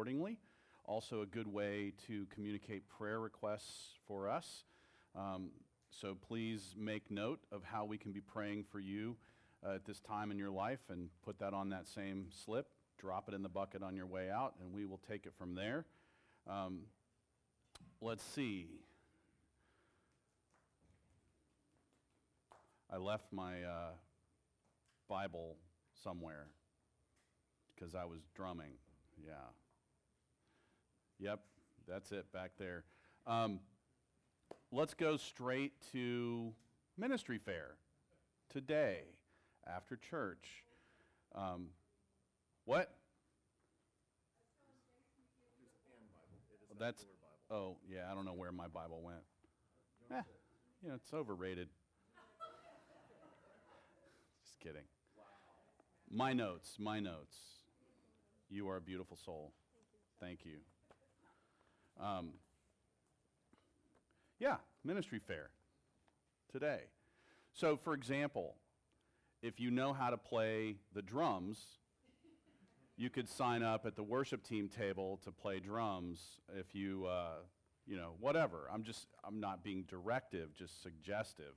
accordingly. 0.00 0.38
Also, 0.86 1.20
a 1.20 1.26
good 1.26 1.46
way 1.46 1.92
to 2.06 2.24
communicate 2.34 2.88
prayer 2.88 3.20
requests 3.20 3.98
for 4.08 4.30
us. 4.30 4.64
Um, 5.14 5.50
so 5.90 6.14
please 6.26 6.74
make 6.74 7.10
note 7.10 7.40
of 7.52 7.62
how 7.62 7.84
we 7.84 7.98
can 7.98 8.10
be 8.10 8.22
praying 8.22 8.64
for 8.72 8.80
you 8.80 9.18
uh, 9.62 9.74
at 9.74 9.84
this 9.84 10.00
time 10.00 10.30
in 10.30 10.38
your 10.38 10.48
life 10.48 10.78
and 10.88 11.10
put 11.22 11.38
that 11.40 11.52
on 11.52 11.68
that 11.68 11.86
same 11.86 12.28
slip. 12.30 12.66
Drop 12.98 13.28
it 13.28 13.34
in 13.34 13.42
the 13.42 13.50
bucket 13.50 13.82
on 13.82 13.94
your 13.94 14.06
way 14.06 14.30
out, 14.30 14.54
and 14.62 14.72
we 14.72 14.86
will 14.86 15.02
take 15.06 15.26
it 15.26 15.34
from 15.36 15.54
there. 15.54 15.84
Um, 16.48 16.84
let's 18.00 18.24
see. 18.24 18.68
I 22.90 22.96
left 22.96 23.34
my 23.34 23.62
uh, 23.64 23.90
Bible 25.10 25.56
somewhere 26.02 26.46
because 27.74 27.94
I 27.94 28.06
was 28.06 28.20
drumming. 28.34 28.72
Yeah. 29.22 29.34
Yep, 31.20 31.40
that's 31.86 32.12
it 32.12 32.32
back 32.32 32.52
there. 32.58 32.84
Um, 33.26 33.60
let's 34.72 34.94
go 34.94 35.18
straight 35.18 35.72
to 35.92 36.52
ministry 36.96 37.38
fair 37.38 37.74
today 38.48 39.00
after 39.66 39.96
church. 39.96 40.64
Um, 41.34 41.68
what? 42.64 42.94
That's 46.78 47.04
oh 47.50 47.76
yeah. 47.86 48.10
I 48.10 48.14
don't 48.14 48.24
know 48.24 48.32
where 48.32 48.52
my 48.52 48.68
Bible 48.68 49.02
went. 49.02 49.18
Eh, 50.10 50.22
you 50.82 50.88
know, 50.88 50.94
it's 50.94 51.12
overrated. 51.12 51.68
Just 54.42 54.58
kidding. 54.58 54.84
My 56.10 56.32
notes. 56.32 56.76
My 56.78 56.98
notes. 56.98 57.36
You 58.48 58.70
are 58.70 58.78
a 58.78 58.80
beautiful 58.80 59.18
soul. 59.18 59.52
Thank 60.18 60.46
you. 60.46 60.56
Um, 62.00 62.30
yeah, 64.38 64.56
ministry 64.84 65.18
fair 65.18 65.50
today. 66.50 66.80
So, 67.52 67.76
for 67.76 67.94
example, 67.94 68.56
if 69.42 69.60
you 69.60 69.70
know 69.70 69.92
how 69.92 70.10
to 70.10 70.16
play 70.16 70.76
the 70.94 71.02
drums, 71.02 71.58
you 72.96 73.10
could 73.10 73.28
sign 73.28 73.62
up 73.62 73.86
at 73.86 73.96
the 73.96 74.02
worship 74.02 74.42
team 74.42 74.68
table 74.68 75.20
to 75.24 75.32
play 75.32 75.58
drums 75.60 76.40
if 76.58 76.74
you, 76.74 77.06
uh, 77.06 77.40
you 77.86 77.96
know, 77.96 78.12
whatever. 78.20 78.68
I'm 78.72 78.82
just, 78.82 79.06
I'm 79.24 79.40
not 79.40 79.62
being 79.62 79.84
directive, 79.88 80.54
just 80.54 80.82
suggestive. 80.82 81.54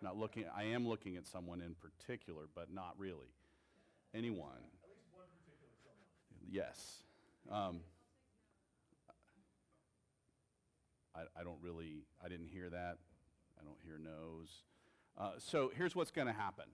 I'm 0.00 0.06
not 0.06 0.16
looking, 0.16 0.44
I 0.56 0.64
am 0.64 0.86
looking 0.86 1.16
at 1.16 1.26
someone 1.26 1.60
in 1.60 1.74
particular, 1.74 2.44
but 2.54 2.72
not 2.72 2.94
really. 2.96 3.34
Anyone. 4.14 4.62
At 4.82 4.88
least 4.88 5.08
one 5.12 5.26
particular 5.44 5.72
someone. 5.82 6.48
Yes. 6.48 7.02
Um, 7.50 7.80
I, 11.18 11.40
I 11.40 11.44
don't 11.44 11.58
really, 11.60 12.04
I 12.24 12.28
didn't 12.28 12.48
hear 12.48 12.70
that. 12.70 12.98
I 13.58 13.64
don't 13.64 13.78
hear 13.84 13.98
no's. 13.98 14.62
Uh, 15.18 15.32
so 15.38 15.72
here's 15.76 15.96
what's 15.96 16.10
going 16.10 16.28
to 16.28 16.32
happen 16.32 16.66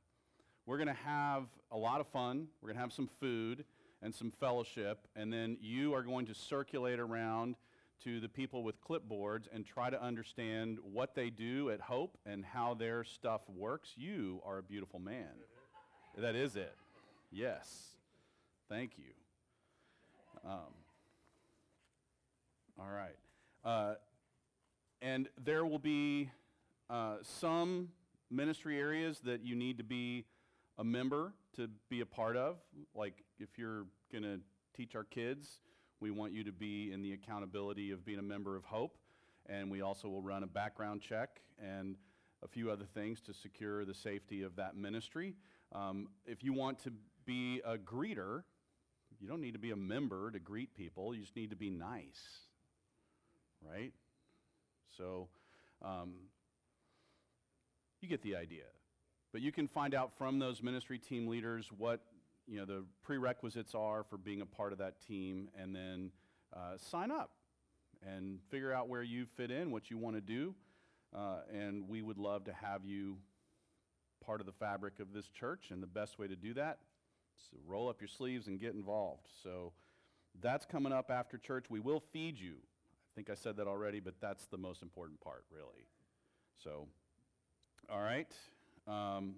we're 0.66 0.78
going 0.78 0.88
to 0.88 0.94
have 1.04 1.44
a 1.70 1.76
lot 1.76 2.00
of 2.00 2.06
fun, 2.08 2.48
we're 2.60 2.68
going 2.68 2.76
to 2.76 2.82
have 2.82 2.92
some 2.92 3.08
food 3.20 3.64
and 4.00 4.14
some 4.14 4.30
fellowship, 4.30 5.06
and 5.14 5.32
then 5.32 5.56
you 5.60 5.94
are 5.94 6.02
going 6.02 6.26
to 6.26 6.34
circulate 6.34 6.98
around 6.98 7.56
to 8.02 8.20
the 8.20 8.28
people 8.28 8.62
with 8.62 8.82
clipboards 8.82 9.46
and 9.52 9.64
try 9.64 9.88
to 9.88 10.02
understand 10.02 10.78
what 10.82 11.14
they 11.14 11.30
do 11.30 11.70
at 11.70 11.80
Hope 11.80 12.18
and 12.26 12.44
how 12.44 12.74
their 12.74 13.04
stuff 13.04 13.42
works. 13.48 13.92
You 13.96 14.40
are 14.44 14.58
a 14.58 14.62
beautiful 14.62 14.98
man. 14.98 15.28
That 16.18 16.34
is 16.34 16.56
it. 16.56 16.74
Yes. 17.30 17.96
Thank 18.68 18.92
you. 18.98 19.12
Um, 20.44 20.74
all 22.78 22.90
right. 22.90 23.16
Uh, 23.64 23.94
and 25.04 25.28
there 25.44 25.66
will 25.66 25.78
be 25.78 26.30
uh, 26.88 27.16
some 27.20 27.90
ministry 28.30 28.78
areas 28.78 29.20
that 29.20 29.44
you 29.44 29.54
need 29.54 29.76
to 29.76 29.84
be 29.84 30.24
a 30.78 30.84
member 30.84 31.34
to 31.56 31.68
be 31.90 32.00
a 32.00 32.06
part 32.06 32.38
of. 32.38 32.56
Like 32.94 33.22
if 33.38 33.58
you're 33.58 33.84
going 34.10 34.24
to 34.24 34.40
teach 34.74 34.96
our 34.96 35.04
kids, 35.04 35.60
we 36.00 36.10
want 36.10 36.32
you 36.32 36.42
to 36.44 36.52
be 36.52 36.90
in 36.90 37.02
the 37.02 37.12
accountability 37.12 37.90
of 37.90 38.04
being 38.06 38.18
a 38.18 38.22
member 38.22 38.56
of 38.56 38.64
Hope. 38.64 38.96
And 39.46 39.70
we 39.70 39.82
also 39.82 40.08
will 40.08 40.22
run 40.22 40.42
a 40.42 40.46
background 40.46 41.02
check 41.02 41.40
and 41.62 41.96
a 42.42 42.48
few 42.48 42.70
other 42.70 42.86
things 42.86 43.20
to 43.22 43.34
secure 43.34 43.84
the 43.84 43.94
safety 43.94 44.42
of 44.42 44.56
that 44.56 44.74
ministry. 44.74 45.34
Um, 45.72 46.08
if 46.24 46.42
you 46.42 46.54
want 46.54 46.78
to 46.84 46.92
be 47.26 47.60
a 47.66 47.76
greeter, 47.76 48.42
you 49.20 49.28
don't 49.28 49.42
need 49.42 49.52
to 49.52 49.58
be 49.58 49.70
a 49.70 49.76
member 49.76 50.30
to 50.30 50.38
greet 50.38 50.74
people, 50.74 51.14
you 51.14 51.20
just 51.20 51.36
need 51.36 51.50
to 51.50 51.56
be 51.56 51.68
nice, 51.68 52.22
right? 53.62 53.92
So 54.96 55.28
um, 55.82 56.14
you 58.00 58.08
get 58.08 58.22
the 58.22 58.36
idea. 58.36 58.64
But 59.32 59.42
you 59.42 59.50
can 59.50 59.66
find 59.66 59.94
out 59.94 60.12
from 60.16 60.38
those 60.38 60.62
ministry 60.62 60.98
team 60.98 61.26
leaders 61.26 61.68
what 61.76 62.00
you 62.46 62.58
know 62.58 62.64
the 62.64 62.84
prerequisites 63.02 63.74
are 63.74 64.04
for 64.04 64.16
being 64.16 64.42
a 64.42 64.46
part 64.46 64.72
of 64.72 64.78
that 64.78 65.00
team, 65.06 65.48
and 65.58 65.74
then 65.74 66.10
uh, 66.54 66.76
sign 66.76 67.10
up 67.10 67.30
and 68.06 68.38
figure 68.50 68.72
out 68.72 68.88
where 68.88 69.02
you 69.02 69.26
fit 69.36 69.50
in, 69.50 69.70
what 69.70 69.90
you 69.90 69.98
want 69.98 70.14
to 70.14 70.20
do, 70.20 70.54
uh, 71.16 71.38
and 71.52 71.88
we 71.88 72.02
would 72.02 72.18
love 72.18 72.44
to 72.44 72.52
have 72.52 72.84
you 72.84 73.16
part 74.24 74.40
of 74.40 74.46
the 74.46 74.52
fabric 74.52 75.00
of 75.00 75.12
this 75.12 75.28
church. 75.28 75.68
And 75.70 75.82
the 75.82 75.86
best 75.86 76.18
way 76.18 76.28
to 76.28 76.36
do 76.36 76.54
that 76.54 76.78
is 77.38 77.48
to 77.48 77.56
roll 77.66 77.88
up 77.88 78.00
your 78.00 78.08
sleeves 78.08 78.46
and 78.46 78.60
get 78.60 78.74
involved. 78.74 79.26
So 79.42 79.72
that's 80.40 80.66
coming 80.66 80.92
up 80.92 81.10
after 81.10 81.38
church. 81.38 81.66
We 81.70 81.80
will 81.80 82.02
feed 82.12 82.38
you 82.38 82.56
think 83.14 83.30
I 83.30 83.34
said 83.34 83.56
that 83.56 83.66
already, 83.66 84.00
but 84.00 84.14
that's 84.20 84.46
the 84.46 84.58
most 84.58 84.82
important 84.82 85.20
part, 85.20 85.44
really. 85.50 85.86
So, 86.62 86.86
all 87.90 88.00
right. 88.00 88.32
Um, 88.86 89.36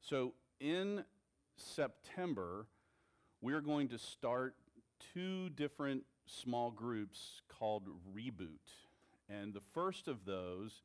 so, 0.00 0.32
in 0.60 1.04
September, 1.56 2.66
we're 3.40 3.60
going 3.60 3.88
to 3.88 3.98
start 3.98 4.54
two 5.14 5.50
different 5.50 6.04
small 6.26 6.70
groups 6.70 7.42
called 7.48 7.88
Reboot. 8.14 8.48
And 9.28 9.52
the 9.52 9.60
first 9.74 10.08
of 10.08 10.24
those 10.24 10.82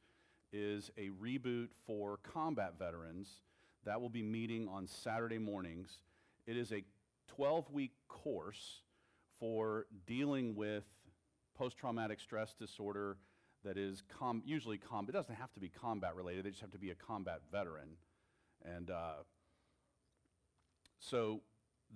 is 0.51 0.91
a 0.97 1.09
reboot 1.09 1.69
for 1.85 2.17
combat 2.17 2.73
veterans. 2.77 3.29
That 3.85 4.01
will 4.01 4.09
be 4.09 4.23
meeting 4.23 4.67
on 4.67 4.87
Saturday 4.87 5.37
mornings. 5.37 5.99
It 6.45 6.57
is 6.57 6.71
a 6.71 6.83
12 7.35 7.71
week 7.71 7.91
course 8.07 8.81
for 9.39 9.85
dealing 10.05 10.55
with 10.55 10.83
post 11.57 11.77
traumatic 11.77 12.19
stress 12.19 12.53
disorder 12.53 13.17
that 13.63 13.77
is 13.77 14.01
com- 14.19 14.41
usually 14.45 14.77
com- 14.77 15.05
it 15.07 15.11
doesn't 15.11 15.35
have 15.35 15.53
to 15.53 15.59
be 15.59 15.69
combat 15.69 16.15
related, 16.15 16.45
they 16.45 16.49
just 16.49 16.61
have 16.61 16.71
to 16.71 16.79
be 16.79 16.91
a 16.91 16.95
combat 16.95 17.41
veteran. 17.51 17.89
And 18.63 18.89
uh, 18.89 19.23
so 20.99 21.41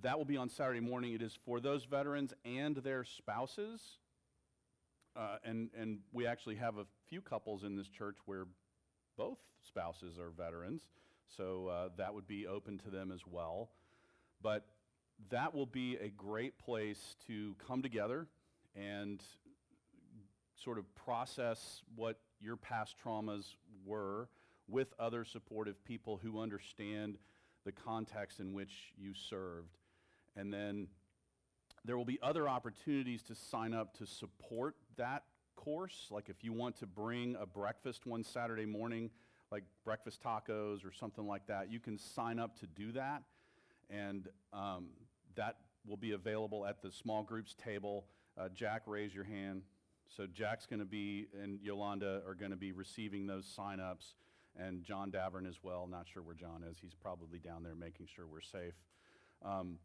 that 0.02 0.18
will 0.18 0.26
be 0.26 0.38
on 0.38 0.50
Saturday 0.50 0.80
morning. 0.80 1.14
It 1.14 1.22
is 1.22 1.38
for 1.46 1.60
those 1.60 1.86
veterans 1.86 2.34
and 2.44 2.76
their 2.78 3.04
spouses. 3.04 3.82
Uh, 5.16 5.38
and, 5.46 5.70
and 5.80 6.00
we 6.12 6.28
actually 6.28 6.56
have 6.56 6.78
a 6.78 6.86
few 7.08 7.22
couples 7.22 7.64
in 7.64 7.76
this 7.76 7.88
church 7.88 8.18
where 8.26 8.46
both 9.18 9.38
spouses 9.66 10.20
are 10.20 10.30
veterans, 10.30 10.82
so 11.38 11.68
uh, 11.68 11.90
that 11.98 12.14
would 12.14 12.28
be 12.28 12.46
open 12.46 12.78
to 12.80 12.90
them 12.90 13.12
as 13.14 13.22
well. 13.26 13.70
But 14.42 14.66
that 15.30 15.56
will 15.56 15.66
be 15.66 15.96
a 15.96 16.10
great 16.10 16.58
place 16.60 17.16
to 17.28 17.56
come 17.66 17.82
together 17.82 18.28
and 18.76 19.24
sort 20.64 20.78
of 20.78 20.96
process 20.96 21.82
what 21.96 22.20
your 22.40 22.56
past 22.56 22.96
traumas 23.04 23.56
were 23.86 24.30
with 24.68 24.94
other 25.00 25.24
supportive 25.26 25.84
people 25.84 26.20
who 26.22 26.40
understand 26.40 27.18
the 27.66 27.72
context 27.72 28.40
in 28.40 28.54
which 28.54 28.94
you 28.98 29.14
served. 29.14 29.78
And 30.36 30.54
then 30.54 30.88
there 31.84 31.98
will 31.98 32.06
be 32.06 32.20
other 32.22 32.50
opportunities 32.50 33.22
to 33.24 33.36
sign 33.36 33.74
up 33.74 33.98
to 33.98 34.06
support 34.06 34.76
that 34.98 35.24
course. 35.56 36.08
Like 36.10 36.30
if 36.30 36.44
you 36.44 36.54
want 36.54 36.78
to 36.78 36.88
bring 36.88 37.36
a 37.40 37.46
breakfast 37.46 38.06
one 38.06 38.24
Saturday 38.24 38.66
morning, 38.66 39.10
like 39.52 39.64
breakfast 39.84 40.22
tacos 40.24 40.86
or 40.86 40.92
something 40.92 41.28
like 41.28 41.48
that, 41.48 41.72
you 41.72 41.80
can 41.80 41.98
sign 41.98 42.40
up 42.40 42.60
to 42.60 42.68
do 42.68 42.92
that. 42.94 43.24
And 43.90 44.28
um, 44.52 44.88
that 45.36 45.58
will 45.88 45.98
be 45.98 46.12
available 46.12 46.66
at 46.66 46.82
the 46.82 46.92
small 46.92 47.24
groups 47.24 47.54
table. 47.54 48.06
Uh, 48.38 48.50
Jack, 48.50 48.84
raise 48.88 49.14
your 49.14 49.24
hand. 49.24 49.62
So 50.16 50.28
Jack's 50.28 50.66
going 50.66 50.80
to 50.80 50.86
be 50.86 51.28
and 51.42 51.60
Yolanda 51.62 52.22
are 52.28 52.36
going 52.36 52.52
to 52.52 52.58
be 52.58 52.72
receiving 52.72 53.28
those 53.28 53.46
sign-ups, 53.46 54.16
and 54.58 54.84
John 54.84 55.12
Davern 55.12 55.48
as 55.48 55.60
well. 55.64 55.88
Not 55.90 56.08
sure 56.12 56.24
where 56.24 56.36
John 56.36 56.64
is. 56.70 56.78
He's 56.82 56.94
probably 56.94 57.40
down 57.40 57.64
there 57.64 57.76
making 57.76 58.08
sure 58.14 58.26
we're 58.28 58.42
safe. 58.42 58.76
Um, 59.44 59.80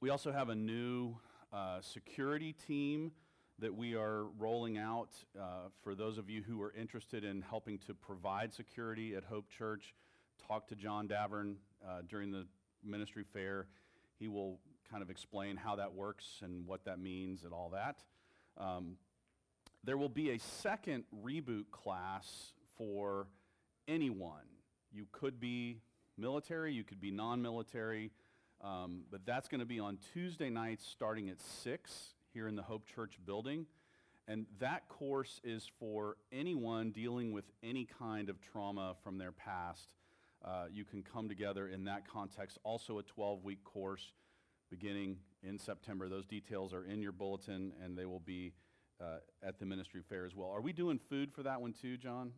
we 0.00 0.10
also 0.10 0.32
have 0.32 0.48
a 0.48 0.54
new 0.54 1.16
uh, 1.52 1.80
security 1.80 2.52
team 2.52 3.12
that 3.60 3.74
we 3.74 3.94
are 3.94 4.24
rolling 4.38 4.78
out 4.78 5.10
uh, 5.40 5.68
for 5.82 5.94
those 5.94 6.18
of 6.18 6.28
you 6.28 6.42
who 6.42 6.60
are 6.60 6.72
interested 6.72 7.22
in 7.22 7.40
helping 7.40 7.78
to 7.78 7.94
provide 7.94 8.52
security 8.52 9.14
at 9.14 9.22
Hope 9.24 9.48
Church. 9.48 9.94
Talk 10.48 10.66
to 10.68 10.74
John 10.74 11.06
Davern 11.06 11.54
uh, 11.86 12.00
during 12.08 12.32
the 12.32 12.46
ministry 12.82 13.24
fair. 13.32 13.68
He 14.18 14.26
will 14.26 14.58
kind 14.90 15.02
of 15.02 15.10
explain 15.10 15.56
how 15.56 15.76
that 15.76 15.92
works 15.92 16.40
and 16.42 16.66
what 16.66 16.84
that 16.84 16.98
means 16.98 17.44
and 17.44 17.52
all 17.52 17.70
that. 17.70 18.02
Um, 18.58 18.96
there 19.84 19.98
will 19.98 20.08
be 20.08 20.30
a 20.30 20.38
second 20.38 21.04
reboot 21.24 21.70
class 21.70 22.52
for 22.76 23.26
anyone. 23.86 24.48
You 24.92 25.06
could 25.12 25.38
be 25.38 25.80
military, 26.16 26.72
you 26.72 26.84
could 26.84 27.00
be 27.00 27.10
non-military, 27.10 28.12
um, 28.62 29.02
but 29.10 29.26
that's 29.26 29.48
going 29.48 29.60
to 29.60 29.66
be 29.66 29.80
on 29.80 29.98
Tuesday 30.12 30.48
nights 30.48 30.86
starting 30.86 31.28
at 31.28 31.40
6 31.40 32.14
here 32.32 32.48
in 32.48 32.56
the 32.56 32.62
Hope 32.62 32.86
Church 32.86 33.18
building. 33.26 33.66
And 34.26 34.46
that 34.58 34.88
course 34.88 35.40
is 35.44 35.70
for 35.78 36.16
anyone 36.32 36.90
dealing 36.90 37.32
with 37.32 37.44
any 37.62 37.84
kind 37.84 38.30
of 38.30 38.40
trauma 38.40 38.94
from 39.02 39.18
their 39.18 39.32
past. 39.32 39.92
Uh, 40.42 40.64
you 40.72 40.84
can 40.84 41.02
come 41.02 41.28
together 41.28 41.68
in 41.68 41.84
that 41.84 42.08
context. 42.08 42.58
Also, 42.64 42.98
a 42.98 43.02
12 43.02 43.44
week 43.44 43.62
course 43.64 44.12
beginning 44.70 45.18
in 45.42 45.58
September. 45.58 46.08
Those 46.08 46.24
details 46.24 46.72
are 46.72 46.84
in 46.84 47.02
your 47.02 47.12
bulletin 47.12 47.72
and 47.82 47.98
they 47.98 48.06
will 48.06 48.20
be 48.20 48.54
uh, 49.00 49.18
at 49.42 49.58
the 49.58 49.66
ministry 49.66 50.02
fair 50.08 50.24
as 50.24 50.34
well. 50.34 50.50
Are 50.50 50.60
we 50.60 50.72
doing 50.72 50.98
food 50.98 51.32
for 51.32 51.42
that 51.42 51.60
one 51.60 51.72
too, 51.72 51.96
John? 51.96 52.32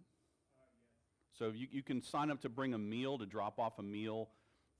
So 1.38 1.52
you, 1.54 1.66
you 1.70 1.82
can 1.82 2.02
sign 2.02 2.30
up 2.30 2.40
to 2.42 2.48
bring 2.48 2.74
a 2.74 2.78
meal, 2.78 3.18
to 3.18 3.26
drop 3.26 3.58
off 3.58 3.78
a 3.78 3.82
meal 3.82 4.28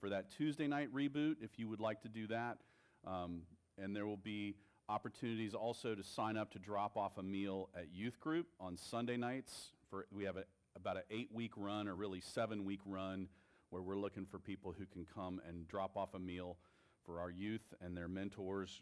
for 0.01 0.09
that 0.09 0.31
Tuesday 0.31 0.67
night 0.67 0.93
reboot 0.95 1.37
if 1.41 1.59
you 1.59 1.69
would 1.69 1.81
like 1.81 2.03
to 2.03 2.09
do 2.09 2.27
that. 2.29 2.59
Um, 3.07 3.43
and 3.79 3.95
there 3.95 4.07
will 4.07 4.17
be 4.17 4.57
opportunities 4.89 5.55
also 5.55 5.95
to 5.95 6.03
sign 6.03 6.37
up 6.37 6.53
to 6.53 6.59
drop 6.59 6.97
off 6.97 7.19
a 7.19 7.23
meal 7.23 7.69
at 7.77 7.93
youth 7.93 8.19
group 8.21 8.47
on 8.59 8.77
Sunday 8.77 9.17
nights. 9.17 9.73
For 9.91 10.07
we 10.11 10.25
have 10.25 10.37
a, 10.37 10.45
about 10.75 10.97
an 10.97 11.03
eight-week 11.11 11.53
run, 11.57 11.89
or 11.89 11.95
really 11.95 12.21
seven-week 12.21 12.81
run, 12.87 13.29
where 13.71 13.83
we're 13.83 13.99
looking 13.99 14.27
for 14.27 14.39
people 14.39 14.75
who 14.77 14.87
can 14.87 15.07
come 15.15 15.41
and 15.47 15.69
drop 15.69 15.97
off 15.97 16.15
a 16.15 16.19
meal 16.19 16.57
for 17.05 17.21
our 17.21 17.31
youth 17.31 17.75
and 17.81 17.97
their 17.97 18.09
mentors 18.09 18.81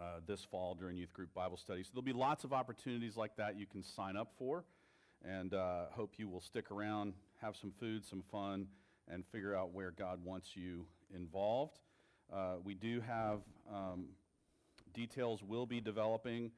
uh, 0.00 0.20
this 0.26 0.44
fall 0.44 0.74
during 0.74 0.96
youth 0.96 1.12
group 1.12 1.32
Bible 1.34 1.56
studies. 1.56 1.86
So 1.86 1.92
there'll 1.94 2.02
be 2.02 2.12
lots 2.12 2.44
of 2.44 2.52
opportunities 2.52 3.16
like 3.16 3.36
that 3.36 3.58
you 3.58 3.66
can 3.66 3.82
sign 3.82 4.16
up 4.16 4.32
for, 4.38 4.64
and 5.24 5.52
uh, 5.52 5.86
hope 5.90 6.14
you 6.16 6.28
will 6.28 6.40
stick 6.40 6.70
around, 6.70 7.12
have 7.40 7.56
some 7.56 7.72
food, 7.78 8.04
some 8.04 8.22
fun, 8.30 8.66
and 9.08 9.24
figure 9.26 9.54
out 9.54 9.72
where 9.72 9.90
God 9.90 10.24
wants 10.24 10.56
you 10.56 10.86
involved. 11.14 11.78
Uh, 12.32 12.54
we 12.64 12.74
do 12.74 13.00
have 13.00 13.40
um, 13.70 14.06
details 14.94 15.42
will 15.42 15.66
be 15.66 15.80
developing 15.80 16.50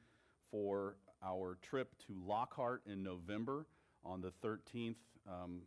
for 0.51 0.95
our 1.23 1.57
trip 1.61 1.95
to 2.07 2.15
Lockhart 2.25 2.81
in 2.85 3.03
November 3.03 3.65
on 4.05 4.21
the 4.21 4.31
13th. 4.45 4.95
Um, 5.27 5.61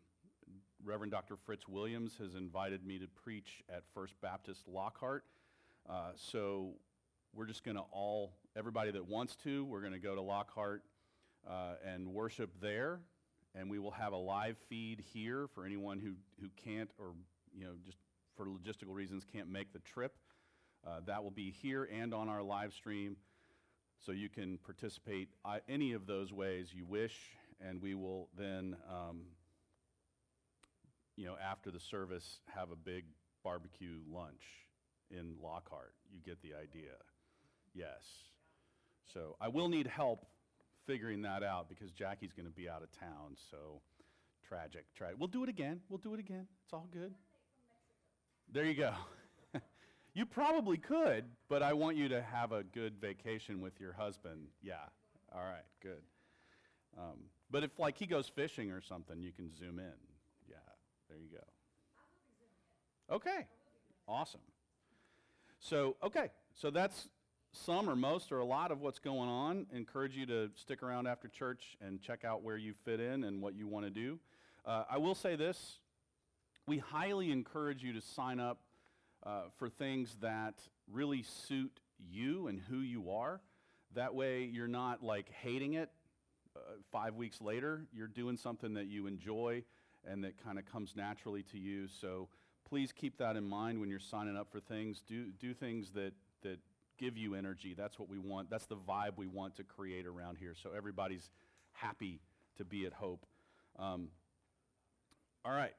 Reverend 0.85 1.11
Dr. 1.11 1.37
Fritz 1.45 1.67
Williams 1.67 2.17
has 2.21 2.35
invited 2.35 2.87
me 2.87 2.99
to 2.99 3.09
preach 3.09 3.63
at 3.69 3.83
First 3.93 4.15
Baptist 4.21 4.69
Lockhart. 4.69 5.25
Uh, 5.89 6.11
so 6.15 6.75
we're 7.37 7.45
just 7.47 7.63
going 7.63 7.77
to 7.77 7.85
all, 7.93 8.33
everybody 8.57 8.91
that 8.91 9.07
wants 9.07 9.37
to, 9.37 9.65
we're 9.67 9.83
going 9.83 9.93
to 9.93 9.99
go 9.99 10.15
to 10.15 10.23
Lockhart 10.23 10.83
uh, 11.47 11.75
and 11.87 12.09
worship 12.09 12.51
there. 12.63 13.01
And 13.55 13.71
we 13.71 13.79
will 13.79 13.91
have 13.91 14.13
a 14.13 14.19
live 14.19 14.57
feed 14.69 15.05
here 15.13 15.47
for 15.55 15.65
anyone 15.65 15.99
who, 15.99 16.13
who 16.41 16.49
can't 16.57 16.91
or, 16.99 17.13
you 17.55 17.65
know, 17.65 17.73
just 17.85 17.99
for 18.37 18.47
logistical 18.47 18.95
reasons 18.95 19.25
can't 19.31 19.51
make 19.51 19.73
the 19.73 19.79
trip. 19.81 20.15
Uh, 20.87 21.01
that 21.07 21.23
will 21.23 21.31
be 21.31 21.51
here 21.51 21.89
and 21.93 22.15
on 22.15 22.29
our 22.29 22.43
live 22.43 22.73
stream. 22.73 23.17
So 24.05 24.13
you 24.13 24.29
can 24.29 24.59
participate 24.59 25.29
uh, 25.45 25.59
any 25.69 25.93
of 25.93 26.07
those 26.07 26.33
ways 26.33 26.69
you 26.75 26.87
wish. 26.87 27.17
And 27.61 27.83
we 27.83 27.95
will 27.95 28.29
then, 28.37 28.77
um, 28.91 29.23
you 31.17 31.27
know, 31.27 31.37
after 31.43 31.71
the 31.71 31.81
service, 31.81 32.41
have 32.55 32.71
a 32.71 32.77
big 32.77 33.05
barbecue 33.43 33.99
lunch 34.11 34.43
in 35.11 35.35
Lockhart. 35.43 35.93
You 36.13 36.21
get 36.25 36.41
the 36.43 36.55
idea. 36.55 36.93
Yes. 37.77 38.05
So 39.13 39.37
I 39.41 39.49
will 39.49 39.69
need 39.69 39.87
help 39.87 40.27
figuring 40.87 41.23
that 41.23 41.43
out 41.43 41.69
because 41.69 41.93
Jackie's 41.93 42.33
going 42.33 42.47
to 42.47 42.53
be 42.53 42.69
out 42.69 42.83
of 42.83 42.91
town. 42.93 43.37
So 43.51 43.83
tragic. 44.49 44.87
Tra- 44.95 45.11
we'll 45.19 45.29
do 45.29 45.43
it 45.43 45.49
again. 45.49 45.81
We'll 45.89 45.99
do 45.99 46.15
it 46.15 46.21
again. 46.21 46.47
It's 46.65 46.73
all 46.73 46.89
good. 46.93 47.15
There 48.53 48.65
you 48.65 48.75
go. 48.75 48.93
you 50.15 50.25
probably 50.25 50.79
could, 50.79 51.25
but 51.49 51.63
I 51.63 51.75
want 51.75 51.97
you 51.97 52.09
to 52.09 52.23
have 52.23 52.53
a 52.53 52.63
good 52.63 52.99
vacation 53.01 53.61
with 53.61 53.79
your 53.81 53.93
husband. 53.93 54.47
Yeah. 54.63 54.77
All 55.35 55.43
right. 55.43 55.65
Good. 55.83 56.03
Um, 56.97 57.25
but 57.51 57.63
if 57.63 57.79
like 57.79 57.99
he 57.99 58.07
goes 58.07 58.29
fishing 58.29 58.71
or 58.71 58.81
something, 58.81 59.21
you 59.21 59.33
can 59.33 59.55
zoom 59.55 59.79
in. 59.79 59.93
Yeah. 60.49 60.57
There 61.09 61.19
you 61.19 61.29
go. 61.29 63.15
Okay. 63.17 63.47
Awesome. 64.09 64.41
So, 65.59 65.97
okay. 66.03 66.31
So 66.55 66.71
that's 66.71 67.09
some 67.57 67.89
or 67.89 67.97
most 67.97 68.33
or 68.33 68.39
a 68.39 68.45
lot 68.45 68.71
of 68.71 68.81
what's 68.81 68.99
going 68.99 69.29
on. 69.29 69.67
Encourage 69.73 70.17
you 70.17 70.27
to 70.27 70.51
stick 70.55 70.83
around 70.83 71.07
after 71.07 71.29
church 71.29 71.77
and 71.81 72.01
check 72.01 72.25
out 72.25 72.43
where 72.43 72.57
you 72.57 72.75
fit 72.85 73.01
in 73.01 73.25
and 73.25 73.41
what 73.41 73.55
you 73.55 73.67
want 73.67 73.87
to 73.87 73.91
do. 73.91 74.19
Uh, 74.65 74.85
I 74.91 74.99
will 74.99 75.15
say 75.15 75.37
this 75.37 75.79
we 76.67 76.79
highly 76.79 77.31
encourage 77.31 77.83
you 77.83 77.93
to 77.93 78.01
sign 78.01 78.41
up 78.41 78.59
uh, 79.25 79.43
for 79.57 79.69
things 79.69 80.17
that 80.21 80.55
really 80.91 81.23
suit 81.23 81.81
you 82.11 82.49
and 82.49 82.61
who 82.69 82.79
you 82.79 83.11
are. 83.11 83.41
That 83.95 84.15
way, 84.15 84.43
you're 84.45 84.67
not 84.67 85.03
like 85.03 85.31
hating 85.31 85.75
it 85.75 85.91
uh, 86.57 86.61
five 86.91 87.15
weeks 87.15 87.41
later. 87.41 87.87
You're 87.93 88.09
doing 88.09 88.37
something 88.37 88.75
that 88.75 88.87
you 88.87 89.07
enjoy 89.07 89.63
and 90.09 90.25
that 90.25 90.43
kind 90.43 90.59
of 90.59 90.67
comes 90.67 90.95
naturally 90.97 91.43
to 91.45 91.59
you. 91.59 91.89
So 91.89 92.29
please 92.69 92.93
keep 92.93 93.19
that 93.19 93.37
in 93.37 93.45
mind 93.45 93.81
when 93.81 93.89
you're 93.89 93.99
signing 93.99 94.37
up 94.37 94.51
for 94.51 94.61
things. 94.61 95.03
Do, 95.07 95.27
do 95.39 95.55
things 95.55 95.91
that, 95.93 96.13
that 96.43 96.59
give 96.99 97.17
you 97.17 97.35
energy. 97.35 97.75
That's 97.77 97.99
what 97.99 98.09
we 98.09 98.19
want. 98.19 98.51
That's 98.51 98.67
the 98.67 98.77
vibe 98.77 99.17
we 99.17 99.27
want 99.27 99.57
to 99.57 99.65
create 99.65 100.07
around 100.07 100.39
here. 100.39 100.55
So 100.61 100.71
everybody's 100.77 101.31
happy 101.73 102.21
to 102.57 102.65
be 102.65 102.87
at 102.87 102.93
Hope. 102.93 103.27
Um, 103.79 104.09
all 105.45 105.53
right. 105.53 105.75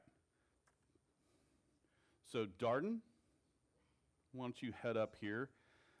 So, 2.30 2.46
Darden, 2.60 2.98
why 4.32 4.44
don't 4.44 4.62
you 4.62 4.72
head 4.82 4.96
up 4.96 5.16
here? 5.20 5.48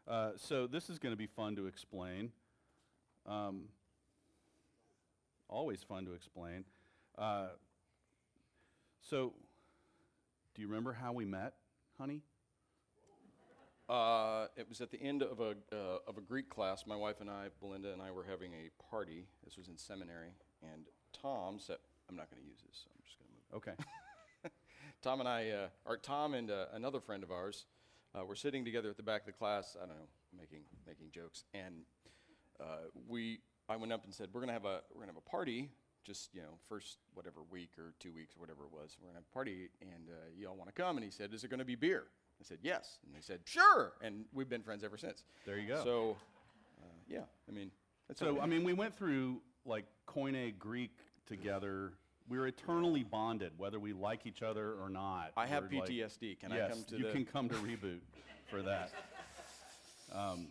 Uh, 0.06 0.32
so, 0.36 0.66
this 0.66 0.90
is 0.90 0.98
going 0.98 1.12
to 1.12 1.16
be 1.16 1.26
fun 1.26 1.56
to 1.56 1.66
explain. 1.66 2.32
Um, 3.26 3.64
always 5.48 5.82
fun 5.82 6.04
to 6.04 6.12
explain. 6.12 6.64
Uh, 7.16 7.48
so, 9.00 9.32
do 10.54 10.62
you 10.62 10.68
remember 10.68 10.92
how 10.92 11.12
we 11.12 11.24
met, 11.24 11.54
honey? 11.98 12.22
Uh, 13.88 14.48
it 14.56 14.68
was 14.68 14.82
at 14.82 14.90
the 14.90 15.00
end 15.00 15.22
of 15.22 15.40
a 15.40 15.54
uh, 15.72 15.98
of 16.06 16.18
a 16.18 16.20
Greek 16.20 16.50
class. 16.50 16.84
My 16.86 16.96
wife 16.96 17.20
and 17.20 17.30
I, 17.30 17.46
Belinda 17.58 17.92
and 17.92 18.02
I, 18.02 18.10
were 18.10 18.24
having 18.28 18.52
a 18.52 18.68
party. 18.90 19.26
This 19.44 19.56
was 19.56 19.68
in 19.68 19.78
seminary, 19.78 20.32
and 20.62 20.84
Tom 21.14 21.58
said, 21.58 21.78
"I'm 22.08 22.16
not 22.16 22.30
going 22.30 22.42
to 22.42 22.48
use 22.48 22.58
this. 22.66 22.84
So 22.84 22.90
I'm 22.94 23.02
just 23.06 23.18
going 23.18 23.28
to 23.30 23.34
move." 23.34 23.56
Okay. 23.56 24.50
Tom 25.02 25.20
and 25.20 25.28
I, 25.28 25.50
uh, 25.50 25.68
or 25.86 25.96
Tom 25.96 26.34
and 26.34 26.50
uh, 26.50 26.66
another 26.74 27.00
friend 27.00 27.22
of 27.22 27.30
ours, 27.30 27.64
uh, 28.14 28.24
were 28.26 28.34
sitting 28.34 28.62
together 28.62 28.90
at 28.90 28.98
the 28.98 29.02
back 29.02 29.22
of 29.22 29.26
the 29.26 29.32
class. 29.32 29.74
I 29.74 29.86
don't 29.86 29.96
know, 29.96 30.08
making 30.38 30.64
making 30.86 31.10
jokes, 31.10 31.44
and 31.54 31.82
uh, 32.60 32.88
we. 33.08 33.40
I 33.70 33.76
went 33.76 33.92
up 33.92 34.04
and 34.04 34.14
said, 34.14 34.28
"We're 34.34 34.40
going 34.40 34.48
to 34.48 34.54
have 34.54 34.66
a 34.66 34.80
we're 34.92 35.00
going 35.00 35.08
to 35.08 35.14
have 35.14 35.22
a 35.26 35.30
party." 35.30 35.70
Just 36.04 36.34
you 36.34 36.42
know, 36.42 36.58
first 36.68 36.98
whatever 37.14 37.40
week 37.50 37.70
or 37.78 37.94
two 38.00 38.12
weeks 38.12 38.34
or 38.36 38.40
whatever 38.40 38.64
it 38.64 38.72
was, 38.72 38.96
we're 39.00 39.08
gonna 39.08 39.18
have 39.18 39.26
a 39.30 39.34
party, 39.34 39.68
and 39.80 40.08
y'all 40.38 40.56
want 40.56 40.74
to 40.74 40.82
come? 40.82 40.96
And 40.96 41.04
he 41.04 41.10
said, 41.10 41.32
"Is 41.32 41.44
it 41.44 41.48
going 41.48 41.58
to 41.58 41.66
be 41.66 41.74
beer?" 41.74 42.04
I 42.40 42.44
said, 42.44 42.58
yes. 42.62 42.98
And 43.04 43.14
they 43.14 43.20
said, 43.20 43.40
sure. 43.44 43.92
And 44.00 44.24
we've 44.32 44.48
been 44.48 44.62
friends 44.62 44.84
ever 44.84 44.96
since. 44.96 45.24
There 45.44 45.58
you 45.58 45.68
go. 45.68 45.82
So, 45.82 46.16
uh, 46.80 46.86
yeah, 47.08 47.20
I 47.48 47.52
mean, 47.52 47.70
that's 48.06 48.20
So, 48.20 48.40
I 48.40 48.46
mean, 48.46 48.64
we 48.64 48.72
went 48.72 48.96
through 48.96 49.40
like 49.64 49.84
Koine 50.06 50.56
Greek 50.58 50.92
together. 51.26 51.92
We 52.28 52.38
were 52.38 52.46
eternally 52.46 53.02
bonded, 53.02 53.52
whether 53.56 53.80
we 53.80 53.92
like 53.92 54.26
each 54.26 54.42
other 54.42 54.74
or 54.74 54.88
not. 54.88 55.32
I 55.36 55.46
have 55.46 55.64
We're 55.70 55.80
like- 55.80 55.90
PTSD. 55.90 56.38
Can 56.38 56.50
yes, 56.52 56.70
I 56.70 56.74
come 56.74 56.84
to 56.84 56.96
you 56.98 57.04
the. 57.06 57.12
can 57.12 57.24
come 57.24 57.48
to 57.48 57.54
reboot 57.56 58.00
for 58.50 58.62
that. 58.62 58.92
Um, 60.10 60.46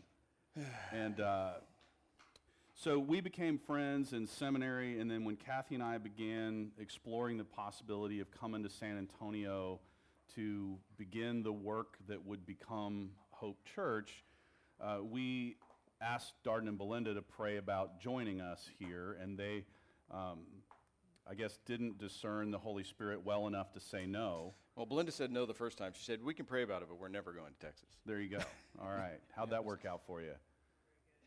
and 0.93 1.19
uh, 1.19 1.53
so 2.75 2.99
we 2.99 3.21
became 3.21 3.57
friends 3.57 4.13
in 4.13 4.27
seminary, 4.27 4.99
and 4.99 5.09
then 5.09 5.25
when 5.25 5.35
Kathy 5.35 5.73
and 5.73 5.83
I 5.83 5.97
began 5.97 6.69
exploring 6.79 7.37
the 7.37 7.43
possibility 7.43 8.19
of 8.19 8.29
coming 8.29 8.61
to 8.61 8.69
San 8.69 8.99
Antonio 8.99 9.79
to 10.35 10.77
begin 10.97 11.43
the 11.43 11.51
work 11.53 11.97
that 12.07 12.25
would 12.25 12.45
become 12.45 13.11
Hope 13.31 13.59
Church, 13.75 14.23
uh, 14.81 14.97
we 15.03 15.57
asked 16.01 16.33
Darden 16.45 16.67
and 16.67 16.77
Belinda 16.77 17.13
to 17.13 17.21
pray 17.21 17.57
about 17.57 17.99
joining 17.99 18.41
us 18.41 18.67
here, 18.79 19.17
and 19.21 19.37
they, 19.37 19.63
um, 20.11 20.39
I 21.29 21.33
guess, 21.33 21.59
didn't 21.65 21.97
discern 21.97 22.51
the 22.51 22.59
Holy 22.59 22.83
Spirit 22.83 23.25
well 23.25 23.47
enough 23.47 23.71
to 23.73 23.79
say 23.79 24.05
no. 24.05 24.53
well, 24.75 24.85
Belinda 24.85 25.11
said 25.11 25.31
no 25.31 25.45
the 25.45 25.53
first 25.53 25.77
time. 25.77 25.93
She 25.95 26.03
said, 26.03 26.23
we 26.23 26.33
can 26.33 26.45
pray 26.45 26.63
about 26.63 26.81
it, 26.83 26.87
but 26.89 26.99
we're 26.99 27.07
never 27.07 27.31
going 27.33 27.53
to 27.59 27.65
Texas. 27.65 27.89
There 28.05 28.19
you 28.19 28.29
go. 28.29 28.39
All 28.81 28.89
right. 28.89 29.19
How'd 29.35 29.49
that 29.49 29.65
work 29.65 29.85
out 29.85 30.01
for 30.05 30.21
you? 30.21 30.33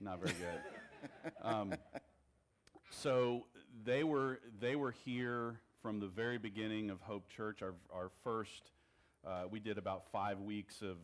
Not 0.01 0.21
very 0.21 0.35
good. 0.35 0.61
Um, 1.43 1.73
so 2.91 3.47
they 3.85 4.05
were 4.05 4.41
they 4.61 4.77
were 4.77 4.91
here 4.91 5.61
from 5.81 5.99
the 5.99 6.09
very 6.09 6.37
beginning 6.37 6.91
of 6.91 7.01
Hope 7.01 7.27
Church. 7.31 7.63
Our 7.63 7.75
our 7.91 8.11
first, 8.23 8.71
uh, 9.27 9.45
we 9.51 9.61
did 9.61 9.79
about 9.79 10.11
five 10.13 10.41
weeks 10.41 10.83
of 10.83 10.97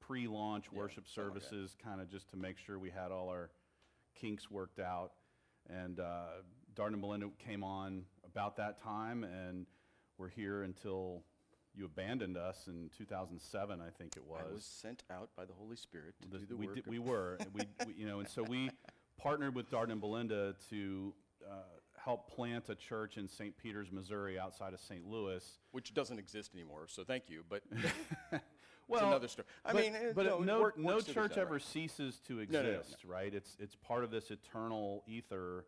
pre-launch 0.00 0.72
worship 0.72 1.04
that. 1.04 1.10
services, 1.12 1.76
kind 1.82 2.00
of 2.00 2.10
just 2.10 2.28
to 2.30 2.36
make 2.36 2.58
sure 2.58 2.78
we 2.78 2.90
had 2.90 3.10
all 3.12 3.28
our 3.28 3.50
kinks 4.14 4.50
worked 4.50 4.78
out. 4.80 5.12
And 5.68 6.00
uh, 6.00 6.24
Darden 6.74 6.94
and 6.94 7.00
Belinda 7.00 7.28
came 7.44 7.62
on 7.62 8.04
about 8.24 8.56
that 8.56 8.82
time, 8.82 9.24
and 9.24 9.66
we're 10.18 10.28
here 10.28 10.62
until 10.62 11.22
you 11.74 11.84
abandoned 11.84 12.36
us 12.36 12.64
in 12.66 12.90
2007, 12.98 13.80
I 13.80 13.90
think 13.96 14.16
it 14.16 14.24
was. 14.26 14.42
I 14.48 14.52
was 14.52 14.64
sent 14.64 15.04
out 15.10 15.30
by 15.36 15.44
the 15.44 15.52
Holy 15.52 15.76
Spirit 15.76 16.14
to 16.22 16.28
The- 16.28 16.38
do 16.38 16.46
the 16.46 16.56
we 16.56 16.66
work. 16.66 16.74
did- 16.76 16.84
of- 16.86 16.90
we 16.90 16.98
were, 16.98 17.36
and 17.40 17.48
we, 17.54 17.60
we, 17.86 17.92
you 17.94 18.06
know, 18.06 18.18
and 18.20 18.28
so 18.28 18.42
we 18.42 18.70
partnered 19.16 19.54
with 19.54 19.70
Darden 19.70 19.92
and 19.92 20.00
Belinda 20.00 20.54
to 20.70 21.14
uh, 21.48 21.54
help 22.04 22.30
plant 22.30 22.68
a 22.68 22.74
church 22.74 23.16
in 23.16 23.28
St. 23.28 23.56
Peters, 23.56 23.92
Missouri, 23.92 24.38
outside 24.38 24.74
of 24.74 24.80
St. 24.80 25.06
Louis. 25.06 25.44
which 25.72 25.94
doesn't 25.94 26.18
exist 26.18 26.54
anymore. 26.54 26.86
So 26.88 27.04
thank 27.04 27.24
you, 27.28 27.44
but 27.48 27.62
Well, 28.90 29.06
another 29.06 29.28
story. 29.28 29.46
I 29.64 29.72
but, 29.72 29.82
mean, 29.82 29.96
but 30.14 30.26
no, 30.26 30.38
no, 30.40 30.60
work- 30.60 30.78
no 30.78 31.00
church 31.00 31.38
ever 31.38 31.54
right. 31.54 31.62
ceases 31.62 32.20
to 32.26 32.44
no, 32.48 32.62
no, 32.62 32.70
exist, 32.70 33.04
right? 33.04 33.32
It's 33.32 33.56
it's 33.60 33.76
part 33.76 34.02
of 34.02 34.10
this 34.10 34.32
eternal 34.32 35.04
ether 35.06 35.64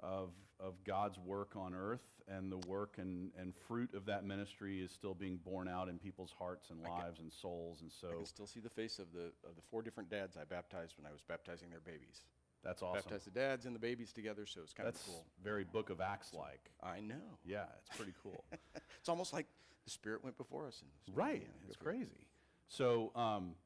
of 0.00 0.30
of 0.58 0.82
God's 0.84 1.18
work 1.18 1.54
on 1.54 1.74
earth, 1.74 2.04
and 2.28 2.50
the 2.50 2.66
work 2.66 2.94
and, 2.96 3.30
and 3.38 3.54
fruit 3.54 3.92
of 3.94 4.06
that 4.06 4.24
ministry 4.24 4.80
is 4.80 4.90
still 4.90 5.12
being 5.12 5.36
borne 5.36 5.68
out 5.68 5.88
in 5.88 5.98
people's 5.98 6.32
hearts 6.38 6.70
and 6.70 6.82
can- 6.82 6.90
lives 6.90 7.20
and 7.20 7.30
souls. 7.30 7.82
And 7.82 7.92
so 7.92 8.08
I 8.08 8.14
can 8.14 8.26
still 8.26 8.46
see 8.46 8.60
the 8.60 8.70
face 8.70 8.98
of 8.98 9.12
the 9.12 9.32
of 9.46 9.54
the 9.54 9.62
four 9.70 9.82
different 9.82 10.08
dads 10.08 10.38
I 10.38 10.44
baptized 10.44 10.94
when 10.96 11.06
I 11.06 11.12
was 11.12 11.20
baptizing 11.20 11.68
their 11.68 11.80
babies. 11.80 12.24
That's 12.62 12.82
awesome. 12.82 13.02
Baptized 13.02 13.26
the 13.26 13.30
dads 13.32 13.66
and 13.66 13.74
the 13.74 13.80
babies 13.80 14.12
together, 14.12 14.46
so 14.46 14.60
it's 14.62 14.72
kind 14.72 14.86
That's 14.86 15.00
of 15.00 15.06
cool. 15.06 15.24
very 15.42 15.64
Book 15.64 15.90
of 15.90 16.00
Acts 16.00 16.32
like. 16.32 16.70
I 16.82 17.00
know. 17.00 17.38
Yeah, 17.44 17.64
it's 17.86 17.96
pretty 17.96 18.14
cool. 18.22 18.44
It's 19.00 19.08
almost 19.08 19.32
like 19.32 19.46
the 19.84 19.90
Spirit 19.90 20.22
went 20.22 20.38
before 20.38 20.68
us. 20.68 20.80
And 21.08 21.16
Right. 21.16 21.42
It's 21.66 21.76
go 21.76 21.82
for 21.82 21.90
it. 21.90 21.94
crazy. 21.96 22.26
So 22.68 23.10
um, 23.16 23.56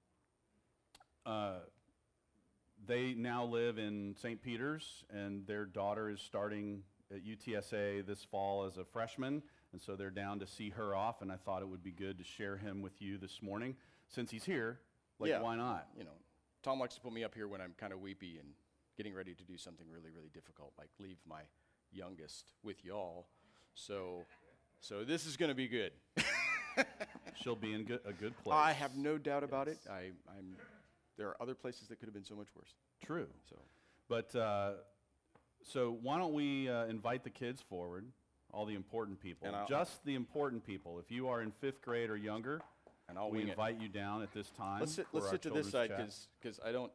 uh, 1.27 1.59
they 2.87 3.13
now 3.15 3.45
live 3.45 3.79
in 3.79 4.15
St. 4.19 4.41
Peters, 4.41 5.05
and 5.11 5.47
their 5.47 5.67
daughter 5.67 6.09
is 6.09 6.21
starting 6.23 6.83
at 7.15 7.23
UTSA 7.25 8.07
this 8.07 8.25
fall 8.25 8.65
as 8.65 8.79
a 8.79 8.85
freshman, 8.85 9.43
and 9.73 9.81
so 9.83 9.95
they're 9.95 10.11
down 10.11 10.39
to 10.39 10.47
see 10.47 10.71
her 10.71 10.95
off. 10.95 11.21
And 11.21 11.31
I 11.31 11.37
thought 11.37 11.61
it 11.63 11.69
would 11.69 11.83
be 11.83 11.93
good 11.93 12.17
to 12.19 12.25
share 12.25 12.57
him 12.57 12.81
with 12.81 13.03
you 13.03 13.19
this 13.19 13.43
morning, 13.43 13.77
since 14.09 14.31
he's 14.31 14.45
here. 14.45 14.81
Like, 15.19 15.29
Yeah. 15.31 15.41
why 15.43 15.57
not? 15.57 15.89
You 15.99 16.05
know, 16.05 16.17
Tom 16.63 16.81
likes 16.81 16.95
to 16.95 17.01
put 17.03 17.13
me 17.13 17.25
up 17.25 17.35
here 17.35 17.47
when 17.49 17.61
I'm 17.61 17.75
kind 17.79 17.93
of 17.93 18.01
weepy 18.01 18.39
and 18.39 18.55
getting 18.97 19.15
ready 19.15 19.35
to 19.35 19.45
do 19.45 19.57
something 19.57 19.87
really, 19.91 20.11
really 20.11 20.31
difficult, 20.33 20.73
like 20.79 20.89
leave 20.99 21.19
my 21.29 21.43
youngest 21.93 22.53
with 22.63 22.85
y'all. 22.85 23.27
So, 23.75 24.23
so 24.81 25.05
this 25.05 25.27
is 25.27 25.37
going 25.37 25.51
to 25.51 25.55
be 25.55 25.69
good. 25.69 25.93
She'll 27.43 27.57
be 27.57 27.75
in 27.75 27.85
good, 27.85 28.01
a 28.05 28.13
good 28.13 28.35
place. 28.43 28.55
I 28.57 28.73
have 28.73 28.97
no 28.97 29.19
doubt 29.19 29.45
about 29.45 29.69
it. 29.69 29.79
I, 29.91 30.11
I'm. 30.29 30.57
There 31.17 31.29
are 31.29 31.37
other 31.41 31.55
places 31.55 31.89
that 31.89 31.99
could 31.99 32.07
have 32.07 32.15
been 32.15 32.25
so 32.25 32.35
much 32.35 32.49
worse. 32.55 32.75
True. 33.05 33.27
So, 33.49 33.57
But 34.09 34.35
uh, 34.35 34.73
so 35.63 35.97
why 36.03 36.19
don't 36.19 36.35
we 36.35 36.69
uh, 36.69 36.87
invite 36.87 37.25
the 37.25 37.31
kids 37.31 37.63
forward, 37.63 38.07
all 38.53 38.67
the 38.67 38.75
important 38.75 39.21
people, 39.21 39.49
just 39.69 40.05
the 40.05 40.15
important 40.15 40.65
people. 40.65 40.99
If 40.99 41.11
you 41.11 41.29
are 41.29 41.41
in 41.41 41.53
fifth 41.53 41.81
grade 41.83 42.11
or 42.11 42.17
younger, 42.17 42.61
and 43.09 43.19
I'll 43.19 43.31
we 43.31 43.39
wing 43.39 43.49
it. 43.49 43.53
invite 43.53 43.81
you 43.81 43.89
down 43.89 44.23
at 44.23 44.33
this 44.33 44.51
time. 44.51 44.81
Let's 44.81 44.95
sit. 44.95 45.07
Let's 45.13 45.31
sit 45.31 45.43
to 45.43 45.51
this 45.51 45.71
side 45.71 45.91
because 46.41 46.61
I 46.65 46.73
don't. 46.73 46.93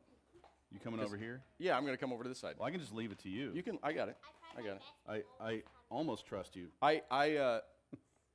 You 0.71 0.79
coming 0.79 0.99
over 0.99 1.17
here. 1.17 1.41
Yeah, 1.59 1.75
I'm 1.75 1.83
going 1.83 1.93
to 1.93 1.99
come 1.99 2.13
over 2.13 2.23
to 2.23 2.29
this 2.29 2.39
side. 2.39 2.55
Well, 2.57 2.67
I 2.67 2.71
can 2.71 2.79
just 2.79 2.93
leave 2.93 3.11
it 3.11 3.19
to 3.19 3.29
you. 3.29 3.51
You 3.53 3.63
can. 3.63 3.77
I 3.83 3.91
got 3.91 4.09
it. 4.09 4.17
I 4.57 4.61
got 4.61 4.77
it. 4.77 5.25
I, 5.41 5.45
I 5.45 5.63
almost 5.89 6.25
trust 6.25 6.55
you. 6.55 6.67
I, 6.81 7.01
I, 7.09 7.35
uh, 7.35 7.59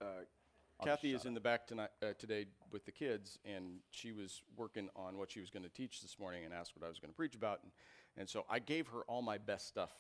uh, 0.01 0.05
Kathy 0.85 1.13
shut 1.13 1.21
is 1.21 1.27
in 1.27 1.35
the 1.35 1.41
back 1.41 1.67
tonight, 1.67 1.91
uh, 2.03 2.09
today 2.19 2.47
with 2.71 2.85
the 2.85 2.93
kids, 2.93 3.39
and 3.45 3.79
she 3.91 4.13
was 4.13 4.43
working 4.57 4.89
on 4.95 5.17
what 5.17 5.31
she 5.31 5.41
was 5.41 5.51
going 5.51 5.63
to 5.63 5.69
teach 5.69 6.03
this 6.03 6.19
morning 6.19 6.45
and 6.45 6.53
asked 6.53 6.77
what 6.77 6.85
I 6.85 6.89
was 6.89 6.99
going 6.99 7.11
to 7.11 7.17
preach 7.17 7.35
about. 7.35 7.61
And, 7.63 7.73
and 8.19 8.29
so 8.29 8.45
I 8.51 8.59
gave 8.59 8.89
her 8.89 9.01
all 9.09 9.23
my 9.23 9.39
best 9.39 9.69
stuff 9.69 9.91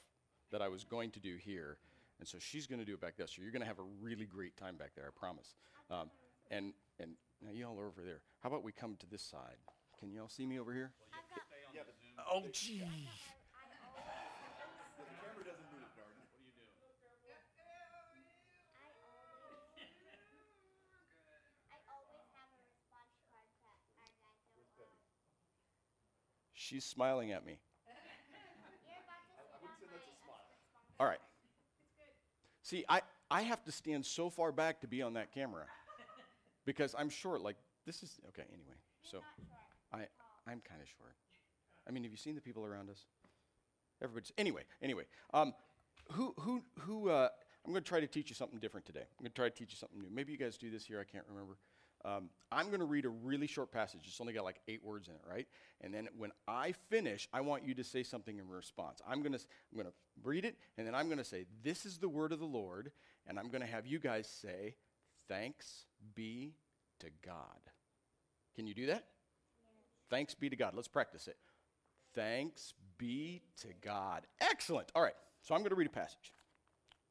that 0.52 0.60
I 0.60 0.68
was 0.68 0.84
going 0.84 1.10
to 1.12 1.20
do 1.20 1.36
here. 1.36 1.78
And 2.18 2.28
so 2.28 2.38
she's 2.38 2.66
going 2.66 2.78
to 2.78 2.84
do 2.84 2.94
it 2.94 3.00
back 3.00 3.16
there. 3.16 3.26
So 3.26 3.42
you're 3.42 3.50
going 3.50 3.62
to 3.62 3.68
have 3.68 3.78
a 3.78 3.86
really 4.00 4.26
great 4.26 4.56
time 4.56 4.76
back 4.76 4.92
there, 4.94 5.06
I 5.06 5.18
promise. 5.18 5.54
Um, 5.90 6.10
and, 6.50 6.72
and 6.98 7.12
now 7.42 7.50
y'all 7.52 7.78
are 7.78 7.86
over 7.86 8.02
there. 8.04 8.20
How 8.42 8.48
about 8.48 8.62
we 8.62 8.72
come 8.72 8.96
to 9.00 9.06
this 9.06 9.22
side? 9.22 9.56
Can 9.98 10.12
y'all 10.12 10.28
see 10.28 10.46
me 10.46 10.58
over 10.58 10.72
here? 10.72 10.92
Oh, 12.28 12.42
gee. 12.52 12.82
I 12.82 12.86
always 21.86 22.26
have 22.34 22.50
a 22.50 22.58
response 22.66 23.08
card 23.14 23.30
that 23.30 24.26
our 24.26 24.42
guys 24.58 24.66
don't. 24.76 24.90
She's 26.54 26.84
smiling 26.84 27.30
at 27.30 27.46
me. 27.46 27.60
You're 27.86 27.94
about 29.06 29.22
to 29.22 29.36
sit 29.38 29.46
on 29.54 29.62
my 29.62 29.94
response. 29.94 30.42
All 30.98 31.06
right. 31.06 31.20
See, 32.62 32.84
I, 32.88 33.02
I 33.30 33.42
have 33.42 33.62
to 33.64 33.72
stand 33.72 34.04
so 34.04 34.30
far 34.30 34.50
back 34.50 34.80
to 34.80 34.88
be 34.88 35.00
on 35.00 35.14
that 35.14 35.32
camera 35.32 35.66
because 36.64 36.94
I'm 36.98 37.08
short. 37.08 37.40
Like, 37.40 37.56
this 37.86 38.02
is, 38.02 38.18
okay, 38.30 38.42
anyway. 38.52 38.74
So, 39.02 39.20
I, 39.92 40.08
I'm 40.48 40.60
kind 40.60 40.82
of 40.82 40.88
short. 40.98 41.14
I 41.88 41.92
mean, 41.92 42.02
have 42.04 42.12
you 42.12 42.18
seen 42.18 42.34
the 42.34 42.40
people 42.40 42.64
around 42.64 42.90
us? 42.90 43.04
Everybody's, 44.02 44.32
anyway, 44.36 44.62
anyway. 44.82 45.04
Um, 45.32 45.54
who, 46.12 46.34
who, 46.40 46.62
who, 46.80 47.08
uh, 47.10 47.28
I'm 47.64 47.72
going 47.72 47.82
to 47.82 47.88
try 47.88 48.00
to 48.00 48.06
teach 48.06 48.28
you 48.28 48.34
something 48.34 48.58
different 48.58 48.86
today. 48.86 49.00
I'm 49.00 49.24
going 49.24 49.30
to 49.30 49.34
try 49.34 49.48
to 49.48 49.54
teach 49.54 49.72
you 49.72 49.76
something 49.76 50.00
new. 50.00 50.08
Maybe 50.10 50.32
you 50.32 50.38
guys 50.38 50.56
do 50.56 50.70
this 50.70 50.84
here, 50.84 51.00
I 51.00 51.04
can't 51.04 51.24
remember. 51.28 51.56
Um, 52.04 52.30
I'm 52.52 52.68
going 52.68 52.80
to 52.80 52.86
read 52.86 53.04
a 53.04 53.08
really 53.08 53.48
short 53.48 53.72
passage. 53.72 54.02
It's 54.06 54.20
only 54.20 54.32
got 54.32 54.44
like 54.44 54.60
eight 54.68 54.84
words 54.84 55.08
in 55.08 55.14
it, 55.14 55.22
right? 55.28 55.46
And 55.80 55.92
then 55.92 56.08
when 56.16 56.30
I 56.46 56.72
finish, 56.88 57.26
I 57.32 57.40
want 57.40 57.64
you 57.64 57.74
to 57.74 57.82
say 57.82 58.04
something 58.04 58.38
in 58.38 58.48
response. 58.48 59.00
I'm 59.08 59.22
going 59.22 59.32
to 59.32 59.40
I'm 59.72 59.78
going 59.78 59.86
to 59.86 59.92
read 60.22 60.44
it, 60.44 60.56
and 60.78 60.86
then 60.86 60.94
I'm 60.94 61.06
going 61.06 61.18
to 61.18 61.24
say, 61.24 61.46
"This 61.64 61.84
is 61.84 61.98
the 61.98 62.08
word 62.08 62.32
of 62.32 62.38
the 62.38 62.46
Lord," 62.46 62.92
and 63.26 63.40
I'm 63.40 63.48
going 63.48 63.62
to 63.62 63.66
have 63.66 63.86
you 63.86 63.98
guys 63.98 64.28
say, 64.28 64.76
"Thanks 65.28 65.86
be 66.14 66.54
to 67.00 67.08
God." 67.24 67.58
Can 68.54 68.68
you 68.68 68.74
do 68.74 68.86
that? 68.86 69.06
Thanks 70.08 70.34
be 70.34 70.48
to 70.48 70.56
God. 70.56 70.74
Let's 70.74 70.88
practice 70.88 71.26
it. 71.26 71.36
Thanks 72.16 72.74
be 72.98 73.42
to 73.60 73.68
God. 73.82 74.26
Excellent. 74.40 74.90
All 74.96 75.02
right. 75.02 75.14
So 75.42 75.54
I'm 75.54 75.60
going 75.60 75.70
to 75.70 75.76
read 75.76 75.86
a 75.86 75.90
passage. 75.90 76.32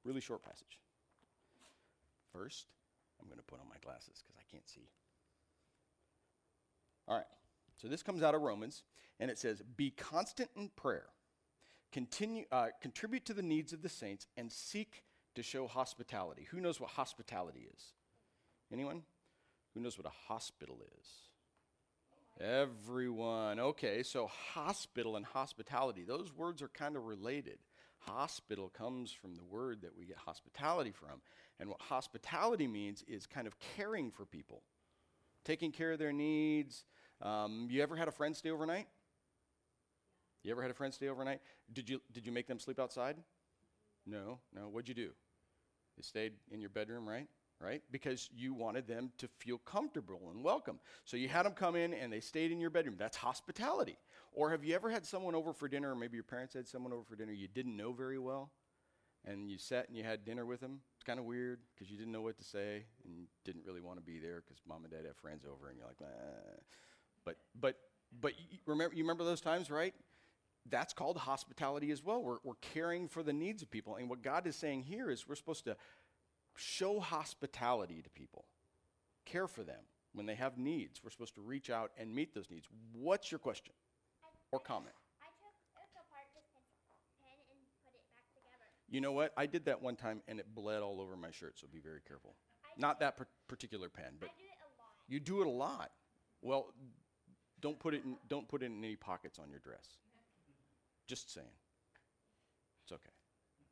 Really 0.04 0.20
short 0.20 0.44
passage. 0.44 0.80
First, 2.34 2.66
I'm 3.22 3.28
going 3.28 3.38
to 3.38 3.44
put 3.44 3.62
on 3.62 3.70
my 3.70 3.78
glasses 3.82 4.22
because 4.22 4.36
I 4.38 4.52
can't 4.52 4.68
see. 4.68 4.90
All 7.08 7.16
right. 7.16 7.26
So 7.78 7.88
this 7.88 8.04
comes 8.04 8.24
out 8.24 8.36
of 8.36 8.42
Romans, 8.42 8.84
and 9.20 9.30
it 9.30 9.38
says, 9.38 9.62
"Be 9.78 9.92
constant 9.92 10.50
in 10.56 10.70
prayer. 10.70 11.06
Continue, 11.92 12.46
uh, 12.52 12.70
contribute 12.82 13.26
to 13.26 13.34
the 13.34 13.44
needs 13.44 13.74
of 13.74 13.84
the 13.84 13.90
saints, 13.90 14.28
and 14.36 14.52
seek 14.52 15.04
to 15.36 15.44
show 15.44 15.68
hospitality." 15.68 16.48
Who 16.52 16.60
knows 16.60 16.80
what 16.80 16.92
hospitality 16.92 17.70
is? 17.74 17.94
Anyone? 18.72 19.04
Who 19.74 19.82
knows 19.82 19.98
what 19.98 20.08
a 20.08 20.28
hospital 20.28 20.82
is? 21.00 21.08
Everyone. 22.40 23.60
Okay, 23.60 24.04
so 24.04 24.28
hospital 24.54 25.16
and 25.16 25.26
hospitality, 25.26 26.04
those 26.04 26.36
words 26.36 26.62
are 26.62 26.68
kind 26.68 26.98
of 26.98 27.06
related. 27.06 27.60
Hospital 28.00 28.70
comes 28.70 29.12
from 29.12 29.36
the 29.36 29.44
word 29.44 29.82
that 29.84 29.98
we 29.98 30.06
get 30.06 30.18
hospitality 30.18 30.92
from. 30.92 31.22
And 31.60 31.70
what 31.70 31.82
hospitality 31.82 32.68
means 32.68 33.04
is 33.08 33.26
kind 33.26 33.48
of 33.48 33.56
caring 33.78 34.12
for 34.12 34.26
people, 34.26 34.64
taking 35.46 35.72
care 35.72 35.94
of 35.94 36.00
their 36.00 36.12
needs. 36.12 36.84
Um, 37.22 37.68
you 37.72 37.82
ever 37.82 37.96
had 37.96 38.10
a 38.10 38.12
friend 38.12 38.36
stay 38.36 38.52
overnight? 38.52 38.88
You 40.44 40.52
ever 40.52 40.62
had 40.62 40.72
a 40.72 40.76
friend 40.76 40.94
stay 40.94 41.08
overnight? 41.08 41.40
Did 41.72 41.90
you, 41.90 42.02
did 42.12 42.26
you 42.26 42.34
make 42.34 42.48
them 42.48 42.60
sleep 42.60 42.80
outside? 42.80 43.16
No, 44.06 44.40
no. 44.54 44.64
What'd 44.64 44.90
you 44.90 44.94
do? 44.94 45.12
They 45.96 46.04
stayed 46.04 46.34
in 46.52 46.60
your 46.60 46.70
bedroom, 46.70 47.08
right? 47.08 47.28
Right? 47.62 47.82
Because 47.90 48.30
you 48.36 48.54
wanted 48.54 48.86
them 48.86 49.12
to 49.18 49.30
feel 49.40 49.58
comfortable 49.60 50.30
and 50.30 50.44
welcome. 50.44 50.80
So 51.06 51.16
you 51.16 51.30
had 51.30 51.46
them 51.46 51.54
come 51.54 51.76
in 51.76 51.94
and 51.94 52.12
they 52.12 52.20
stayed 52.20 52.52
in 52.52 52.60
your 52.60 52.70
bedroom. 52.70 52.96
That's 53.00 53.16
hospitality. 53.16 53.98
Or 54.34 54.52
have 54.52 54.66
you 54.66 54.76
ever 54.76 54.90
had 54.90 55.06
someone 55.06 55.36
over 55.36 55.54
for 55.54 55.70
dinner, 55.70 55.92
or 55.92 55.96
maybe 55.96 56.16
your 56.16 56.26
parents 56.26 56.54
had 56.54 56.68
someone 56.68 56.92
over 56.92 57.04
for 57.04 57.16
dinner 57.16 57.32
you 57.32 57.48
didn't 57.48 57.78
know 57.78 57.94
very 57.94 58.20
well, 58.20 58.52
and 59.24 59.50
you 59.50 59.58
sat 59.58 59.88
and 59.88 59.98
you 59.98 60.04
had 60.04 60.26
dinner 60.26 60.46
with 60.46 60.60
them? 60.60 60.82
It's 60.98 61.06
kind 61.06 61.18
of 61.18 61.26
weird 61.26 61.60
because 61.74 61.90
you 61.90 61.98
didn't 61.98 62.12
know 62.12 62.22
what 62.22 62.38
to 62.38 62.44
say 62.44 62.84
and 63.06 63.28
didn't 63.46 63.66
really 63.66 63.82
want 63.82 63.98
to 64.00 64.04
be 64.04 64.20
there 64.20 64.44
because 64.46 64.62
mom 64.68 64.84
and 64.84 64.92
dad 64.92 65.06
have 65.06 65.16
friends 65.16 65.46
over, 65.46 65.70
and 65.70 65.78
you're 65.78 65.88
like. 65.88 65.98
But, 67.24 67.38
but, 67.60 67.78
but 68.20 68.34
you 68.38 68.60
remember, 68.66 68.94
you 68.94 69.04
remember 69.04 69.24
those 69.24 69.42
times, 69.42 69.72
right? 69.72 69.94
that's 70.70 70.94
called 70.94 71.18
hospitality 71.18 71.92
as 71.92 72.04
well. 72.04 72.24
We're, 72.24 72.38
we're 72.44 72.56
caring 72.62 73.08
for 73.08 73.24
the 73.24 73.34
needs 73.34 73.62
of 73.62 73.70
people. 73.70 73.96
And 73.96 74.10
what 74.10 74.22
God 74.22 74.48
is 74.48 74.56
saying 74.56 74.84
here 74.84 75.10
is 75.10 75.28
we're 75.28 75.36
supposed 75.36 75.66
to 75.66 75.76
show 76.56 77.00
hospitality 77.00 78.02
to 78.02 78.10
people, 78.10 78.46
care 79.26 79.48
for 79.48 79.64
them 79.64 79.82
when 80.14 80.26
they 80.26 80.36
have 80.36 80.58
needs. 80.58 81.02
We're 81.04 81.10
supposed 81.12 81.36
to 81.36 81.42
reach 81.42 81.70
out 81.70 81.92
and 81.98 82.14
meet 82.14 82.34
those 82.34 82.50
needs. 82.50 82.68
What's 82.94 83.32
your 83.32 83.40
question 83.40 83.74
or 84.52 84.60
comment? 84.60 84.96
I 85.22 85.28
took 85.40 85.54
it 85.54 86.00
apart 86.00 86.28
this 86.34 86.44
pen, 86.56 86.64
pen 87.22 87.38
and 87.52 87.60
put 87.84 87.94
it 87.94 88.04
back 88.10 88.24
together. 88.34 88.66
You 88.90 89.02
know 89.02 89.12
what? 89.12 89.34
I 89.38 89.46
did 89.46 89.66
that 89.66 89.82
one 89.82 89.96
time 89.96 90.22
and 90.28 90.40
it 90.40 90.54
bled 90.56 90.82
all 90.82 91.02
over 91.02 91.16
my 91.16 91.32
shirt, 91.32 91.60
so 91.60 91.68
be 91.72 91.80
very 91.80 92.02
careful. 92.08 92.36
Not 92.78 93.00
that 93.00 93.18
par- 93.18 93.28
particular 93.48 93.90
pen, 93.90 94.16
but 94.20 94.30
I 94.30 94.34
do 94.38 94.44
it 94.44 94.60
a 94.60 94.72
lot. 94.80 94.90
you 95.08 95.20
do 95.20 95.42
it 95.42 95.48
a 95.48 95.50
lot. 95.50 95.92
Well, 96.42 96.74
don't 97.62 97.80
put 97.80 97.94
it 97.94 98.04
in, 98.04 98.18
don't 98.28 98.48
put 98.48 98.62
it 98.62 98.68
in 98.68 98.84
any 98.84 98.96
pockets 98.96 99.40
on 99.40 99.50
your 99.50 99.60
dress. 99.60 99.98
Just 101.08 101.34
saying. 101.34 101.48
It's 102.84 102.92
okay. 102.92 103.10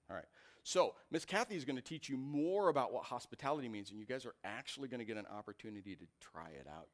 All 0.09 0.15
right. 0.15 0.25
So, 0.63 0.95
Miss 1.11 1.25
Kathy 1.25 1.55
is 1.55 1.65
going 1.65 1.75
to 1.75 1.81
teach 1.81 2.07
you 2.07 2.15
more 2.15 2.69
about 2.69 2.93
what 2.93 3.03
hospitality 3.03 3.67
means, 3.67 3.91
and 3.91 3.99
you 3.99 4.05
guys 4.05 4.25
are 4.25 4.35
actually 4.45 4.87
going 4.87 4.99
to 4.99 5.05
get 5.05 5.17
an 5.17 5.25
opportunity 5.25 5.95
to 5.95 6.05
try 6.21 6.49
it 6.49 6.67
out 6.73 6.87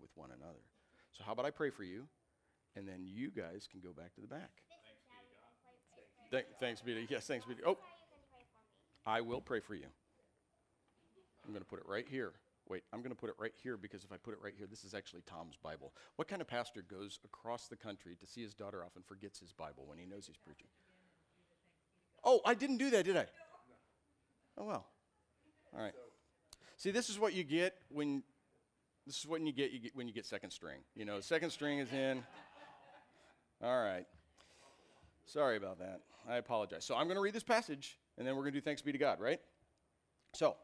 with 0.00 0.10
one 0.14 0.30
another. 0.30 0.60
So, 1.12 1.24
how 1.24 1.32
about 1.32 1.46
I 1.46 1.50
pray 1.50 1.70
for 1.70 1.82
you, 1.82 2.06
and 2.76 2.86
then 2.86 3.04
you 3.04 3.30
guys 3.30 3.66
can 3.70 3.80
go 3.80 3.92
back 3.92 4.14
to 4.16 4.20
the 4.20 4.26
back. 4.26 4.50
Th- 6.30 6.44
thanks 6.60 6.82
be 6.82 6.92
to 6.92 7.06
yes, 7.08 7.26
thanks 7.26 7.46
be 7.46 7.54
to. 7.54 7.62
Oh, 7.66 7.78
I 9.06 9.22
will 9.22 9.40
pray 9.40 9.60
for 9.60 9.74
you. 9.74 9.86
I'm 11.46 11.52
going 11.52 11.62
to 11.62 11.68
put 11.68 11.78
it 11.78 11.86
right 11.86 12.06
here. 12.06 12.32
Wait, 12.68 12.82
I'm 12.92 13.00
going 13.00 13.12
to 13.12 13.16
put 13.16 13.30
it 13.30 13.36
right 13.38 13.54
here 13.62 13.76
because 13.76 14.02
if 14.02 14.12
I 14.12 14.16
put 14.16 14.34
it 14.34 14.40
right 14.42 14.52
here, 14.56 14.66
this 14.66 14.82
is 14.82 14.92
actually 14.92 15.22
Tom's 15.22 15.56
Bible. 15.56 15.92
What 16.16 16.26
kind 16.26 16.42
of 16.42 16.48
pastor 16.48 16.82
goes 16.82 17.20
across 17.24 17.68
the 17.68 17.76
country 17.76 18.16
to 18.16 18.26
see 18.26 18.42
his 18.42 18.54
daughter 18.54 18.84
off 18.84 18.96
and 18.96 19.06
forgets 19.06 19.38
his 19.38 19.52
Bible 19.52 19.84
when 19.86 19.98
he 19.98 20.04
knows 20.04 20.26
he's 20.26 20.36
preaching? 20.36 20.66
Oh, 22.26 22.40
I 22.44 22.54
didn't 22.54 22.78
do 22.78 22.90
that, 22.90 23.04
did 23.04 23.16
I? 23.16 23.26
Oh 24.58 24.64
well. 24.64 24.86
All 25.74 25.82
right. 25.82 25.94
See, 26.76 26.90
this 26.90 27.08
is 27.08 27.18
what 27.18 27.32
you 27.32 27.44
get 27.44 27.76
when 27.88 28.24
this 29.06 29.18
is 29.20 29.26
what 29.26 29.40
you 29.40 29.52
get, 29.52 29.70
you 29.70 29.78
get 29.78 29.94
when 29.94 30.08
you 30.08 30.12
get 30.12 30.26
second 30.26 30.50
string. 30.50 30.80
You 30.96 31.04
know, 31.04 31.20
second 31.20 31.50
string 31.50 31.78
is 31.78 31.92
in. 31.92 32.24
All 33.62 33.82
right. 33.82 34.06
Sorry 35.24 35.56
about 35.56 35.78
that. 35.78 36.00
I 36.28 36.36
apologize. 36.36 36.84
So 36.84 36.96
I'm 36.96 37.04
going 37.06 37.16
to 37.16 37.22
read 37.22 37.34
this 37.34 37.44
passage, 37.44 37.98
and 38.18 38.26
then 38.26 38.34
we're 38.34 38.42
going 38.42 38.54
to 38.54 38.60
do 38.60 38.64
thanks 38.64 38.82
be 38.82 38.92
to 38.92 38.98
God, 38.98 39.20
right? 39.20 39.40
So, 40.34 40.56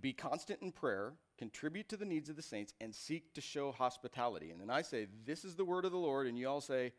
be 0.00 0.12
constant 0.12 0.62
in 0.62 0.72
prayer, 0.72 1.12
contribute 1.38 1.88
to 1.90 1.96
the 1.96 2.04
needs 2.04 2.28
of 2.30 2.36
the 2.36 2.42
saints, 2.42 2.72
and 2.80 2.94
seek 2.94 3.34
to 3.34 3.40
show 3.40 3.70
hospitality. 3.70 4.50
And 4.50 4.60
then 4.60 4.70
I 4.70 4.82
say, 4.82 5.08
This 5.26 5.44
is 5.44 5.54
the 5.54 5.64
word 5.64 5.84
of 5.84 5.92
the 5.92 5.98
Lord, 5.98 6.26
and 6.26 6.38
you 6.38 6.48
all 6.48 6.62
say, 6.62 6.92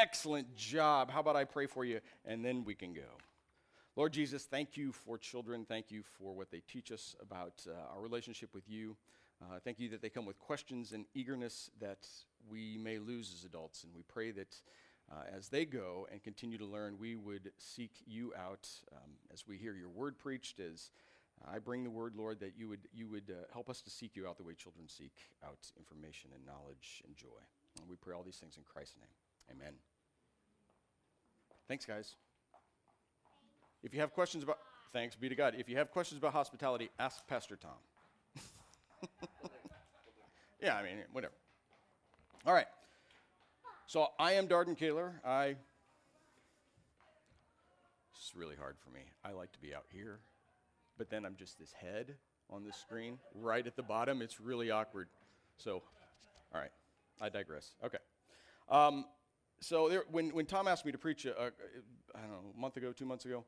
Excellent 0.00 0.56
job. 0.56 1.10
How 1.10 1.20
about 1.20 1.36
I 1.36 1.44
pray 1.44 1.66
for 1.66 1.84
you, 1.84 2.00
and 2.24 2.44
then 2.44 2.64
we 2.64 2.74
can 2.74 2.94
go. 2.94 3.02
Lord 3.94 4.12
Jesus, 4.12 4.44
thank 4.44 4.76
you 4.76 4.90
for 4.90 5.18
children. 5.18 5.66
Thank 5.68 5.90
you 5.90 6.02
for 6.18 6.34
what 6.34 6.50
they 6.50 6.62
teach 6.66 6.90
us 6.90 7.14
about 7.20 7.66
uh, 7.68 7.94
our 7.94 8.00
relationship 8.00 8.54
with 8.54 8.68
you. 8.68 8.96
Uh, 9.42 9.58
thank 9.62 9.78
you 9.78 9.90
that 9.90 10.00
they 10.00 10.08
come 10.08 10.24
with 10.24 10.38
questions 10.38 10.92
and 10.92 11.04
eagerness 11.14 11.68
that 11.80 12.06
we 12.48 12.78
may 12.78 12.98
lose 12.98 13.34
as 13.36 13.44
adults. 13.44 13.84
And 13.84 13.92
we 13.94 14.02
pray 14.02 14.30
that 14.30 14.56
uh, 15.10 15.24
as 15.36 15.48
they 15.48 15.66
go 15.66 16.06
and 16.10 16.22
continue 16.22 16.56
to 16.56 16.64
learn, 16.64 16.96
we 16.98 17.16
would 17.16 17.50
seek 17.58 17.92
you 18.06 18.32
out 18.38 18.68
um, 18.92 19.10
as 19.30 19.44
we 19.46 19.58
hear 19.58 19.74
your 19.74 19.90
word 19.90 20.18
preached, 20.18 20.58
as 20.58 20.90
I 21.46 21.58
bring 21.58 21.84
the 21.84 21.90
word, 21.90 22.14
Lord, 22.16 22.40
that 22.40 22.52
you 22.56 22.68
would, 22.68 22.88
you 22.94 23.08
would 23.08 23.30
uh, 23.30 23.44
help 23.52 23.68
us 23.68 23.82
to 23.82 23.90
seek 23.90 24.16
you 24.16 24.26
out 24.26 24.38
the 24.38 24.44
way 24.44 24.54
children 24.54 24.88
seek 24.88 25.12
out 25.44 25.70
information 25.76 26.30
and 26.34 26.46
knowledge 26.46 27.02
and 27.06 27.14
joy. 27.14 27.42
And 27.78 27.90
we 27.90 27.96
pray 27.96 28.14
all 28.14 28.22
these 28.22 28.36
things 28.36 28.56
in 28.56 28.62
Christ's 28.62 28.96
name. 28.96 29.21
Amen. 29.50 29.74
Thanks, 31.68 31.84
guys. 31.84 32.14
If 33.82 33.94
you 33.94 34.00
have 34.00 34.12
questions 34.12 34.44
about, 34.44 34.58
thanks 34.92 35.16
be 35.16 35.28
to 35.28 35.34
God. 35.34 35.54
If 35.58 35.68
you 35.68 35.76
have 35.76 35.90
questions 35.90 36.18
about 36.18 36.32
hospitality, 36.32 36.90
ask 36.98 37.26
Pastor 37.26 37.56
Tom. 37.56 37.70
yeah, 40.62 40.76
I 40.76 40.82
mean, 40.82 40.96
whatever. 41.12 41.34
All 42.46 42.54
right. 42.54 42.66
So 43.86 44.08
I 44.18 44.32
am 44.32 44.46
Darden 44.48 44.76
Kaler. 44.76 45.20
I. 45.24 45.56
It's 48.14 48.36
really 48.36 48.56
hard 48.56 48.76
for 48.78 48.90
me. 48.90 49.00
I 49.24 49.32
like 49.32 49.52
to 49.52 49.58
be 49.58 49.74
out 49.74 49.86
here, 49.92 50.20
but 50.96 51.10
then 51.10 51.24
I'm 51.24 51.34
just 51.34 51.58
this 51.58 51.72
head 51.72 52.14
on 52.48 52.64
the 52.64 52.72
screen 52.72 53.18
right 53.34 53.66
at 53.66 53.74
the 53.74 53.82
bottom. 53.82 54.22
It's 54.22 54.40
really 54.40 54.70
awkward. 54.70 55.08
So, 55.56 55.82
all 56.54 56.60
right. 56.60 56.70
I 57.20 57.28
digress. 57.28 57.72
Okay. 57.84 57.98
Um, 58.68 59.04
so 59.62 59.88
there, 59.88 60.04
when, 60.10 60.30
when 60.30 60.46
Tom 60.46 60.66
asked 60.66 60.84
me 60.84 60.92
to 60.92 60.98
preach, 60.98 61.24
a, 61.24 61.30
a, 61.30 61.46
I 62.14 62.20
don't 62.20 62.30
know, 62.30 62.52
a 62.56 62.60
month 62.60 62.76
ago, 62.76 62.92
two 62.92 63.04
months 63.06 63.24
ago, 63.24 63.44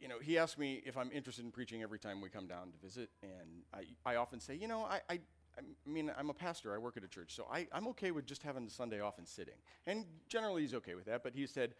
you 0.00 0.08
know, 0.08 0.18
he 0.20 0.38
asked 0.38 0.58
me 0.58 0.82
if 0.84 0.96
I'm 0.96 1.10
interested 1.10 1.44
in 1.44 1.50
preaching 1.50 1.82
every 1.82 1.98
time 1.98 2.20
we 2.20 2.28
come 2.28 2.46
down 2.46 2.70
to 2.70 2.78
visit, 2.78 3.10
and 3.22 3.62
I, 3.74 3.86
I 4.04 4.16
often 4.16 4.40
say, 4.40 4.54
you 4.54 4.68
know, 4.68 4.84
I, 4.84 5.00
I, 5.08 5.14
I 5.58 5.62
mean, 5.86 6.12
I'm 6.16 6.30
a 6.30 6.34
pastor, 6.34 6.74
I 6.74 6.78
work 6.78 6.96
at 6.96 7.04
a 7.04 7.08
church, 7.08 7.34
so 7.34 7.46
I, 7.50 7.66
I'm 7.72 7.88
okay 7.88 8.10
with 8.10 8.26
just 8.26 8.42
having 8.42 8.64
the 8.64 8.70
Sunday 8.70 9.00
off 9.00 9.18
and 9.18 9.26
sitting. 9.26 9.54
And 9.86 10.04
generally, 10.28 10.62
he's 10.62 10.74
okay 10.74 10.94
with 10.94 11.06
that, 11.06 11.22
but 11.22 11.34
he 11.34 11.46
said, 11.46 11.74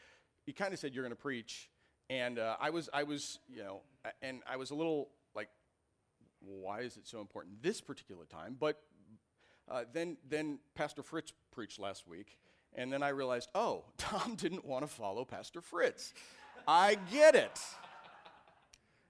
he 0.44 0.52
kind 0.52 0.72
of 0.72 0.78
said, 0.78 0.94
you're 0.94 1.04
going 1.04 1.14
to 1.14 1.22
preach, 1.22 1.70
and 2.08 2.38
uh, 2.38 2.56
I 2.58 2.70
was, 2.70 2.88
I 2.92 3.02
was, 3.02 3.38
you 3.48 3.62
know, 3.62 3.82
and 4.22 4.42
I 4.48 4.56
was 4.56 4.70
a 4.70 4.74
little 4.74 5.10
like, 5.34 5.48
why 6.40 6.80
is 6.80 6.96
it 6.96 7.06
so 7.06 7.20
important 7.20 7.62
this 7.62 7.80
particular 7.80 8.24
time? 8.24 8.56
But 8.58 8.80
uh, 9.68 9.84
then, 9.92 10.16
then 10.28 10.58
Pastor 10.74 11.02
Fritz 11.02 11.32
preached 11.50 11.78
last 11.78 12.06
week, 12.08 12.38
and 12.76 12.92
then 12.92 13.02
I 13.02 13.08
realized, 13.08 13.48
oh, 13.54 13.84
Tom 13.98 14.36
didn't 14.36 14.64
want 14.64 14.82
to 14.82 14.88
follow 14.88 15.24
Pastor 15.24 15.60
Fritz. 15.60 16.14
I 16.68 16.98
get 17.10 17.34
it. 17.34 17.60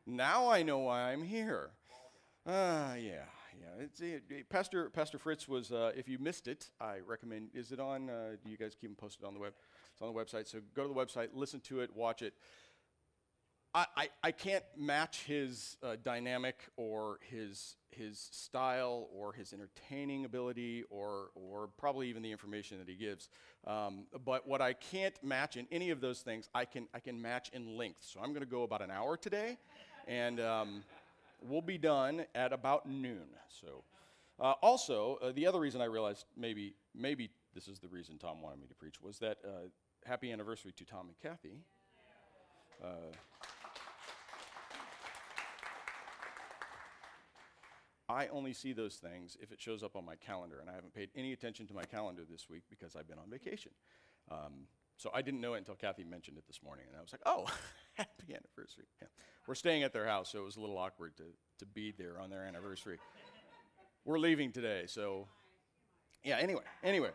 Now 0.07 0.49
I 0.51 0.63
know 0.63 0.79
why 0.79 1.13
I'm 1.13 1.23
here. 1.23 1.71
Ah, 2.47 2.93
uh, 2.93 2.95
yeah, 2.95 3.25
yeah. 3.59 3.85
It's, 3.85 4.01
it, 4.01 4.23
it, 4.31 4.49
Pastor 4.49 4.89
Pastor 4.91 5.19
Fritz 5.19 5.49
was. 5.49 5.73
Uh, 5.73 5.91
if 5.97 6.09
you 6.09 6.19
missed 6.19 6.47
it, 6.47 6.67
I 6.81 6.99
recommend. 7.05 7.49
Is 7.55 7.73
it 7.73 7.81
on? 7.81 8.09
Uh, 8.09 8.37
do 8.45 8.51
you 8.51 8.57
guys 8.57 8.77
keep 8.81 8.91
them 8.91 8.97
posted 8.97 9.27
on 9.27 9.35
the 9.35 9.41
web? 9.41 9.55
It's 9.93 10.03
on 10.03 10.13
the 10.13 10.19
website. 10.19 10.47
So 10.47 10.59
go 10.75 10.87
to 10.87 10.89
the 10.89 10.95
website, 10.95 11.31
listen 11.33 11.59
to 11.61 11.81
it, 11.81 11.91
watch 11.97 12.23
it. 12.23 12.35
I, 13.77 13.87
I, 13.95 14.09
I 14.23 14.33
can't 14.33 14.65
match 14.75 15.25
his 15.25 15.77
uh, 15.83 15.97
dynamic 16.03 16.57
or 16.79 17.19
his 17.31 17.77
his 17.91 18.29
style 18.33 19.09
or 19.15 19.35
his 19.35 19.53
entertaining 19.53 20.25
ability 20.25 20.85
or 20.89 21.29
or 21.35 21.69
probably 21.77 22.09
even 22.09 22.23
the 22.23 22.33
information 22.33 22.79
that 22.79 22.89
he 22.89 22.95
gives. 22.95 23.29
Um, 23.67 24.07
but 24.25 24.49
what 24.49 24.63
I 24.63 24.73
can't 24.73 25.15
match 25.23 25.59
in 25.59 25.67
any 25.71 25.91
of 25.91 26.01
those 26.01 26.21
things, 26.21 26.49
I 26.55 26.65
can 26.65 26.89
I 26.95 27.01
can 27.01 27.21
match 27.21 27.51
in 27.53 27.77
length. 27.77 28.03
So 28.03 28.19
I'm 28.21 28.31
going 28.31 28.41
to 28.41 28.51
go 28.51 28.63
about 28.63 28.81
an 28.81 28.91
hour 28.91 29.19
today 29.19 29.59
and 30.09 30.41
um, 30.41 30.83
we'll 31.43 31.61
be 31.61 31.77
done 31.77 32.25
at 32.35 32.55
about 32.55 32.89
noon. 32.89 33.27
So, 33.61 33.85
uh, 34.41 34.53
also, 34.63 35.19
uh, 35.21 35.33
the 35.33 35.47
other 35.47 35.61
reason 35.61 35.83
I 35.83 35.87
realized 35.87 36.25
maybe 36.35 36.73
maybe 36.95 37.29
this 37.55 37.69
is 37.69 37.79
the 37.79 37.89
reason 37.89 38.17
Tom 38.17 38.41
wanted 38.41 38.59
me 38.59 38.69
to 38.69 38.75
preach 38.75 39.03
was 39.03 39.19
that 39.19 39.37
uh, 39.45 39.69
happy 40.07 40.33
anniversary 40.33 40.73
to 40.79 40.85
Tom 40.87 41.09
and 41.09 41.19
Kathy. 41.19 41.59
I 48.09 48.29
only 48.29 48.53
see 48.53 48.73
those 48.73 48.97
things 48.97 49.37
if 49.41 49.51
it 49.51 49.61
shows 49.61 49.83
up 49.83 49.97
on 49.97 50.05
my 50.05 50.15
calendar, 50.15 50.59
and 50.61 50.71
I 50.71 50.75
haven't 50.75 50.95
paid 50.95 51.11
any 51.17 51.33
attention 51.33 51.67
to 51.67 51.75
my 51.75 51.85
calendar 51.85 52.23
this 52.29 52.49
week 52.49 52.63
because 52.71 52.95
I've 52.95 53.09
been 53.09 53.19
on 53.19 53.29
vacation. 53.29 53.73
Um, 54.31 54.69
so 54.97 55.11
I 55.13 55.23
didn't 55.23 55.41
know 55.41 55.55
it 55.55 55.59
until 55.59 55.75
Kathy 55.75 56.05
mentioned 56.05 56.39
it 56.39 56.47
this 56.47 56.63
morning, 56.63 56.87
and 56.89 56.97
I 56.97 57.03
was 57.03 57.13
like, 57.13 57.21
oh, 57.27 57.47
happy 57.95 58.35
anniversary. 58.35 58.87
Yeah. 59.01 59.09
We're 59.47 59.55
staying 59.55 59.83
at 59.83 59.93
their 59.93 60.07
house, 60.07 60.33
so 60.33 60.39
it 60.39 60.45
was 60.45 60.57
a 60.57 60.61
little 60.61 60.79
awkward 60.79 61.17
to, 61.17 61.25
to 61.59 61.67
be 61.67 61.93
there 61.97 62.21
on 62.21 62.31
their 62.31 62.43
anniversary. 62.43 62.99
We're 64.05 64.19
leaving 64.19 64.53
today, 64.53 64.85
so 64.87 65.27
yeah, 66.23 66.39
anyway, 66.39 66.63
anyway. 66.83 67.11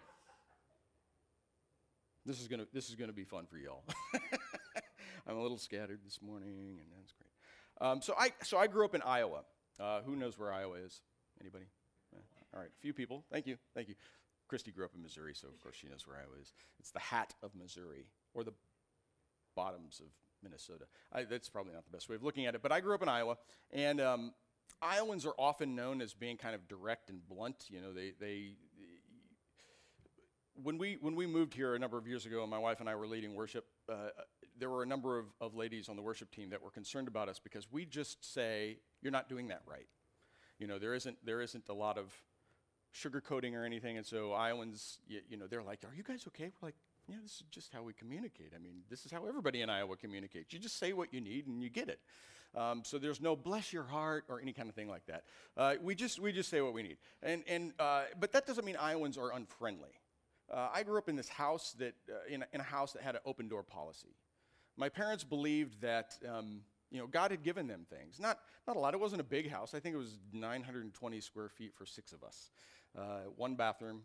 This 2.25 2.39
is 2.39 2.47
gonna 2.47 2.67
this 2.71 2.89
is 2.89 2.95
gonna 2.95 3.13
be 3.13 3.23
fun 3.23 3.45
for 3.45 3.57
y'all. 3.57 3.83
I'm 5.27 5.37
a 5.37 5.41
little 5.41 5.57
scattered 5.57 5.99
this 6.03 6.21
morning, 6.21 6.77
and 6.79 6.87
that's 6.95 7.13
great. 7.13 7.89
Um, 7.89 8.01
so 8.01 8.13
I 8.17 8.31
so 8.43 8.57
I 8.57 8.67
grew 8.67 8.85
up 8.85 8.93
in 8.93 9.01
Iowa. 9.01 9.41
Uh, 9.81 10.01
who 10.05 10.15
knows 10.15 10.37
where 10.37 10.53
Iowa 10.53 10.75
is? 10.75 11.01
Anybody? 11.39 11.65
Yeah. 12.13 12.19
All 12.53 12.59
right, 12.59 12.69
a 12.69 12.81
few 12.81 12.93
people. 12.93 13.25
Thank 13.31 13.47
you, 13.47 13.57
thank 13.73 13.87
you. 13.89 13.95
Christy 14.47 14.71
grew 14.71 14.85
up 14.85 14.91
in 14.93 15.01
Missouri, 15.01 15.33
so 15.33 15.47
of 15.47 15.59
course 15.61 15.75
she 15.75 15.87
knows 15.87 16.05
where 16.05 16.17
Iowa 16.17 16.39
is. 16.41 16.53
It's 16.79 16.91
the 16.91 16.99
hat 16.99 17.33
of 17.41 17.55
Missouri, 17.55 18.05
or 18.33 18.43
the 18.43 18.53
bottoms 19.55 19.99
of 19.99 20.07
Minnesota. 20.43 20.85
I, 21.11 21.23
that's 21.23 21.49
probably 21.49 21.73
not 21.73 21.85
the 21.85 21.91
best 21.91 22.09
way 22.09 22.15
of 22.15 22.23
looking 22.23 22.45
at 22.45 22.53
it, 22.53 22.61
but 22.61 22.71
I 22.71 22.79
grew 22.81 22.93
up 22.93 23.01
in 23.01 23.09
Iowa, 23.09 23.37
and 23.71 23.99
um, 24.01 24.33
Iowans 24.81 25.25
are 25.25 25.33
often 25.39 25.75
known 25.75 26.01
as 26.01 26.13
being 26.13 26.37
kind 26.37 26.53
of 26.53 26.67
direct 26.67 27.09
and 27.09 27.27
blunt. 27.27 27.65
You 27.69 27.81
know, 27.81 27.93
they, 27.93 28.13
they, 28.19 28.55
when 30.61 30.77
we 30.77 30.97
when 31.01 31.15
we 31.15 31.25
moved 31.27 31.53
here 31.53 31.75
a 31.75 31.79
number 31.79 31.97
of 31.97 32.07
years 32.07 32.25
ago, 32.25 32.41
and 32.41 32.51
my 32.51 32.59
wife 32.59 32.81
and 32.81 32.89
I 32.89 32.95
were 32.95 33.07
leading 33.07 33.35
worship, 33.35 33.65
uh, 33.89 34.09
there 34.61 34.69
were 34.69 34.83
a 34.83 34.85
number 34.85 35.19
of, 35.19 35.25
of 35.41 35.55
ladies 35.55 35.89
on 35.89 35.97
the 35.97 36.01
worship 36.01 36.31
team 36.31 36.51
that 36.51 36.61
were 36.61 36.71
concerned 36.71 37.09
about 37.09 37.27
us 37.27 37.39
because 37.39 37.69
we 37.69 37.85
just 37.85 38.33
say, 38.33 38.77
"You're 39.01 39.11
not 39.11 39.27
doing 39.27 39.49
that 39.49 39.61
right." 39.65 39.87
You 40.59 40.67
know, 40.67 40.79
there 40.79 40.93
isn't 40.93 41.17
there 41.25 41.41
isn't 41.41 41.67
a 41.67 41.73
lot 41.73 41.97
of 41.97 42.13
sugarcoating 42.95 43.53
or 43.53 43.65
anything, 43.65 43.97
and 43.97 44.05
so 44.05 44.33
Iowans, 44.33 44.99
you, 45.07 45.19
you 45.29 45.37
know, 45.37 45.47
they're 45.47 45.63
like, 45.63 45.79
"Are 45.83 45.93
you 45.93 46.03
guys 46.03 46.23
okay?" 46.27 46.51
We're 46.61 46.67
like, 46.67 46.75
yeah, 47.07 47.17
this 47.21 47.31
is 47.31 47.43
just 47.51 47.73
how 47.73 47.83
we 47.83 47.93
communicate. 47.93 48.53
I 48.55 48.59
mean, 48.59 48.83
this 48.89 49.05
is 49.05 49.11
how 49.11 49.25
everybody 49.25 49.61
in 49.61 49.69
Iowa 49.69 49.97
communicates. 49.97 50.53
You 50.53 50.59
just 50.59 50.77
say 50.77 50.93
what 50.93 51.13
you 51.13 51.21
need 51.21 51.47
and 51.47 51.61
you 51.61 51.69
get 51.69 51.89
it. 51.89 51.99
Um, 52.55 52.83
so 52.83 52.97
there's 52.97 53.21
no 53.21 53.35
bless 53.35 53.71
your 53.71 53.83
heart 53.83 54.25
or 54.27 54.41
any 54.41 54.53
kind 54.53 54.69
of 54.69 54.75
thing 54.75 54.89
like 54.89 55.05
that. 55.07 55.23
Uh, 55.55 55.75
we 55.81 55.95
just 55.95 56.19
we 56.19 56.31
just 56.31 56.49
say 56.49 56.61
what 56.61 56.73
we 56.73 56.83
need. 56.83 56.97
And 57.23 57.43
and 57.47 57.73
uh, 57.79 58.03
but 58.19 58.31
that 58.33 58.45
doesn't 58.45 58.65
mean 58.65 58.75
Iowans 58.77 59.17
are 59.17 59.33
unfriendly. 59.33 59.91
Uh, 60.51 60.67
I 60.73 60.83
grew 60.83 60.97
up 60.97 61.07
in 61.07 61.15
this 61.15 61.29
house 61.29 61.73
that 61.79 61.95
uh, 62.09 62.33
in 62.33 62.43
in, 62.53 62.59
a, 62.59 62.63
house 62.63 62.91
that 62.93 63.03
had 63.03 63.15
an 63.15 63.21
open 63.25 63.47
door 63.47 63.63
policy. 63.63 64.15
My 64.81 64.89
parents 64.89 65.23
believed 65.23 65.81
that. 65.81 66.17
Um, 66.27 66.63
You 66.93 66.99
know, 66.99 67.07
God 67.07 67.31
had 67.31 67.41
given 67.41 67.67
them 67.67 67.85
things. 67.89 68.19
Not, 68.19 68.37
not 68.67 68.75
a 68.75 68.79
lot. 68.79 68.93
It 68.93 68.99
wasn't 68.99 69.21
a 69.21 69.29
big 69.37 69.49
house. 69.49 69.73
I 69.73 69.79
think 69.79 69.95
it 69.95 69.97
was 69.97 70.19
920 70.33 71.21
square 71.21 71.47
feet 71.47 71.73
for 71.73 71.85
six 71.85 72.11
of 72.11 72.21
us. 72.21 72.51
Uh, 72.97 73.31
one 73.37 73.55
bathroom. 73.55 74.01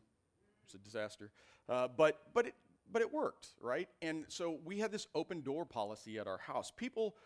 It's 0.65 0.75
a 0.75 0.79
disaster. 0.79 1.33
Uh, 1.69 1.89
but, 1.89 2.13
but, 2.33 2.47
it, 2.47 2.55
but 2.93 3.03
it 3.03 3.13
worked, 3.13 3.49
right? 3.61 3.89
And 4.03 4.25
so 4.29 4.61
we 4.65 4.79
had 4.79 4.93
this 4.93 5.09
open 5.17 5.43
door 5.43 5.65
policy 5.65 6.19
at 6.21 6.29
our 6.29 6.39
house. 6.39 6.71
People 6.71 7.17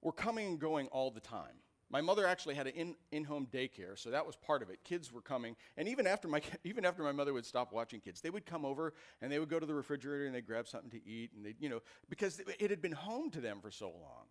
were 0.00 0.12
coming 0.12 0.46
and 0.46 0.58
going 0.58 0.86
all 0.88 1.10
the 1.10 1.20
time. 1.20 1.56
My 1.90 2.00
mother 2.00 2.24
actually 2.24 2.54
had 2.54 2.68
an 2.68 2.74
in, 2.74 2.94
in-home 3.10 3.48
daycare, 3.52 3.98
so 3.98 4.10
that 4.10 4.24
was 4.24 4.36
part 4.36 4.62
of 4.62 4.70
it. 4.70 4.78
Kids 4.84 5.12
were 5.12 5.20
coming, 5.20 5.56
and 5.76 5.88
even 5.88 6.06
after 6.06 6.28
my 6.28 6.40
even 6.64 6.84
after 6.84 7.02
my 7.02 7.12
mother 7.12 7.32
would 7.32 7.46
stop 7.46 7.72
watching 7.72 8.00
kids, 8.00 8.20
they 8.20 8.30
would 8.30 8.46
come 8.46 8.64
over 8.64 8.94
and 9.20 9.30
they 9.30 9.38
would 9.38 9.48
go 9.48 9.58
to 9.58 9.66
the 9.66 9.74
refrigerator 9.74 10.26
and 10.26 10.34
they'd 10.34 10.46
grab 10.46 10.68
something 10.68 10.90
to 10.90 11.04
eat, 11.06 11.32
and 11.34 11.44
they 11.44 11.54
you 11.58 11.68
know 11.68 11.80
because 12.08 12.38
it, 12.38 12.48
it 12.60 12.70
had 12.70 12.80
been 12.80 12.92
home 12.92 13.30
to 13.30 13.40
them 13.40 13.60
for 13.60 13.70
so 13.70 13.86
long. 13.88 14.26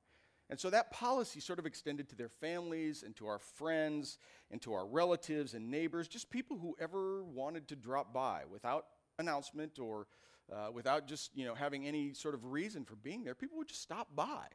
And 0.50 0.60
so 0.60 0.72
that 0.72 0.92
policy 0.92 1.40
sort 1.40 1.60
of 1.60 1.68
extended 1.68 2.10
to 2.10 2.16
their 2.16 2.30
families 2.30 3.04
and 3.04 3.16
to 3.18 3.28
our 3.28 3.38
friends 3.38 4.18
and 4.50 4.60
to 4.64 4.74
our 4.74 4.88
relatives 4.88 5.54
and 5.54 5.70
neighbors, 5.70 6.08
just 6.08 6.32
people 6.32 6.58
who 6.58 6.76
ever 6.80 7.24
wanted 7.24 7.68
to 7.68 7.76
drop 7.76 8.14
by 8.14 8.42
without 8.52 8.86
announcement 9.20 9.78
or 9.78 10.08
uh, 10.52 10.72
without 10.74 11.08
just 11.08 11.36
you 11.36 11.46
know 11.46 11.54
having 11.54 11.86
any 11.86 12.14
sort 12.14 12.34
of 12.34 12.46
reason 12.46 12.86
for 12.86 12.96
being 12.96 13.24
there. 13.24 13.36
People 13.36 13.58
would 13.58 13.68
just 13.68 13.82
stop 13.82 14.08
by. 14.16 14.48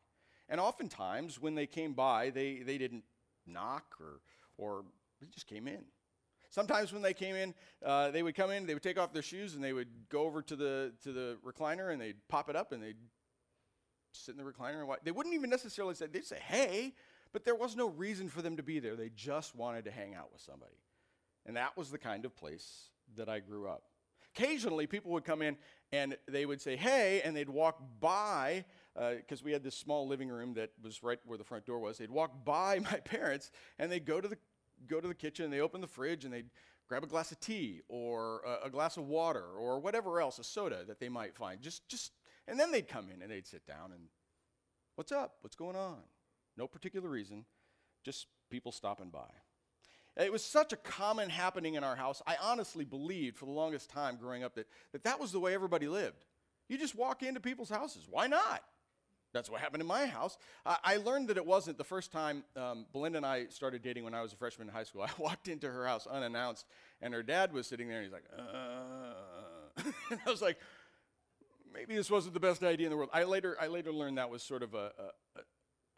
And 0.49 0.61
oftentimes, 0.61 1.41
when 1.41 1.55
they 1.55 1.67
came 1.67 1.95
by, 1.95 2.31
they, 2.31 2.61
they 2.65 2.79
didn't 2.79 3.05
knock 3.47 3.97
or, 4.01 4.21
or 4.59 4.85
they 5.21 5.27
just 5.29 5.47
came 5.47 5.67
in. 5.67 5.85
Sometimes 6.51 6.93
when 6.93 7.03
they 7.03 7.15
came 7.15 7.35
in, 7.35 7.55
uh, 7.85 8.11
they 8.11 8.23
would 8.23 8.37
come 8.37 8.51
in, 8.51 8.67
they 8.67 8.75
would 8.75 8.83
take 8.83 8.99
off 8.99 9.13
their 9.13 9.23
shoes, 9.23 9.55
and 9.55 9.65
they 9.65 9.73
would 9.73 9.89
go 10.09 10.23
over 10.23 10.41
to 10.43 10.55
the, 10.55 10.93
to 11.03 11.13
the 11.13 11.37
recliner 11.45 11.93
and 11.93 12.01
they'd 12.01 12.17
pop 12.29 12.49
it 12.49 12.55
up 12.55 12.71
and 12.71 12.81
they'd 12.81 12.97
sit 14.13 14.37
in 14.37 14.45
the 14.45 14.49
recliner 14.49 14.79
and 14.79 14.87
watch. 14.87 15.01
They 15.03 15.11
wouldn't 15.11 15.35
even 15.35 15.51
necessarily 15.51 15.95
say, 15.95 16.07
they'd 16.07 16.25
say, 16.25 16.39
hey, 16.47 16.95
but 17.33 17.45
there 17.45 17.57
was 17.57 17.75
no 17.75 17.89
reason 17.89 18.29
for 18.29 18.41
them 18.41 18.57
to 18.57 18.63
be 18.63 18.79
there. 18.79 18.95
They 18.95 19.11
just 19.17 19.57
wanted 19.57 19.85
to 19.87 19.91
hang 19.91 20.15
out 20.15 20.31
with 20.33 20.41
somebody. 20.41 20.77
And 21.45 21.57
that 21.57 21.77
was 21.77 21.91
the 21.91 21.99
kind 21.99 22.25
of 22.25 22.37
place 22.37 22.91
that 23.17 23.29
I 23.29 23.41
grew 23.41 23.69
up. 23.69 23.83
Occasionally, 24.37 24.87
people 24.87 25.11
would 25.13 25.25
come 25.25 25.43
in 25.43 25.57
and 25.93 26.17
they 26.29 26.47
would 26.47 26.61
say, 26.61 26.77
hey, 26.77 27.21
and 27.25 27.37
they'd 27.37 27.49
walk 27.49 27.83
by 28.01 28.65
because 28.95 29.41
uh, 29.41 29.45
we 29.45 29.53
had 29.53 29.63
this 29.63 29.77
small 29.77 30.07
living 30.07 30.29
room 30.29 30.55
that 30.55 30.71
was 30.83 31.03
right 31.03 31.19
where 31.25 31.39
the 31.39 31.45
front 31.45 31.67
door 31.67 31.81
was. 31.81 31.99
They'd 31.99 32.11
walk 32.11 32.45
by 32.45 32.79
my 32.91 32.99
parents 32.99 33.51
and 33.79 33.91
they'd 33.91 34.05
go 34.05 34.21
to 34.21 34.29
the 34.29 34.39
go 34.87 35.01
to 35.01 35.09
the 35.09 35.15
kitchen. 35.15 35.51
They 35.51 35.61
open 35.61 35.81
the 35.81 35.87
fridge 35.87 36.25
and 36.25 36.33
they'd 36.33 36.51
grab 36.89 37.03
a 37.03 37.07
glass 37.07 37.33
of 37.33 37.41
tea 37.41 37.81
or 37.89 38.43
a, 38.47 38.67
a, 38.67 38.71
glass 38.71 38.97
of 38.97 39.07
water 39.07 39.45
or 39.59 39.81
whatever 39.81 40.21
else, 40.21 40.39
a 40.39 40.45
soda 40.45 40.85
that 40.87 41.01
they 41.01 41.09
might 41.09 41.35
find. 41.35 41.61
Just 41.61 41.89
just 41.89 42.13
and 42.47 42.59
then 42.59 42.71
they'd 42.71 42.89
come 42.89 43.09
in 43.15 43.23
and 43.23 43.31
they'd 43.31 43.47
sit 43.47 43.67
down 43.67 43.93
and 43.93 44.03
what's 44.97 45.13
up? 45.13 45.37
What's 45.41 45.57
going 45.57 45.77
on? 45.77 45.99
No 46.57 46.67
particular 46.67 47.09
reason, 47.09 47.45
just 48.05 48.27
people 48.51 48.71
stopping 48.71 49.11
by. 49.11 49.31
It 50.17 50.31
was 50.31 50.45
such 50.45 50.73
a 50.73 50.77
common 50.77 51.29
happening 51.29 51.75
in 51.75 51.83
our 51.83 51.97
house. 51.97 52.23
I 52.25 52.37
honestly 52.41 52.85
believed 52.85 53.37
for 53.37 53.47
the 53.47 53.51
longest 53.51 53.91
time 53.91 54.17
growing 54.17 54.45
up 54.45 54.55
that 54.55 54.69
that, 54.93 55.03
that 55.05 55.19
was 55.19 55.33
the 55.33 55.41
way 55.41 55.55
everybody 55.55 55.89
lived. 55.89 56.27
You 56.69 56.79
just 56.79 56.95
walk 56.95 57.23
into 57.23 57.41
people's 57.41 57.69
houses. 57.69 58.07
Why 58.09 58.29
not? 58.29 58.63
That's 59.35 59.51
what 59.51 59.61
happened 59.61 59.83
in 59.83 59.87
my 59.87 60.07
house. 60.07 60.39
I, 60.65 60.97
learned 60.97 61.29
that 61.29 61.37
it 61.37 61.45
wasn't 61.45 61.77
the 61.77 61.85
first 61.85 62.13
time 62.13 62.45
um, 62.57 62.87
Belinda 62.93 63.19
and 63.19 63.27
I 63.27 63.47
started 63.47 63.83
dating 63.83 64.05
when 64.05 64.15
I 64.15 64.23
was 64.23 64.33
a 64.33 64.37
freshman 64.37 64.69
in 64.69 64.75
high 64.75 64.85
school. 64.85 65.03
I 65.03 65.11
walked 65.19 65.49
into 65.49 65.69
her 65.69 65.87
house 65.87 66.07
unannounced, 66.07 66.65
and 67.03 67.13
her 67.13 67.23
dad 67.23 67.53
was 67.53 67.67
sitting 67.67 67.89
there, 67.89 67.99
and 67.99 68.07
he's 68.07 68.13
like, 68.13 68.25
uh. 68.39 69.83
and 70.11 70.21
I 70.27 70.31
was 70.31 70.41
like, 70.41 70.57
maybe 71.75 71.97
this 71.97 72.11
wasn't 72.11 72.33
the 72.33 72.41
best 72.41 72.63
idea 72.63 72.87
in 72.87 72.91
the 72.91 72.97
world. 72.97 73.11
I 73.13 73.25
later, 73.25 73.57
I 73.61 73.67
later 73.67 73.93
learned 73.93 74.19
that 74.19 74.31
was 74.31 74.43
sort 74.43 74.63
of 74.63 74.75
a, 74.75 74.93
a, 74.99 75.39
a, 75.39 75.41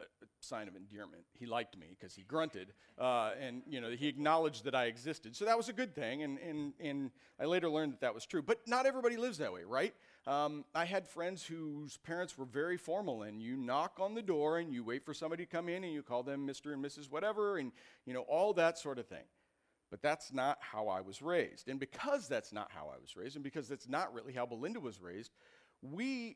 a 0.01 0.25
sign 0.39 0.67
of 0.67 0.75
endearment. 0.75 1.21
He 1.33 1.45
liked 1.45 1.77
me 1.77 1.95
because 1.97 2.15
he 2.15 2.23
grunted, 2.23 2.73
uh, 2.99 3.31
and 3.39 3.61
you 3.67 3.79
know 3.79 3.91
he 3.91 4.07
acknowledged 4.07 4.63
that 4.63 4.73
I 4.73 4.85
existed. 4.85 5.35
So 5.35 5.45
that 5.45 5.55
was 5.55 5.69
a 5.69 5.73
good 5.73 5.93
thing, 5.93 6.23
and, 6.23 6.39
and, 6.39 6.73
and 6.79 7.11
I 7.39 7.45
later 7.45 7.69
learned 7.69 7.93
that 7.93 8.01
that 8.01 8.15
was 8.15 8.25
true. 8.25 8.41
But 8.41 8.67
not 8.67 8.87
everybody 8.87 9.15
lives 9.15 9.37
that 9.37 9.53
way, 9.53 9.63
right? 9.63 9.93
Um, 10.27 10.65
I 10.75 10.83
had 10.83 11.07
friends 11.07 11.45
whose 11.45 11.95
parents 11.95 12.37
were 12.37 12.43
very 12.45 12.75
formal, 12.75 13.23
and 13.23 13.41
you 13.41 13.55
knock 13.55 13.93
on 13.97 14.13
the 14.13 14.21
door 14.21 14.57
and 14.57 14.73
you 14.73 14.83
wait 14.83 15.05
for 15.05 15.13
somebody 15.13 15.45
to 15.45 15.49
come 15.49 15.69
in 15.69 15.85
and 15.85 15.93
you 15.93 16.03
call 16.03 16.21
them 16.21 16.45
Mr. 16.45 16.73
and 16.73 16.83
Mrs. 16.83 17.09
whatever, 17.09 17.57
and 17.57 17.71
you 18.05 18.13
know, 18.13 18.23
all 18.23 18.51
that 18.53 18.77
sort 18.77 18.99
of 18.99 19.07
thing. 19.07 19.23
But 19.89 20.01
that's 20.01 20.33
not 20.33 20.57
how 20.59 20.89
I 20.89 20.99
was 20.99 21.21
raised. 21.21 21.69
And 21.69 21.79
because 21.79 22.27
that's 22.27 22.51
not 22.51 22.69
how 22.71 22.91
I 22.93 22.99
was 22.99 23.15
raised, 23.15 23.35
and 23.35 23.43
because 23.43 23.69
that's 23.69 23.87
not 23.87 24.13
really 24.13 24.33
how 24.33 24.45
Belinda 24.45 24.81
was 24.81 25.01
raised, 25.01 25.31
we 25.81 26.35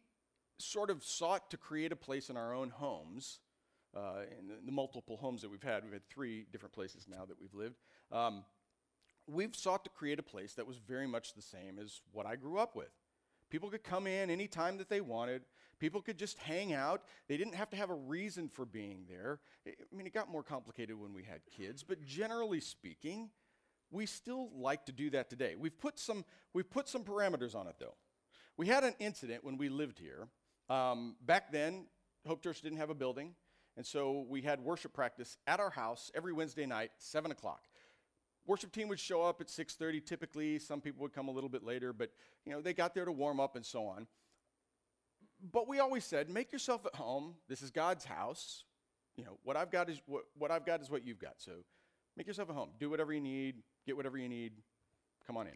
sort 0.58 0.89
of 0.89 1.04
sought 1.04 1.51
to 1.51 1.58
create 1.58 1.91
a 1.91 1.97
place 1.97 2.30
in 2.30 2.38
our 2.38 2.54
own 2.54 2.69
homes. 2.69 3.39
Uh, 3.93 4.21
in 4.39 4.65
the, 4.65 4.71
multiple 4.71 5.17
homes 5.17 5.41
that 5.41 5.51
we've 5.51 5.62
had, 5.62 5.84
we've 5.84 5.91
had 5.91 6.08
three 6.08 6.45
different 6.54 6.71
places 6.71 7.08
now 7.10 7.25
that 7.25 7.36
we've 7.41 7.54
lived. 7.54 7.75
Um, 8.10 8.45
we've 9.27 9.54
sought 9.54 9.84
to 9.84 9.89
create 9.89 10.17
a 10.17 10.23
place 10.23 10.54
that 10.54 10.65
was 10.65 10.77
very 10.77 11.08
much 11.08 11.34
the 11.34 11.41
same 11.41 11.77
as 11.77 11.99
what 12.13 12.25
I 12.25 12.38
grew 12.38 12.58
up 12.58 12.73
with. 12.73 12.93
People 13.51 13.69
could 13.69 13.83
come 13.83 14.07
in 14.07 14.29
anytime 14.29 14.77
that 14.77 14.89
they 14.89 15.01
wanted. 15.01 15.43
People 15.77 16.01
could 16.01 16.17
just 16.17 16.39
hang 16.39 16.73
out. 16.73 17.03
They 17.27 17.37
didn't 17.37 17.55
have 17.55 17.69
to 17.71 17.77
have 17.77 17.89
a 17.89 17.95
reason 17.95 18.47
for 18.47 18.65
being 18.65 19.03
there. 19.09 19.39
I 19.67 19.95
mean, 19.95 20.07
it 20.07 20.13
got 20.13 20.31
more 20.31 20.41
complicated 20.41 20.99
when 20.99 21.13
we 21.13 21.23
had 21.23 21.41
kids, 21.45 21.83
but 21.83 22.03
generally 22.03 22.61
speaking, 22.61 23.29
we 23.91 24.05
still 24.05 24.49
like 24.55 24.85
to 24.85 24.93
do 24.93 25.09
that 25.09 25.29
today. 25.29 25.55
We've 25.59 25.77
put 25.77 25.99
some, 25.99 26.23
we've 26.53 26.69
put 26.69 26.87
some 26.87 27.03
parameters 27.03 27.53
on 27.53 27.67
it, 27.67 27.75
though. 27.77 27.95
We 28.55 28.67
had 28.67 28.85
an 28.85 28.95
incident 28.99 29.43
when 29.43 29.57
we 29.57 29.67
lived 29.67 29.99
here. 29.99 30.29
Um, 30.69 31.15
back 31.25 31.51
then, 31.51 31.87
Hope 32.25 32.41
Church 32.41 32.61
didn't 32.61 32.77
have 32.77 32.89
a 32.89 32.95
building, 32.95 33.35
and 33.75 33.85
so 33.85 34.25
we 34.29 34.41
had 34.41 34.61
worship 34.61 34.93
practice 34.93 35.37
at 35.45 35.59
our 35.59 35.71
house 35.71 36.09
every 36.15 36.31
Wednesday 36.31 36.65
night, 36.65 36.91
7 36.99 37.31
o'clock 37.31 37.67
worship 38.47 38.71
team 38.71 38.88
would 38.88 38.99
show 38.99 39.21
up 39.21 39.41
at 39.41 39.47
6.30 39.47 40.06
typically 40.06 40.60
some 40.60 40.82
people 40.82 41.01
would 41.04 41.13
come 41.13 41.27
a 41.27 41.32
little 41.32 41.49
bit 41.49 41.63
later 41.63 41.93
but 41.93 42.12
you 42.45 42.51
know 42.51 42.62
they 42.62 42.73
got 42.73 42.93
there 42.93 43.06
to 43.06 43.12
warm 43.12 43.39
up 43.39 43.56
and 43.56 43.65
so 43.65 43.86
on. 43.86 44.08
But 45.51 45.67
we 45.67 45.80
always 45.80 46.06
said 46.06 46.30
make 46.30 46.51
yourself 46.51 46.86
at 46.86 46.95
home. 46.95 47.36
This 47.47 47.62
is 47.62 47.71
god's 47.71 48.06
house. 48.06 48.63
You 49.15 49.25
know 49.25 49.38
what 49.43 49.58
i've 49.58 49.71
got 49.71 49.89
is 49.89 50.01
what, 50.06 50.23
what 50.38 50.51
i've 50.51 50.65
got 50.65 50.82
is 50.82 50.89
what 50.89 51.06
you've 51.06 51.19
got. 51.19 51.36
So 51.38 51.51
make 52.17 52.27
yourself 52.27 52.49
at 52.49 52.56
home. 52.56 52.69
Do 52.80 52.89
whatever 52.89 53.13
you 53.13 53.21
need. 53.21 53.56
Get 53.86 53.97
whatever 53.97 54.17
you 54.17 54.30
need. 54.30 54.54
Come 55.25 55.38
on 55.38 55.47
in. 55.47 55.54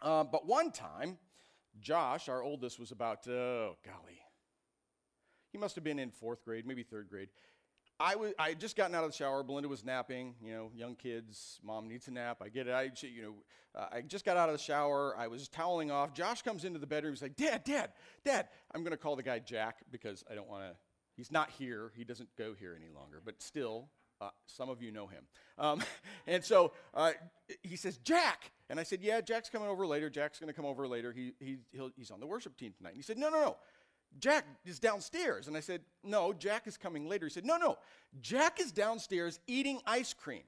Uh, 0.00 0.24
but 0.24 0.46
one 0.46 0.70
time 0.70 1.18
josh 1.80 2.28
our 2.28 2.42
oldest 2.42 2.78
was 2.78 2.90
about 2.90 3.26
oh 3.28 3.76
golly. 3.84 4.18
He 5.52 5.58
must 5.58 5.74
have 5.74 5.84
been 5.84 5.98
in 5.98 6.10
fourth 6.10 6.44
grade 6.44 6.66
maybe 6.66 6.82
third 6.82 7.08
grade 7.08 7.28
I, 8.02 8.16
was, 8.16 8.32
I 8.36 8.48
had 8.48 8.60
just 8.60 8.76
gotten 8.76 8.96
out 8.96 9.04
of 9.04 9.12
the 9.12 9.16
shower. 9.16 9.44
Belinda 9.44 9.68
was 9.68 9.84
napping. 9.84 10.34
You 10.44 10.52
know, 10.52 10.70
young 10.74 10.96
kids, 10.96 11.60
mom 11.62 11.88
needs 11.88 12.08
a 12.08 12.10
nap. 12.10 12.38
I 12.42 12.48
get 12.48 12.66
it. 12.66 12.72
I, 12.72 12.90
you 13.00 13.22
know, 13.22 13.34
uh, 13.76 13.86
I 13.92 14.00
just 14.00 14.24
got 14.24 14.36
out 14.36 14.48
of 14.48 14.54
the 14.56 14.62
shower. 14.62 15.14
I 15.16 15.28
was 15.28 15.48
toweling 15.48 15.92
off. 15.92 16.12
Josh 16.12 16.42
comes 16.42 16.64
into 16.64 16.80
the 16.80 16.86
bedroom. 16.86 17.12
He's 17.12 17.22
like, 17.22 17.36
Dad, 17.36 17.62
Dad, 17.62 17.92
Dad. 18.24 18.48
I'm 18.74 18.82
going 18.82 18.90
to 18.90 18.96
call 18.96 19.14
the 19.14 19.22
guy 19.22 19.38
Jack 19.38 19.76
because 19.92 20.24
I 20.28 20.34
don't 20.34 20.48
want 20.48 20.64
to. 20.64 20.76
He's 21.16 21.30
not 21.30 21.50
here. 21.50 21.92
He 21.94 22.02
doesn't 22.02 22.28
go 22.36 22.54
here 22.58 22.76
any 22.76 22.92
longer. 22.92 23.22
But 23.24 23.40
still, 23.40 23.88
uh, 24.20 24.30
some 24.46 24.68
of 24.68 24.82
you 24.82 24.90
know 24.90 25.06
him. 25.06 25.24
Um, 25.56 25.82
and 26.26 26.44
so 26.44 26.72
uh, 26.94 27.12
he 27.62 27.76
says, 27.76 27.98
Jack. 27.98 28.50
And 28.68 28.80
I 28.80 28.82
said, 28.82 29.00
Yeah, 29.00 29.20
Jack's 29.20 29.48
coming 29.48 29.68
over 29.68 29.86
later. 29.86 30.10
Jack's 30.10 30.40
going 30.40 30.48
to 30.48 30.54
come 30.54 30.64
over 30.64 30.88
later. 30.88 31.12
He, 31.12 31.34
he, 31.38 31.58
he's 31.96 32.10
on 32.10 32.18
the 32.18 32.26
worship 32.26 32.56
team 32.56 32.72
tonight. 32.76 32.90
And 32.90 32.96
he 32.96 33.02
said, 33.02 33.18
No, 33.18 33.28
no, 33.28 33.40
no. 33.40 33.56
Jack 34.18 34.44
is 34.64 34.78
downstairs. 34.78 35.48
And 35.48 35.56
I 35.56 35.60
said, 35.60 35.82
No, 36.02 36.32
Jack 36.32 36.66
is 36.66 36.76
coming 36.76 37.08
later. 37.08 37.26
He 37.26 37.30
said, 37.30 37.44
No, 37.44 37.56
no, 37.56 37.78
Jack 38.20 38.60
is 38.60 38.72
downstairs 38.72 39.40
eating 39.46 39.80
ice 39.86 40.12
cream. 40.12 40.42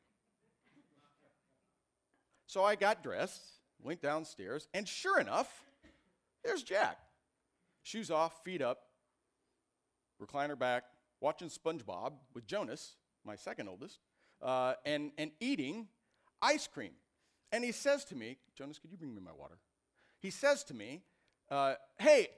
So 2.46 2.62
I 2.62 2.74
got 2.76 3.02
dressed, 3.02 3.42
went 3.82 4.00
downstairs, 4.00 4.68
and 4.74 4.86
sure 4.86 5.18
enough, 5.18 5.64
there's 6.44 6.62
Jack. 6.62 6.98
Shoes 7.82 8.10
off, 8.10 8.42
feet 8.44 8.62
up, 8.62 8.78
recliner 10.22 10.58
back, 10.58 10.84
watching 11.20 11.48
SpongeBob 11.48 12.12
with 12.34 12.46
Jonas, 12.46 12.96
my 13.24 13.36
second 13.36 13.68
oldest, 13.68 13.98
uh, 14.42 14.74
and, 14.84 15.10
and 15.18 15.30
eating 15.40 15.88
ice 16.40 16.66
cream. 16.66 16.92
And 17.50 17.64
he 17.64 17.72
says 17.72 18.04
to 18.06 18.14
me, 18.14 18.38
Jonas, 18.56 18.78
could 18.78 18.90
you 18.90 18.96
bring 18.96 19.14
me 19.14 19.20
my 19.20 19.32
water? 19.32 19.58
He 20.20 20.30
says 20.30 20.64
to 20.64 20.74
me, 20.74 21.02
uh, 21.50 21.74
Hey, 21.98 22.28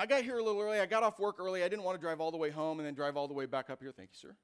I 0.00 0.06
got 0.06 0.22
here 0.22 0.38
a 0.38 0.42
little 0.42 0.58
early. 0.62 0.80
I 0.80 0.86
got 0.86 1.02
off 1.02 1.18
work 1.18 1.36
early. 1.38 1.62
I 1.62 1.68
didn't 1.68 1.84
want 1.84 1.94
to 1.94 2.00
drive 2.00 2.22
all 2.22 2.30
the 2.30 2.38
way 2.38 2.48
home 2.48 2.78
and 2.78 2.86
then 2.86 2.94
drive 2.94 3.18
all 3.18 3.28
the 3.28 3.34
way 3.34 3.44
back 3.44 3.68
up 3.68 3.82
here. 3.82 3.92
Thank 3.92 4.08
you, 4.14 4.28
sir. 4.30 4.34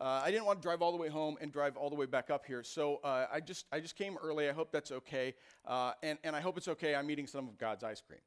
Uh, 0.00 0.22
I 0.24 0.30
didn't 0.30 0.46
want 0.46 0.62
to 0.62 0.66
drive 0.66 0.80
all 0.80 0.92
the 0.92 0.96
way 0.96 1.10
home 1.10 1.36
and 1.42 1.52
drive 1.52 1.76
all 1.76 1.90
the 1.90 1.94
way 1.94 2.06
back 2.06 2.30
up 2.30 2.46
here. 2.46 2.62
So 2.62 2.98
uh, 3.04 3.26
I, 3.30 3.40
just, 3.40 3.66
I 3.70 3.80
just 3.80 3.96
came 3.96 4.16
early. 4.16 4.48
I 4.48 4.52
hope 4.52 4.72
that's 4.72 4.90
okay. 4.90 5.34
Uh, 5.66 5.92
and, 6.02 6.18
and 6.24 6.34
I 6.34 6.40
hope 6.40 6.56
it's 6.56 6.68
okay. 6.68 6.94
I'm 6.94 7.10
eating 7.10 7.26
some 7.26 7.48
of 7.48 7.58
God's 7.58 7.84
ice 7.84 8.00
cream. 8.00 8.20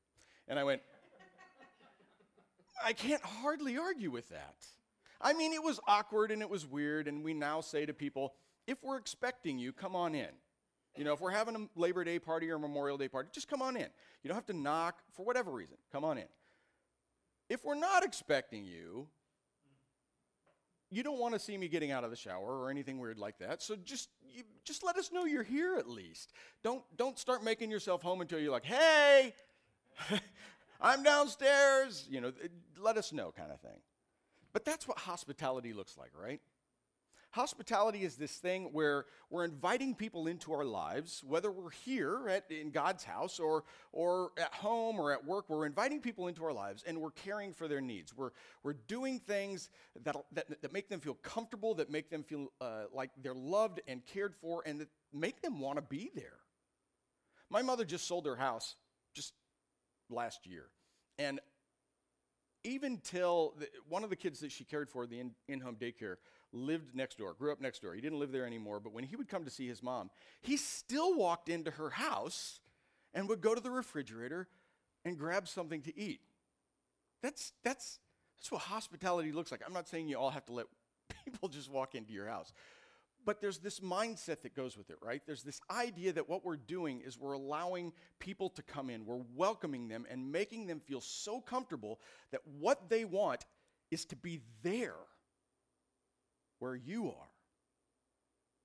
And 0.47 0.59
I 0.59 0.63
went, 0.63 0.83
I 2.85 2.93
can't 2.93 3.23
hardly 3.23 3.79
argue 3.79 4.11
with 4.11 4.29
that. 4.29 4.57
I 5.19 5.33
mean, 5.33 5.53
it 5.53 5.63
was 5.63 5.79
awkward 5.87 6.29
and 6.29 6.43
it 6.43 6.49
was 6.51 6.67
weird. 6.67 7.07
And 7.07 7.23
we 7.23 7.33
now 7.33 7.61
say 7.61 7.87
to 7.87 7.93
people, 7.93 8.35
if 8.67 8.83
we're 8.83 8.97
expecting 8.97 9.57
you, 9.57 9.73
come 9.73 9.95
on 9.95 10.13
in. 10.13 10.29
You 10.95 11.05
know, 11.05 11.13
if 11.13 11.21
we're 11.21 11.31
having 11.31 11.55
a 11.55 11.79
Labor 11.79 12.03
Day 12.03 12.19
party 12.19 12.51
or 12.51 12.57
a 12.57 12.59
Memorial 12.59 12.99
Day 12.99 13.07
party, 13.07 13.29
just 13.33 13.47
come 13.47 13.63
on 13.63 13.75
in. 13.75 13.87
You 14.21 14.27
don't 14.27 14.35
have 14.35 14.45
to 14.45 14.53
knock 14.53 14.99
for 15.15 15.25
whatever 15.25 15.49
reason. 15.49 15.77
Come 15.91 16.05
on 16.05 16.19
in. 16.19 16.25
If 17.51 17.65
we're 17.65 17.75
not 17.75 18.05
expecting 18.05 18.63
you, 18.63 19.09
you 20.89 21.03
don't 21.03 21.19
want 21.19 21.33
to 21.33 21.39
see 21.39 21.57
me 21.57 21.67
getting 21.67 21.91
out 21.91 22.05
of 22.05 22.09
the 22.09 22.15
shower 22.15 22.61
or 22.61 22.69
anything 22.69 22.97
weird 22.97 23.19
like 23.19 23.39
that. 23.39 23.61
So 23.61 23.75
just 23.75 24.07
you, 24.33 24.43
just 24.63 24.85
let 24.85 24.95
us 24.95 25.11
know 25.11 25.25
you're 25.25 25.43
here 25.43 25.75
at 25.75 25.85
least. 25.85 26.31
Don't 26.63 26.81
don't 26.95 27.19
start 27.19 27.43
making 27.43 27.69
yourself 27.69 28.01
home 28.01 28.21
until 28.21 28.39
you're 28.39 28.53
like, 28.53 28.63
"Hey, 28.63 29.33
I'm 30.81 31.03
downstairs." 31.03 32.07
You 32.09 32.21
know, 32.21 32.31
let 32.79 32.95
us 32.95 33.11
know 33.11 33.33
kind 33.35 33.51
of 33.51 33.59
thing. 33.59 33.81
But 34.53 34.63
that's 34.63 34.87
what 34.87 34.97
hospitality 34.97 35.73
looks 35.73 35.97
like, 35.97 36.11
right? 36.17 36.39
Hospitality 37.31 38.03
is 38.03 38.17
this 38.17 38.33
thing 38.33 38.69
where 38.73 39.05
we're 39.29 39.45
inviting 39.45 39.95
people 39.95 40.27
into 40.27 40.51
our 40.51 40.65
lives, 40.65 41.23
whether 41.25 41.49
we're 41.49 41.69
here 41.69 42.27
at, 42.27 42.51
in 42.51 42.71
God's 42.71 43.05
house 43.05 43.39
or, 43.39 43.63
or 43.93 44.31
at 44.37 44.53
home 44.53 44.99
or 44.99 45.13
at 45.13 45.25
work, 45.25 45.45
we're 45.47 45.65
inviting 45.65 46.01
people 46.01 46.27
into 46.27 46.43
our 46.43 46.51
lives 46.51 46.83
and 46.85 46.99
we're 46.99 47.11
caring 47.11 47.53
for 47.53 47.69
their 47.69 47.79
needs. 47.79 48.13
We're, 48.15 48.31
we're 48.63 48.73
doing 48.73 49.19
things 49.19 49.69
that, 50.03 50.17
that, 50.33 50.61
that 50.61 50.73
make 50.73 50.89
them 50.89 50.99
feel 50.99 51.13
comfortable, 51.23 51.73
that 51.75 51.89
make 51.89 52.09
them 52.09 52.23
feel 52.23 52.51
uh, 52.59 52.83
like 52.93 53.11
they're 53.23 53.33
loved 53.33 53.79
and 53.87 54.05
cared 54.05 54.35
for, 54.35 54.61
and 54.65 54.81
that 54.81 54.89
make 55.13 55.41
them 55.41 55.61
want 55.61 55.77
to 55.77 55.81
be 55.81 56.11
there. 56.13 56.39
My 57.49 57.61
mother 57.61 57.85
just 57.85 58.07
sold 58.07 58.25
her 58.25 58.35
house 58.35 58.75
just 59.15 59.31
last 60.09 60.45
year. 60.45 60.65
And 61.17 61.39
even 62.65 62.99
till 63.03 63.53
the, 63.57 63.69
one 63.87 64.03
of 64.03 64.09
the 64.09 64.15
kids 64.15 64.41
that 64.41 64.51
she 64.51 64.63
cared 64.63 64.89
for, 64.89 65.05
the 65.05 65.23
in 65.47 65.59
home 65.61 65.77
daycare, 65.79 66.15
lived 66.53 66.95
next 66.95 67.17
door, 67.17 67.33
grew 67.33 67.51
up 67.51 67.61
next 67.61 67.81
door. 67.81 67.93
He 67.93 68.01
didn't 68.01 68.19
live 68.19 68.31
there 68.31 68.45
anymore, 68.45 68.79
but 68.79 68.93
when 68.93 69.03
he 69.03 69.15
would 69.15 69.29
come 69.29 69.45
to 69.45 69.49
see 69.51 69.67
his 69.67 69.81
mom, 69.81 70.09
he 70.41 70.57
still 70.57 71.15
walked 71.15 71.49
into 71.49 71.71
her 71.71 71.89
house 71.89 72.59
and 73.13 73.27
would 73.29 73.41
go 73.41 73.55
to 73.55 73.61
the 73.61 73.71
refrigerator 73.71 74.47
and 75.05 75.17
grab 75.17 75.47
something 75.47 75.81
to 75.83 75.97
eat. 75.97 76.21
That's, 77.21 77.53
that's, 77.63 77.99
that's 78.37 78.51
what 78.51 78.61
hospitality 78.61 79.31
looks 79.31 79.51
like. 79.51 79.61
I'm 79.65 79.73
not 79.73 79.87
saying 79.87 80.07
you 80.07 80.17
all 80.17 80.29
have 80.29 80.45
to 80.45 80.53
let 80.53 80.65
people 81.25 81.49
just 81.49 81.69
walk 81.69 81.95
into 81.95 82.13
your 82.13 82.27
house. 82.27 82.51
But 83.23 83.39
there's 83.39 83.59
this 83.59 83.79
mindset 83.81 84.41
that 84.41 84.55
goes 84.55 84.75
with 84.75 84.89
it, 84.89 84.97
right? 85.01 85.21
There's 85.27 85.43
this 85.43 85.61
idea 85.69 86.11
that 86.13 86.27
what 86.27 86.43
we're 86.43 86.57
doing 86.57 87.01
is 87.01 87.19
we're 87.19 87.33
allowing 87.33 87.93
people 88.17 88.49
to 88.49 88.63
come 88.63 88.89
in, 88.89 89.05
we're 89.05 89.21
welcoming 89.35 89.87
them 89.87 90.07
and 90.09 90.31
making 90.31 90.65
them 90.65 90.79
feel 90.79 91.01
so 91.01 91.39
comfortable 91.39 91.99
that 92.31 92.41
what 92.59 92.89
they 92.89 93.05
want 93.05 93.45
is 93.91 94.05
to 94.05 94.15
be 94.15 94.41
there 94.63 94.95
where 96.61 96.75
you 96.75 97.07
are, 97.07 97.29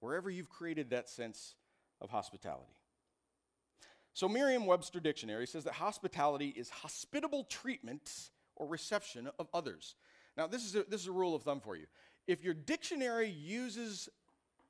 wherever 0.00 0.28
you've 0.28 0.50
created 0.50 0.90
that 0.90 1.08
sense 1.08 1.54
of 2.02 2.10
hospitality. 2.10 2.76
So, 4.12 4.28
Merriam 4.28 4.66
Webster 4.66 5.00
Dictionary 5.00 5.46
says 5.46 5.64
that 5.64 5.72
hospitality 5.72 6.48
is 6.48 6.68
hospitable 6.68 7.44
treatment 7.44 8.30
or 8.54 8.66
reception 8.66 9.30
of 9.38 9.48
others. 9.54 9.94
Now, 10.36 10.46
this 10.46 10.62
is 10.66 10.76
a, 10.76 10.84
this 10.84 11.00
is 11.00 11.06
a 11.06 11.12
rule 11.12 11.34
of 11.34 11.42
thumb 11.42 11.60
for 11.60 11.74
you. 11.74 11.86
If 12.26 12.44
your 12.44 12.52
dictionary 12.52 13.30
uses 13.30 14.10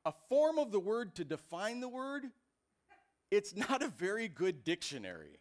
a 0.04 0.12
form 0.28 0.58
of 0.58 0.70
the 0.70 0.78
word 0.78 1.16
to 1.16 1.24
define 1.24 1.80
the 1.80 1.88
word, 1.88 2.26
it's 3.32 3.56
not 3.56 3.82
a 3.82 3.88
very 3.88 4.28
good 4.28 4.62
dictionary. 4.62 5.40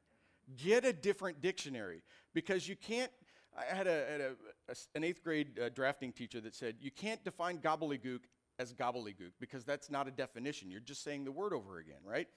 Get 0.58 0.86
a 0.86 0.94
different 0.94 1.40
dictionary 1.40 2.02
because 2.34 2.68
you 2.68 2.76
can't 2.76 3.12
I 3.58 3.74
had, 3.74 3.88
a, 3.88 4.06
had 4.10 4.22
a, 4.22 4.32
a, 4.70 4.76
an 4.96 5.04
eighth 5.04 5.24
grade 5.24 5.60
uh, 5.60 5.70
drafting 5.70 6.12
teacher 6.12 6.42
that 6.42 6.56
said, 6.56 6.76
You 6.80 6.92
can't 6.92 7.24
define 7.24 7.60
gobbledygook 7.60 8.22
as 8.60 8.74
gobbledygook 8.74 9.32
because 9.40 9.64
that's 9.64 9.90
not 9.90 10.08
a 10.08 10.12
definition. 10.12 10.70
You're 10.70 10.80
just 10.80 11.04
saying 11.04 11.26
the 11.26 11.32
word 11.32 11.54
over 11.54 11.80
again, 11.80 12.00
right? 12.06 12.28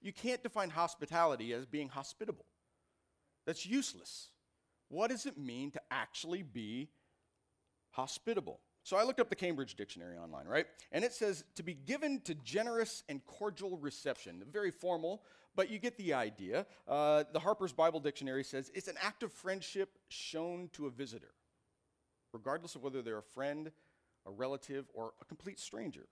You 0.00 0.12
can't 0.12 0.42
define 0.42 0.70
hospitality 0.70 1.52
as 1.52 1.66
being 1.66 1.88
hospitable. 1.88 2.44
That's 3.46 3.66
useless. 3.66 4.30
What 4.88 5.10
does 5.10 5.26
it 5.26 5.38
mean 5.38 5.70
to 5.72 5.80
actually 5.90 6.42
be 6.42 6.90
hospitable? 7.90 8.60
So 8.82 8.98
I 8.98 9.02
looked 9.02 9.18
up 9.18 9.30
the 9.30 9.36
Cambridge 9.36 9.76
Dictionary 9.76 10.18
online, 10.18 10.46
right? 10.46 10.66
And 10.92 11.04
it 11.04 11.12
says 11.12 11.44
to 11.54 11.62
be 11.62 11.72
given 11.72 12.20
to 12.22 12.34
generous 12.34 13.02
and 13.08 13.24
cordial 13.24 13.78
reception. 13.78 14.42
Very 14.52 14.70
formal, 14.70 15.22
but 15.56 15.70
you 15.70 15.78
get 15.78 15.96
the 15.96 16.14
idea. 16.14 16.66
Uh, 16.86 17.24
the 17.32 17.40
Harper's 17.40 17.72
Bible 17.72 18.00
Dictionary 18.00 18.44
says 18.44 18.70
it's 18.74 18.88
an 18.88 18.96
act 19.02 19.22
of 19.22 19.32
friendship 19.32 19.98
shown 20.08 20.70
to 20.72 20.86
a 20.86 20.90
visitor, 20.90 21.34
regardless 22.32 22.74
of 22.74 22.82
whether 22.82 23.02
they're 23.02 23.18
a 23.18 23.22
friend, 23.22 23.70
a 24.26 24.30
relative, 24.30 24.86
or 24.94 25.12
a 25.20 25.24
complete 25.24 25.60
stranger. 25.60 26.06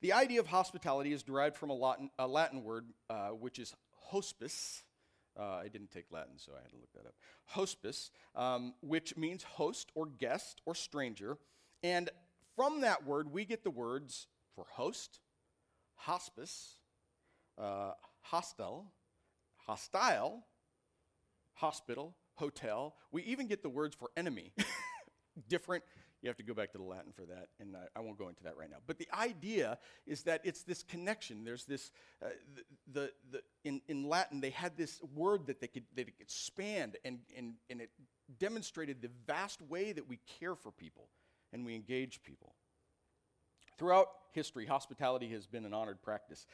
The 0.00 0.12
idea 0.12 0.40
of 0.40 0.46
hospitality 0.46 1.12
is 1.12 1.22
derived 1.22 1.56
from 1.56 1.70
a 1.70 1.74
Latin, 1.74 2.10
a 2.18 2.26
Latin 2.26 2.62
word, 2.62 2.86
uh, 3.10 3.28
which 3.28 3.58
is 3.58 3.74
hospice. 4.10 4.84
Uh, 5.38 5.60
I 5.64 5.68
didn't 5.68 5.90
take 5.90 6.06
Latin, 6.10 6.36
so 6.36 6.52
I 6.52 6.62
had 6.62 6.70
to 6.70 6.76
look 6.76 6.92
that 6.94 7.06
up. 7.06 7.14
Hospice, 7.46 8.10
um, 8.34 8.74
which 8.80 9.16
means 9.16 9.42
host 9.42 9.90
or 9.94 10.06
guest 10.06 10.60
or 10.66 10.74
stranger. 10.74 11.38
And 11.82 12.10
from 12.56 12.80
that 12.82 13.06
word, 13.06 13.32
we 13.32 13.44
get 13.44 13.64
the 13.64 13.70
words 13.70 14.26
for 14.54 14.66
host, 14.70 15.20
hospice, 15.94 16.78
uh, 17.56 17.92
hostile, 18.22 18.92
hostile, 19.56 20.44
hospital, 21.54 22.14
hotel. 22.34 22.94
We 23.12 23.22
even 23.24 23.46
get 23.46 23.62
the 23.62 23.68
words 23.68 23.94
for 23.94 24.10
enemy. 24.16 24.52
Different. 25.48 25.84
You 26.22 26.28
have 26.28 26.36
to 26.38 26.42
go 26.42 26.54
back 26.54 26.72
to 26.72 26.78
the 26.78 26.84
Latin 26.84 27.12
for 27.12 27.22
that, 27.26 27.46
and 27.60 27.76
I, 27.76 28.00
I, 28.00 28.00
won't 28.00 28.18
go 28.18 28.28
into 28.28 28.42
that 28.42 28.56
right 28.56 28.68
now. 28.68 28.78
But 28.88 28.98
the 28.98 29.06
idea 29.16 29.78
is 30.04 30.24
that 30.24 30.40
it's 30.42 30.64
this 30.64 30.82
connection. 30.82 31.44
There's 31.44 31.64
this, 31.64 31.92
uh, 32.20 32.30
the, 32.56 32.62
the, 32.92 33.12
the, 33.30 33.42
in, 33.62 33.80
in 33.86 34.08
Latin, 34.08 34.40
they 34.40 34.50
had 34.50 34.76
this 34.76 35.00
word 35.14 35.46
that 35.46 35.60
they 35.60 35.68
could, 35.68 35.84
that 35.94 36.06
could 36.06 36.14
expand, 36.18 36.96
and, 37.04 37.20
and, 37.36 37.54
and 37.70 37.80
it 37.80 37.90
demonstrated 38.40 39.00
the 39.00 39.10
vast 39.28 39.62
way 39.62 39.92
that 39.92 40.08
we 40.08 40.18
care 40.40 40.56
for 40.56 40.72
people 40.72 41.08
and 41.52 41.64
we 41.64 41.76
engage 41.76 42.20
people. 42.24 42.54
Throughout 43.78 44.08
history, 44.32 44.66
hospitality 44.66 45.28
has 45.28 45.46
been 45.46 45.64
an 45.64 45.72
honored 45.72 46.02
practice. 46.02 46.46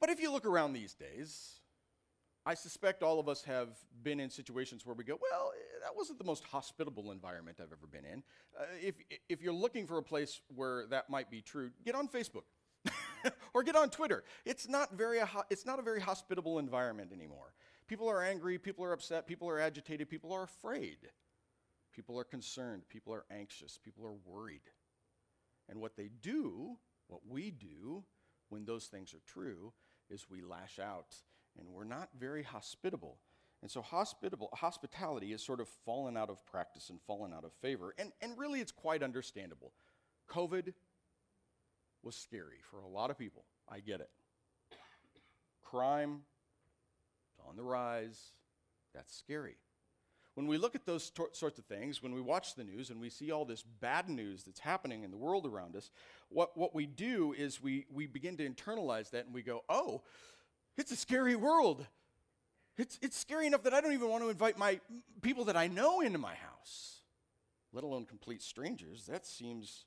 But 0.00 0.10
if 0.10 0.20
you 0.20 0.32
look 0.32 0.46
around 0.46 0.72
these 0.72 0.94
days, 0.94 1.60
I 2.46 2.54
suspect 2.54 3.02
all 3.02 3.20
of 3.20 3.28
us 3.28 3.44
have 3.44 3.68
been 4.02 4.18
in 4.18 4.30
situations 4.30 4.86
where 4.86 4.94
we 4.94 5.04
go, 5.04 5.18
well, 5.20 5.52
that 5.82 5.94
wasn't 5.94 6.18
the 6.18 6.24
most 6.24 6.42
hospitable 6.44 7.12
environment 7.12 7.58
I've 7.60 7.72
ever 7.72 7.86
been 7.86 8.06
in. 8.06 8.22
Uh, 8.58 8.64
if, 8.80 8.94
if 9.28 9.42
you're 9.42 9.52
looking 9.52 9.86
for 9.86 9.98
a 9.98 10.02
place 10.02 10.40
where 10.54 10.86
that 10.86 11.10
might 11.10 11.30
be 11.30 11.42
true, 11.42 11.70
get 11.84 11.94
on 11.94 12.08
Facebook 12.08 12.44
or 13.54 13.62
get 13.62 13.76
on 13.76 13.90
Twitter. 13.90 14.24
It's 14.46 14.68
not, 14.68 14.94
very, 14.94 15.20
it's 15.50 15.66
not 15.66 15.78
a 15.78 15.82
very 15.82 16.00
hospitable 16.00 16.58
environment 16.58 17.12
anymore. 17.12 17.52
People 17.86 18.08
are 18.08 18.22
angry, 18.22 18.56
people 18.58 18.84
are 18.84 18.92
upset, 18.92 19.26
people 19.26 19.48
are 19.48 19.60
agitated, 19.60 20.08
people 20.08 20.32
are 20.32 20.44
afraid, 20.44 20.96
people 21.92 22.18
are 22.18 22.24
concerned, 22.24 22.84
people 22.88 23.12
are 23.12 23.24
anxious, 23.30 23.78
people 23.78 24.06
are 24.06 24.14
worried. 24.24 24.62
And 25.68 25.80
what 25.80 25.96
they 25.96 26.08
do, 26.22 26.78
what 27.08 27.20
we 27.28 27.50
do 27.50 28.04
when 28.48 28.64
those 28.64 28.86
things 28.86 29.12
are 29.12 29.20
true, 29.26 29.72
is 30.10 30.26
we 30.30 30.42
lash 30.42 30.78
out 30.78 31.14
and 31.58 31.68
we're 31.68 31.84
not 31.84 32.08
very 32.18 32.42
hospitable. 32.42 33.18
And 33.62 33.70
so 33.70 33.82
hospitable, 33.82 34.48
hospitality 34.54 35.32
has 35.32 35.42
sort 35.42 35.60
of 35.60 35.68
fallen 35.84 36.16
out 36.16 36.30
of 36.30 36.44
practice 36.46 36.88
and 36.88 37.00
fallen 37.06 37.32
out 37.32 37.44
of 37.44 37.52
favor. 37.60 37.94
And, 37.98 38.12
and 38.22 38.38
really, 38.38 38.60
it's 38.60 38.72
quite 38.72 39.02
understandable. 39.02 39.72
COVID 40.30 40.72
was 42.02 42.16
scary 42.16 42.58
for 42.70 42.80
a 42.80 42.88
lot 42.88 43.10
of 43.10 43.18
people. 43.18 43.44
I 43.68 43.80
get 43.80 44.00
it. 44.00 44.08
Crime 45.62 46.20
on 47.48 47.56
the 47.56 47.62
rise. 47.62 48.32
That's 48.94 49.14
scary. 49.14 49.56
When 50.40 50.48
we 50.48 50.56
look 50.56 50.74
at 50.74 50.86
those 50.86 51.10
tor- 51.10 51.28
sorts 51.32 51.58
of 51.58 51.66
things, 51.66 52.02
when 52.02 52.14
we 52.14 52.22
watch 52.22 52.54
the 52.54 52.64
news 52.64 52.88
and 52.88 52.98
we 52.98 53.10
see 53.10 53.30
all 53.30 53.44
this 53.44 53.62
bad 53.62 54.08
news 54.08 54.42
that's 54.42 54.58
happening 54.58 55.02
in 55.02 55.10
the 55.10 55.16
world 55.18 55.44
around 55.44 55.76
us, 55.76 55.90
what, 56.30 56.56
what 56.56 56.74
we 56.74 56.86
do 56.86 57.34
is 57.36 57.62
we, 57.62 57.84
we 57.92 58.06
begin 58.06 58.38
to 58.38 58.48
internalize 58.48 59.10
that 59.10 59.26
and 59.26 59.34
we 59.34 59.42
go, 59.42 59.64
oh, 59.68 60.00
it's 60.78 60.92
a 60.92 60.96
scary 60.96 61.36
world. 61.36 61.86
It's, 62.78 62.98
it's 63.02 63.18
scary 63.18 63.48
enough 63.48 63.64
that 63.64 63.74
I 63.74 63.82
don't 63.82 63.92
even 63.92 64.08
want 64.08 64.24
to 64.24 64.30
invite 64.30 64.56
my 64.56 64.80
people 65.20 65.44
that 65.44 65.58
I 65.58 65.66
know 65.66 66.00
into 66.00 66.16
my 66.16 66.36
house, 66.36 67.00
let 67.74 67.84
alone 67.84 68.06
complete 68.06 68.40
strangers. 68.40 69.04
That 69.08 69.26
seems 69.26 69.84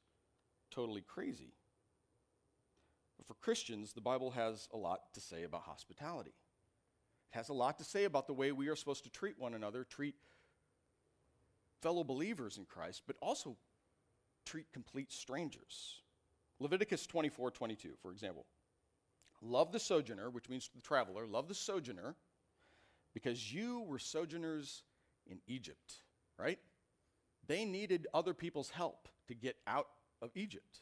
totally 0.70 1.02
crazy. 1.02 1.56
But 3.18 3.26
for 3.26 3.34
Christians, 3.44 3.94
the 3.94 4.02
Bible 4.02 4.30
has 4.30 4.70
a 4.72 4.78
lot 4.78 5.16
to 5.16 5.20
say 5.20 5.46
about 5.46 5.64
hospitality. 5.64 6.36
It 7.34 7.38
has 7.38 7.50
a 7.50 7.54
lot 7.54 7.80
to 7.80 7.84
say 7.84 8.04
about 8.04 8.28
the 8.28 8.34
way 8.34 8.52
we 8.52 8.68
are 8.68 8.76
supposed 8.76 9.04
to 9.06 9.10
treat 9.10 9.40
one 9.40 9.56
another, 9.56 9.84
treat 9.84 10.14
fellow 11.84 12.04
believers 12.04 12.58
in 12.58 12.66
Christ, 12.66 13.04
but 13.06 13.18
also 13.22 13.58
treat 14.46 14.72
complete 14.72 15.12
strangers. 15.12 16.02
Leviticus 16.60 17.06
24 17.06 17.52
22, 17.52 17.94
for 18.02 18.12
example. 18.12 18.46
Love 19.42 19.74
the 19.74 19.80
sojourner, 19.80 20.30
which 20.30 20.48
means 20.48 20.70
the 20.74 20.82
traveler, 20.82 21.28
love 21.28 21.50
the 21.50 21.54
sojourner 21.54 22.16
because 23.14 23.54
you 23.54 23.82
were 23.82 24.00
sojourners 24.00 24.84
in 25.28 25.40
Egypt, 25.48 25.96
right? 26.40 26.60
They 27.48 27.66
needed 27.66 28.08
other 28.14 28.34
people's 28.34 28.70
help 28.70 29.10
to 29.28 29.36
get 29.36 29.58
out 29.68 29.88
of 30.22 30.32
Egypt. 30.36 30.80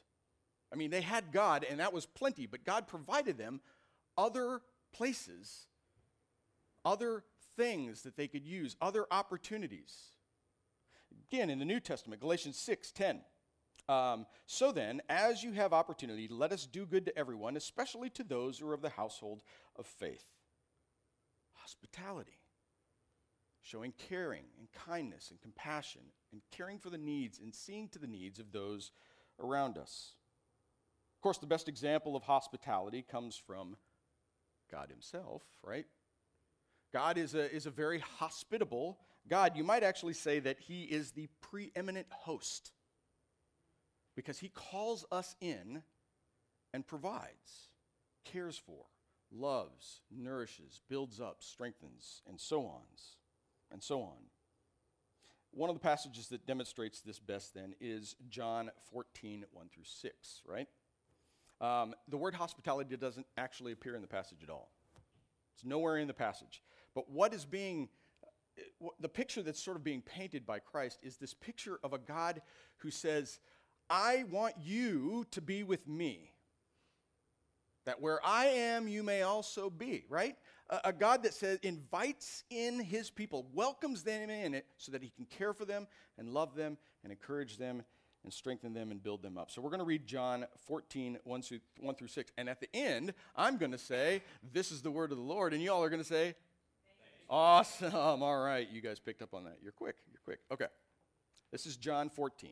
I 0.72 0.76
mean, 0.76 0.92
they 0.92 1.02
had 1.02 1.32
God, 1.32 1.66
and 1.68 1.80
that 1.80 1.92
was 1.92 2.06
plenty, 2.06 2.46
but 2.46 2.64
God 2.64 2.88
provided 2.88 3.38
them 3.38 3.62
other 4.18 4.62
places, 4.94 5.66
other 6.86 7.24
things 7.58 8.04
that 8.04 8.16
they 8.16 8.28
could 8.28 8.46
use, 8.46 8.78
other 8.80 9.06
opportunities. 9.12 10.12
Again, 11.32 11.50
in 11.50 11.60
the 11.60 11.66
New 11.66 11.80
Testament, 11.80 12.22
Galatians 12.22 12.58
6 12.60 12.92
10. 12.92 13.22
Um, 13.88 14.26
so 14.48 14.72
then, 14.72 15.02
as 15.10 15.44
you 15.44 15.54
have 15.54 15.72
opportunity, 15.72 16.28
let 16.30 16.52
us 16.52 16.66
do 16.66 16.86
good 16.86 17.06
to 17.06 17.18
everyone, 17.18 17.56
especially 17.56 18.10
to 18.12 18.24
those 18.24 18.60
who 18.60 18.68
are 18.68 18.74
of 18.74 18.82
the 18.82 18.90
household 18.90 19.42
of 19.78 19.86
faith. 19.86 20.26
Hospitality, 21.54 22.40
showing 23.62 23.94
caring 24.10 24.44
and 24.60 24.68
kindness 24.74 25.32
and 25.32 25.42
compassion, 25.42 26.02
and 26.34 26.42
caring 26.52 26.80
for 26.80 26.90
the 26.90 26.98
needs 26.98 27.40
and 27.40 27.56
seeing 27.56 27.88
to 27.90 28.00
the 28.00 28.08
needs 28.08 28.38
of 28.40 28.52
those 28.52 28.92
around 29.40 29.78
us. 29.78 30.16
Of 31.16 31.22
course, 31.22 31.38
the 31.38 31.48
best 31.48 31.70
example 31.70 32.16
of 32.16 32.24
hospitality 32.24 33.06
comes 33.10 33.38
from 33.38 33.78
God 34.70 34.90
Himself, 34.90 35.44
right? 35.64 35.86
God 36.92 37.18
is 37.18 37.36
a, 37.36 37.54
is 37.54 37.66
a 37.66 37.72
very 37.72 38.00
hospitable 38.00 38.98
God. 39.28 39.56
You 39.56 39.64
might 39.64 39.84
actually 39.84 40.14
say 40.14 40.40
that 40.40 40.60
He 40.60 40.84
is 40.84 41.12
the 41.12 41.28
preeminent 41.42 42.08
host 42.10 42.72
because 44.16 44.40
He 44.40 44.50
calls 44.50 45.06
us 45.12 45.36
in 45.42 45.84
and 46.74 46.86
provides, 46.86 47.70
cares 48.26 48.58
for, 48.58 48.86
loves, 49.32 50.02
nourishes, 50.10 50.82
builds 50.90 51.20
up, 51.20 51.38
strengthens, 51.40 52.22
and 52.28 52.40
so 52.40 52.66
on, 52.66 52.82
and 53.72 53.82
so 53.82 54.02
on. 54.02 54.18
One 55.54 55.70
of 55.70 55.76
the 55.76 55.82
passages 55.82 56.30
that 56.30 56.48
demonstrates 56.48 57.02
this 57.02 57.20
best 57.20 57.54
then 57.54 57.74
is 57.82 58.16
John 58.30 58.72
14, 58.92 59.46
1 59.52 59.70
through 59.74 59.84
6, 59.84 60.42
right? 60.46 60.68
Um, 61.60 61.94
the 62.08 62.18
word 62.18 62.34
hospitality 62.34 62.96
doesn't 62.96 63.28
actually 63.38 63.74
appear 63.74 63.96
in 63.96 64.02
the 64.02 64.08
passage 64.08 64.40
at 64.44 64.50
all. 64.50 64.72
It's 65.54 65.66
nowhere 65.66 65.98
in 65.98 66.08
the 66.08 66.14
passage. 66.14 66.64
But 66.96 67.10
what 67.12 67.34
is 67.34 67.46
being, 67.46 67.90
the 69.00 69.10
picture 69.10 69.42
that's 69.42 69.62
sort 69.62 69.78
of 69.78 69.84
being 69.84 70.02
painted 70.02 70.46
by 70.46 70.60
Christ 70.60 71.00
is 71.04 71.18
this 71.18 71.34
picture 71.34 71.80
of 71.84 71.94
a 71.94 71.98
God 71.98 72.42
who 72.78 72.92
says, 72.92 73.40
I 73.90 74.24
want 74.32 74.56
you 74.64 75.26
to 75.32 75.42
be 75.42 75.64
with 75.64 75.88
me. 75.88 76.32
That 77.86 78.00
where 78.00 78.20
I 78.24 78.46
am, 78.46 78.88
you 78.88 79.04
may 79.04 79.24
also 79.24 79.70
be, 79.70 80.06
right? 80.08 80.36
A, 80.70 80.80
a, 80.86 80.94
God 80.94 81.24
that 81.24 81.34
says, 81.34 81.58
invites 81.64 82.44
in 82.52 82.80
his 82.80 83.10
people, 83.10 83.48
welcomes 83.54 84.04
them 84.04 84.30
in 84.30 84.54
it 84.54 84.68
so 84.78 84.92
that 84.92 85.02
he 85.02 85.10
can 85.10 85.26
care 85.26 85.52
for 85.54 85.66
them 85.66 85.88
and 86.18 86.30
love 86.30 86.56
them 86.56 86.78
and 87.04 87.12
encourage 87.12 87.58
them 87.58 87.84
and 88.24 88.32
strengthen 88.32 88.74
them 88.74 88.92
and 88.92 89.02
build 89.02 89.24
them 89.24 89.38
up. 89.38 89.50
So 89.50 89.62
we're 89.62 89.72
going 89.72 89.80
to 89.80 89.86
read 89.86 90.06
John 90.06 90.46
14, 90.68 91.18
1 91.24 91.42
through, 91.42 91.60
1 91.80 91.96
through 91.96 92.08
6. 92.08 92.32
And 92.38 92.48
at 92.48 92.60
the 92.60 92.70
end, 92.74 93.14
I'm 93.36 93.58
going 93.58 93.72
to 93.72 93.80
say, 93.80 94.22
This 94.54 94.72
is 94.72 94.84
the 94.84 94.92
word 94.92 95.12
of 95.12 95.18
the 95.18 95.24
Lord. 95.24 95.54
And 95.54 95.62
y'all 95.62 95.84
are 95.84 95.90
going 95.90 96.02
to 96.02 96.08
say, 96.08 96.36
Awesome. 97.32 97.94
All 97.96 98.40
right. 98.40 98.68
You 98.70 98.82
guys 98.82 99.00
picked 99.00 99.22
up 99.22 99.34
on 99.34 99.46
that. 99.46 99.58
You're 99.64 99.72
quick. 99.72 99.96
You're 100.12 100.22
quick. 100.24 100.40
Okay. 100.52 100.68
This 101.52 101.66
is 101.66 101.78
John 101.78 102.10
14. 102.10 102.52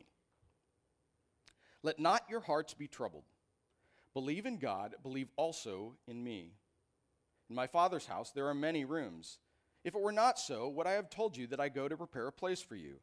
Let 1.82 1.98
not 1.98 2.22
your 2.28 2.40
hearts 2.40 2.72
be 2.72 2.88
troubled. 2.88 3.24
Believe 4.12 4.46
in 4.46 4.58
God, 4.58 4.94
believe 5.02 5.28
also 5.36 5.94
in 6.08 6.22
me. 6.24 6.54
In 7.48 7.56
my 7.56 7.66
Father's 7.66 8.06
house 8.06 8.32
there 8.32 8.48
are 8.48 8.54
many 8.54 8.84
rooms. 8.84 9.38
If 9.84 9.94
it 9.94 10.00
were 10.00 10.12
not 10.12 10.38
so, 10.38 10.68
would 10.68 10.86
I 10.86 10.92
have 10.92 11.08
told 11.08 11.36
you 11.36 11.46
that 11.48 11.60
I 11.60 11.68
go 11.68 11.88
to 11.88 11.96
prepare 11.96 12.26
a 12.26 12.32
place 12.32 12.60
for 12.60 12.74
you? 12.74 12.96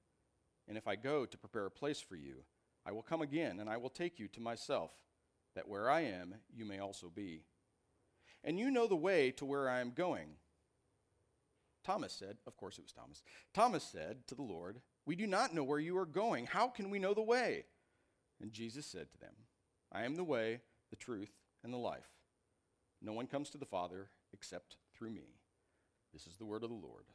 And 0.68 0.78
if 0.78 0.88
I 0.88 0.96
go 0.96 1.26
to 1.26 1.38
prepare 1.38 1.66
a 1.66 1.72
place 1.72 2.02
for 2.02 2.16
you, 2.16 2.44
I 2.86 2.92
will 2.92 3.02
come 3.02 3.22
again, 3.22 3.60
and 3.60 3.70
I 3.70 3.78
will 3.78 3.90
take 3.90 4.20
you 4.20 4.28
to 4.30 4.42
myself, 4.42 4.92
that 5.56 5.68
where 5.68 5.90
I 5.90 6.02
am, 6.02 6.36
you 6.54 6.66
may 6.66 6.80
also 6.80 7.10
be. 7.10 7.42
And 8.44 8.60
you 8.60 8.70
know 8.70 8.86
the 8.86 8.96
way 8.96 9.32
to 9.32 9.46
where 9.46 9.70
I 9.70 9.80
am 9.80 9.92
going. 9.92 10.28
Thomas 11.88 12.12
said, 12.12 12.36
of 12.46 12.58
course 12.58 12.78
it 12.78 12.84
was 12.84 12.92
Thomas. 12.92 13.24
Thomas 13.54 13.82
said 13.82 14.28
to 14.28 14.36
the 14.36 14.42
Lord, 14.42 14.82
We 15.06 15.16
do 15.16 15.26
not 15.26 15.54
know 15.54 15.64
where 15.64 15.80
you 15.80 15.98
are 15.98 16.06
going. 16.06 16.46
How 16.46 16.68
can 16.68 16.90
we 16.90 17.00
know 17.00 17.14
the 17.14 17.22
way? 17.22 17.64
And 18.42 18.52
Jesus 18.52 18.86
said 18.86 19.10
to 19.10 19.18
them, 19.18 19.32
I 19.90 20.04
am 20.04 20.16
the 20.16 20.24
way, 20.26 20.60
the 20.90 20.98
truth, 20.98 21.32
and 21.64 21.74
the 21.74 21.78
life. 21.78 22.10
No 23.02 23.14
one 23.14 23.26
comes 23.26 23.50
to 23.52 23.58
the 23.58 23.66
Father 23.66 24.10
except 24.34 24.76
through 24.94 25.12
me. 25.12 25.38
This 26.12 26.28
is 26.28 26.36
the 26.36 26.46
word 26.46 26.64
of 26.64 26.70
the 26.70 26.76
Lord. 26.76 27.06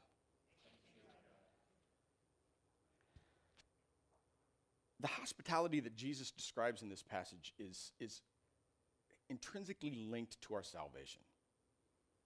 the 5.01 5.09
hospitality 5.09 5.81
that 5.81 5.97
Jesus 5.97 6.31
describes 6.31 6.81
in 6.81 6.89
this 6.89 7.03
passage 7.03 7.53
is, 7.59 7.91
is 7.99 8.21
intrinsically 9.29 10.07
linked 10.09 10.41
to 10.43 10.55
our 10.55 10.63
salvation. 10.63 11.21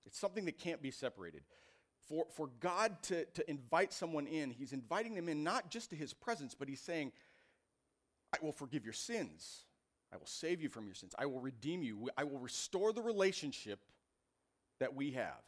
It's 0.05 0.19
something 0.21 0.45
that 0.45 0.59
can't 0.59 0.83
be 0.83 0.91
separated. 0.91 1.41
For, 2.09 2.27
for 2.37 2.51
God 2.61 3.03
to, 3.05 3.25
to 3.25 3.51
invite 3.51 3.93
someone 3.93 4.27
in, 4.27 4.51
He's 4.51 4.73
inviting 4.73 5.15
them 5.15 5.29
in 5.29 5.43
not 5.43 5.71
just 5.71 5.91
to 5.91 5.97
His 5.97 6.13
presence, 6.13 6.55
but 6.55 6.69
He's 6.69 6.81
saying, 6.81 7.13
I 8.33 8.45
will 8.45 8.53
forgive 8.53 8.85
your 8.85 8.93
sins. 8.93 9.65
I 10.13 10.17
will 10.17 10.27
save 10.27 10.63
you 10.63 10.69
from 10.69 10.87
your 10.87 10.95
sins. 10.95 11.15
I 11.19 11.27
will 11.27 11.41
redeem 11.41 11.83
you. 11.83 12.09
I 12.17 12.25
will 12.25 12.39
restore 12.39 12.93
the 12.93 13.03
relationship 13.03 13.81
that 14.79 14.95
we 14.95 15.13
have. 15.13 15.43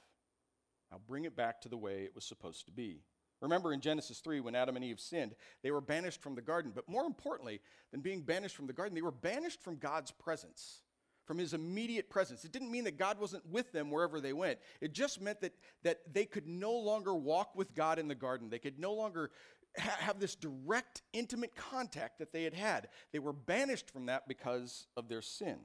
I'll 0.90 1.03
bring 1.07 1.25
it 1.25 1.37
back 1.37 1.61
to 1.62 1.68
the 1.68 1.77
way 1.77 2.03
it 2.05 2.14
was 2.14 2.25
supposed 2.25 2.66
to 2.66 2.73
be. 2.73 3.03
Remember 3.40 3.73
in 3.73 3.81
Genesis 3.81 4.18
3, 4.18 4.40
when 4.40 4.57
Adam 4.57 4.75
and 4.75 4.85
Eve 4.85 4.99
sinned, 4.99 5.35
they 5.62 5.71
were 5.71 5.81
banished 5.81 6.21
from 6.21 6.35
the 6.35 6.42
garden. 6.42 6.73
But 6.75 6.88
more 6.88 7.05
importantly 7.05 7.61
than 7.92 8.01
being 8.01 8.23
banished 8.23 8.57
from 8.57 8.66
the 8.66 8.73
garden, 8.73 8.94
they 8.94 9.03
were 9.03 9.12
banished 9.12 9.62
from 9.62 9.77
God's 9.77 10.11
presence, 10.11 10.83
from 11.28 11.38
his 11.38 11.52
immediate 11.52 12.08
presence. 12.08 12.44
It 12.44 12.52
didn't 12.52 12.70
mean 12.70 12.84
that 12.84 12.98
God 12.98 13.20
wasn't 13.20 13.46
with 13.46 13.70
them 13.70 13.90
wherever 13.90 14.18
they 14.18 14.32
went, 14.32 14.58
it 14.80 14.92
just 14.92 15.20
meant 15.20 15.42
that, 15.42 15.52
that 15.84 16.00
they 16.12 16.24
could 16.24 16.48
no 16.48 16.72
longer 16.72 17.14
walk 17.14 17.54
with 17.54 17.74
God 17.74 17.98
in 17.98 18.08
the 18.08 18.14
garden. 18.14 18.48
They 18.48 18.58
could 18.58 18.80
no 18.80 18.94
longer 18.94 19.30
ha- 19.78 19.98
have 20.00 20.18
this 20.18 20.34
direct, 20.34 21.02
intimate 21.12 21.54
contact 21.54 22.18
that 22.18 22.32
they 22.32 22.44
had 22.44 22.54
had. 22.54 22.88
They 23.12 23.18
were 23.18 23.34
banished 23.34 23.90
from 23.90 24.06
that 24.06 24.26
because 24.26 24.86
of 24.96 25.08
their 25.08 25.20
sin. 25.20 25.58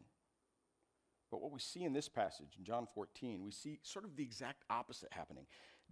But 1.32 1.41
what 1.41 1.52
we 1.52 1.60
see 1.60 1.84
in 1.84 1.93
this 1.93 2.10
passage, 2.10 2.56
in 2.60 2.65
John 2.65 2.86
14, 2.93 3.41
we 3.43 3.52
see 3.52 3.80
sort 3.82 4.06
of 4.06 4.17
the 4.17 4.21
exact 4.21 4.65
opposite 4.69 5.13
happening. 5.13 5.45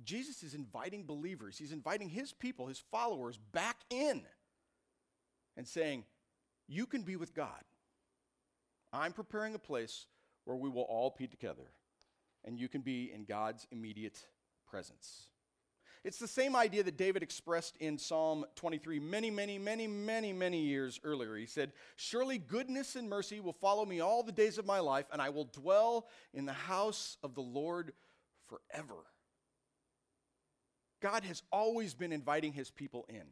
Jesus 0.03 0.43
is 0.43 0.53
inviting 0.53 1.05
believers, 1.05 1.57
he's 1.57 1.71
inviting 1.71 2.09
his 2.09 2.33
people, 2.33 2.67
his 2.67 2.83
followers, 2.91 3.39
back 3.53 3.77
in 3.89 4.23
and 5.55 5.65
saying, 5.65 6.03
You 6.67 6.85
can 6.85 7.03
be 7.03 7.15
with 7.15 7.33
God. 7.33 7.63
I'm 8.93 9.13
preparing 9.13 9.55
a 9.55 9.59
place 9.59 10.05
where 10.45 10.57
we 10.57 10.69
will 10.69 10.83
all 10.83 11.15
be 11.17 11.27
together, 11.27 11.71
and 12.43 12.59
you 12.59 12.67
can 12.67 12.81
be 12.81 13.11
in 13.13 13.25
God's 13.25 13.67
immediate 13.71 14.25
presence. 14.69 15.27
It's 16.03 16.17
the 16.17 16.27
same 16.27 16.55
idea 16.55 16.81
that 16.81 16.97
David 16.97 17.21
expressed 17.21 17.77
in 17.77 17.97
Psalm 17.99 18.43
23 18.55 18.99
many, 18.99 19.29
many, 19.29 19.59
many, 19.59 19.85
many, 19.85 20.33
many 20.33 20.61
years 20.61 20.99
earlier. 21.03 21.35
He 21.35 21.45
said, 21.45 21.73
Surely 21.95 22.39
goodness 22.39 22.95
and 22.95 23.07
mercy 23.07 23.39
will 23.39 23.53
follow 23.53 23.85
me 23.85 23.99
all 23.99 24.23
the 24.23 24.31
days 24.31 24.57
of 24.57 24.65
my 24.65 24.79
life, 24.79 25.05
and 25.13 25.21
I 25.21 25.29
will 25.29 25.45
dwell 25.45 26.07
in 26.33 26.45
the 26.45 26.53
house 26.53 27.17
of 27.21 27.35
the 27.35 27.41
Lord 27.41 27.93
forever. 28.47 28.95
God 31.01 31.23
has 31.23 31.43
always 31.51 31.93
been 31.93 32.11
inviting 32.11 32.53
his 32.53 32.71
people 32.71 33.05
in. 33.07 33.25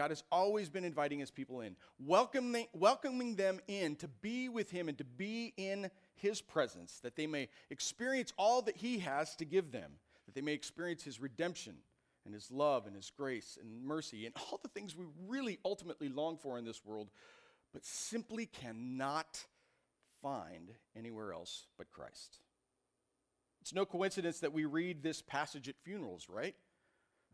God 0.00 0.12
has 0.12 0.24
always 0.32 0.70
been 0.70 0.86
inviting 0.86 1.18
his 1.18 1.30
people 1.30 1.60
in, 1.60 1.76
welcoming, 1.98 2.68
welcoming 2.72 3.34
them 3.34 3.60
in 3.68 3.96
to 3.96 4.08
be 4.08 4.48
with 4.48 4.70
him 4.70 4.88
and 4.88 4.96
to 4.96 5.04
be 5.04 5.52
in 5.58 5.90
his 6.14 6.40
presence, 6.40 7.00
that 7.02 7.16
they 7.16 7.26
may 7.26 7.50
experience 7.68 8.32
all 8.38 8.62
that 8.62 8.78
he 8.78 9.00
has 9.00 9.36
to 9.36 9.44
give 9.44 9.72
them, 9.72 9.92
that 10.24 10.34
they 10.34 10.40
may 10.40 10.54
experience 10.54 11.02
his 11.02 11.20
redemption 11.20 11.74
and 12.24 12.32
his 12.32 12.50
love 12.50 12.86
and 12.86 12.96
his 12.96 13.12
grace 13.14 13.58
and 13.60 13.84
mercy 13.84 14.24
and 14.24 14.34
all 14.50 14.58
the 14.62 14.70
things 14.70 14.96
we 14.96 15.04
really 15.28 15.58
ultimately 15.66 16.08
long 16.08 16.38
for 16.38 16.56
in 16.56 16.64
this 16.64 16.82
world, 16.82 17.10
but 17.74 17.84
simply 17.84 18.46
cannot 18.46 19.44
find 20.22 20.70
anywhere 20.96 21.34
else 21.34 21.66
but 21.76 21.90
Christ. 21.90 22.38
It's 23.60 23.74
no 23.74 23.84
coincidence 23.84 24.40
that 24.40 24.54
we 24.54 24.64
read 24.64 25.02
this 25.02 25.20
passage 25.20 25.68
at 25.68 25.74
funerals, 25.84 26.26
right? 26.26 26.54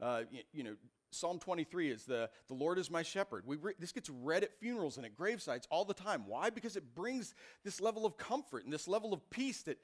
Uh, 0.03 0.23
you, 0.33 0.41
you, 0.53 0.63
know, 0.65 0.75
Psalm 1.17 1.39
23 1.39 1.91
is 1.91 2.05
the, 2.05 2.31
the 2.49 2.55
Lord 2.55 2.79
is 2.79 2.91
my 2.91 3.03
shepherd. 3.03 3.45
We 3.47 3.57
re- 3.57 3.75
this 3.79 3.93
gets 3.93 4.11
read 4.11 4.45
at 4.45 4.59
funerals 4.59 4.97
and 4.97 5.07
at 5.07 5.17
gravesites 5.17 5.67
all 5.71 5.85
the 5.85 5.95
time. 5.95 6.25
Why? 6.27 6.51
Because 6.51 6.77
it 6.77 6.95
brings 6.95 7.35
this 7.65 7.81
level 7.81 8.07
of 8.07 8.17
comfort 8.17 8.65
and 8.65 8.73
this 8.73 8.87
level 8.87 9.13
of 9.13 9.29
peace 9.31 9.63
that, 9.63 9.79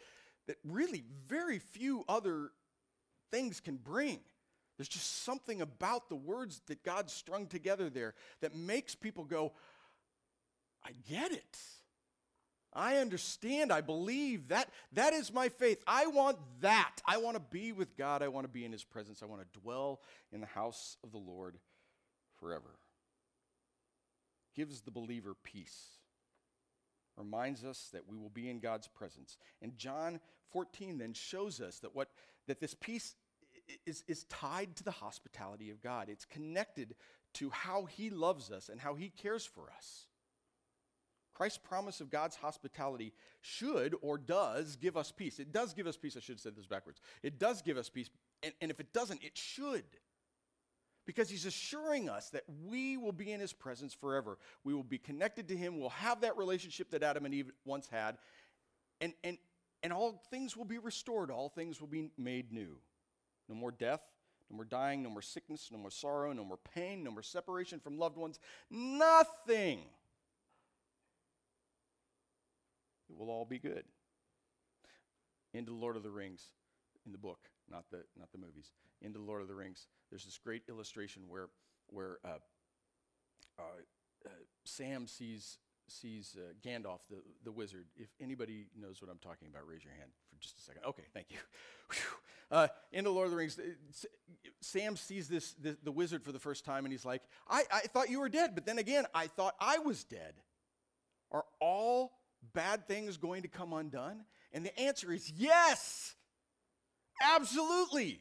that 0.47 0.57
really 0.65 1.05
very 1.27 1.59
few 1.59 2.05
other 2.09 2.51
things 3.31 3.61
can 3.61 3.77
bring. 3.77 4.21
There's 4.77 4.89
just 4.89 5.25
something 5.25 5.61
about 5.61 6.09
the 6.09 6.17
words 6.17 6.61
that 6.67 6.83
God 6.83 7.11
strung 7.11 7.47
together 7.47 7.91
there 7.91 8.15
that 8.41 8.55
makes 8.55 8.95
people 8.95 9.25
go, 9.25 9.53
I 10.85 10.91
get 11.09 11.33
it. 11.33 11.59
I 12.73 12.97
understand. 12.97 13.73
I 13.73 13.81
believe 13.81 14.49
that 14.49 14.69
that 14.93 15.13
is 15.13 15.33
my 15.33 15.49
faith. 15.49 15.83
I 15.87 16.07
want 16.07 16.39
that. 16.61 16.97
I 17.07 17.19
want 17.19 17.37
to 17.37 17.43
be 17.51 17.73
with 17.73 17.97
God. 17.97 18.23
I 18.23 18.29
want 18.29 18.45
to 18.45 18.53
be 18.53 18.65
in 18.65 18.73
his 18.73 18.85
presence. 18.85 19.23
I 19.23 19.27
want 19.27 19.43
to 19.43 19.61
dwell 19.61 20.01
in 20.33 20.41
the 20.41 20.47
house 20.47 20.97
of 21.05 21.13
the 21.13 21.19
Lord 21.19 21.59
forever. 22.39 22.79
Gives 24.55 24.81
the 24.81 24.91
believer 24.91 25.35
peace. 25.43 25.99
Reminds 27.17 27.65
us 27.65 27.91
that 27.93 28.09
we 28.09 28.17
will 28.17 28.31
be 28.31 28.49
in 28.49 28.59
God's 28.59 28.89
presence. 28.89 29.37
And 29.61 29.77
John 29.77 30.19
14 30.53 30.99
then 30.99 31.13
shows 31.13 31.61
us 31.61 31.79
that 31.81 31.95
what 31.95 32.09
that 32.47 32.61
this 32.61 32.75
peace 32.75 33.15
is, 33.87 34.03
is 34.09 34.25
tied 34.25 34.77
to 34.77 34.85
the 34.85 34.91
hospitality 34.91 35.71
of 35.71 35.81
God. 35.81 36.09
It's 36.09 36.25
connected 36.25 36.95
to 37.35 37.51
how 37.51 37.85
he 37.85 38.11
loves 38.11 38.51
us 38.51 38.69
and 38.69 38.81
how 38.81 38.95
he 38.95 39.09
cares 39.11 39.47
for 39.47 39.71
us. 39.77 40.07
Christ's 41.35 41.59
promise 41.59 42.01
of 42.01 42.11
God's 42.11 42.37
hospitality 42.37 43.13
should 43.41 43.95
or 44.03 44.19
does 44.19 44.77
give 44.77 44.97
us 44.97 45.11
peace. 45.11 45.39
It 45.39 45.53
does 45.53 45.73
give 45.73 45.87
us 45.87 45.97
peace. 45.97 46.17
I 46.17 46.21
should 46.21 46.35
have 46.35 46.41
said 46.41 46.57
this 46.57 46.67
backwards. 46.67 47.01
It 47.23 47.39
does 47.39 47.63
give 47.63 47.77
us 47.77 47.89
peace. 47.89 48.11
And, 48.43 48.53
and 48.61 48.71
if 48.71 48.81
it 48.81 48.93
doesn't, 48.93 49.23
it 49.23 49.37
should. 49.37 49.85
Because 51.05 51.29
he's 51.29 51.47
assuring 51.47 52.09
us 52.09 52.31
that 52.31 52.45
we 52.69 52.97
will 52.97 53.13
be 53.13 53.33
in 53.33 53.41
his 53.41 53.53
presence 53.53 53.93
forever. 53.93 54.39
We 54.63 54.73
will 54.73 54.85
be 54.85 54.99
connected 54.99 55.49
to 55.49 55.57
him. 55.57 55.81
We'll 55.81 55.89
have 55.91 56.21
that 56.21 56.37
relationship 56.37 56.91
that 56.91 57.03
Adam 57.03 57.25
and 57.25 57.35
Eve 57.35 57.51
once 57.65 57.89
had. 57.89 58.19
And, 59.01 59.13
and, 59.25 59.39
and 59.83 59.93
all 59.93 60.23
things 60.31 60.57
will 60.57 60.65
be 60.65 60.79
restored. 60.79 61.31
All 61.31 61.49
things 61.49 61.81
will 61.81 61.89
be 61.89 62.11
made 62.17 62.53
new. 62.53 62.77
No 63.49 63.57
more 63.57 63.73
death, 63.73 64.01
no 64.49 64.57
more 64.57 64.65
dying, 64.65 65.03
no 65.03 65.11
more 65.11 65.23
sickness, 65.23 65.71
no 65.73 65.79
more 65.79 65.91
sorrow, 65.91 66.33
no 66.33 66.45
more 66.45 66.59
pain, 66.75 67.03
no 67.03 67.11
more 67.11 67.23
separation 67.23 67.81
from 67.81 67.99
loved 67.99 68.17
ones. 68.17 68.39
Nothing. 68.71 69.81
It 73.13 73.19
will 73.19 73.31
all 73.31 73.45
be 73.45 73.59
good. 73.59 73.85
Into 75.53 75.71
the 75.71 75.77
Lord 75.77 75.97
of 75.97 76.03
the 76.03 76.11
Rings 76.11 76.47
in 77.05 77.13
the 77.13 77.19
book, 77.19 77.51
not 77.71 77.85
the, 77.91 78.05
not 78.19 78.33
the 78.33 78.39
movies. 78.39 78.71
Into 79.03 79.19
the 79.19 79.25
Lord 79.25 79.43
of 79.43 79.49
the 79.49 79.55
Rings, 79.55 79.87
there's 80.11 80.25
this 80.25 80.39
great 80.39 80.63
illustration 80.69 81.23
where, 81.29 81.49
where 81.89 82.19
uh, 82.25 82.39
uh, 83.59 83.63
uh, 84.25 84.29
Sam 84.65 85.07
sees, 85.07 85.59
sees 85.89 86.37
uh, 86.39 86.53
Gandalf, 86.67 87.01
the, 87.11 87.17
the 87.45 87.53
wizard. 87.53 87.87
If 87.97 88.09
anybody 88.19 88.69
knows 88.81 89.03
what 89.03 89.11
I'm 89.11 89.19
talking 89.19 89.49
about, 89.49 89.67
raise 89.67 89.85
your 89.85 89.95
hand 89.95 90.11
for 90.31 90.41
just 90.41 90.59
a 90.59 90.63
second. 90.63 90.83
Okay, 90.87 91.05
thank 91.13 91.27
you. 91.31 91.39
uh, 92.51 92.69
in 92.93 93.05
the 93.05 93.11
Lord 93.11 93.27
of 93.27 93.33
the 93.33 93.37
Rings, 93.37 93.61
Sam 94.63 94.97
sees 94.97 95.29
this, 95.29 95.53
this, 95.55 95.77
the 95.83 95.93
wizard 95.93 96.25
for 96.25 96.33
the 96.33 96.39
first 96.39 96.65
time, 96.65 96.87
and 96.87 96.93
he's 96.93 97.05
like, 97.05 97.23
I, 97.47 97.65
I 97.71 97.81
thought 97.81 98.09
you 98.09 98.21
were 98.21 98.31
dead, 98.31 98.55
but 98.55 98.65
then 98.65 98.79
again, 98.79 99.05
I 99.15 99.27
thought 99.27 99.55
I 99.61 99.79
was 99.79 100.05
dead. 100.05 100.35
Are 101.31 101.45
all 101.61 102.13
bad 102.53 102.87
things 102.87 103.17
going 103.17 103.43
to 103.43 103.49
come 103.49 103.73
undone? 103.73 104.25
And 104.53 104.65
the 104.65 104.79
answer 104.79 105.13
is 105.13 105.31
yes, 105.31 106.15
absolutely. 107.23 108.21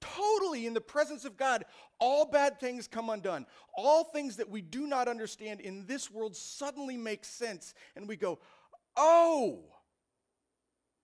Totally 0.00 0.66
in 0.66 0.74
the 0.74 0.80
presence 0.80 1.24
of 1.24 1.36
God, 1.36 1.64
all 1.98 2.24
bad 2.24 2.58
things 2.58 2.88
come 2.88 3.08
undone. 3.08 3.46
All 3.76 4.04
things 4.04 4.36
that 4.36 4.50
we 4.50 4.60
do 4.60 4.86
not 4.86 5.08
understand 5.08 5.60
in 5.60 5.86
this 5.86 6.10
world 6.10 6.36
suddenly 6.36 6.96
make 6.96 7.24
sense, 7.24 7.74
and 7.94 8.08
we 8.08 8.16
go, 8.16 8.38
oh, 8.96 9.60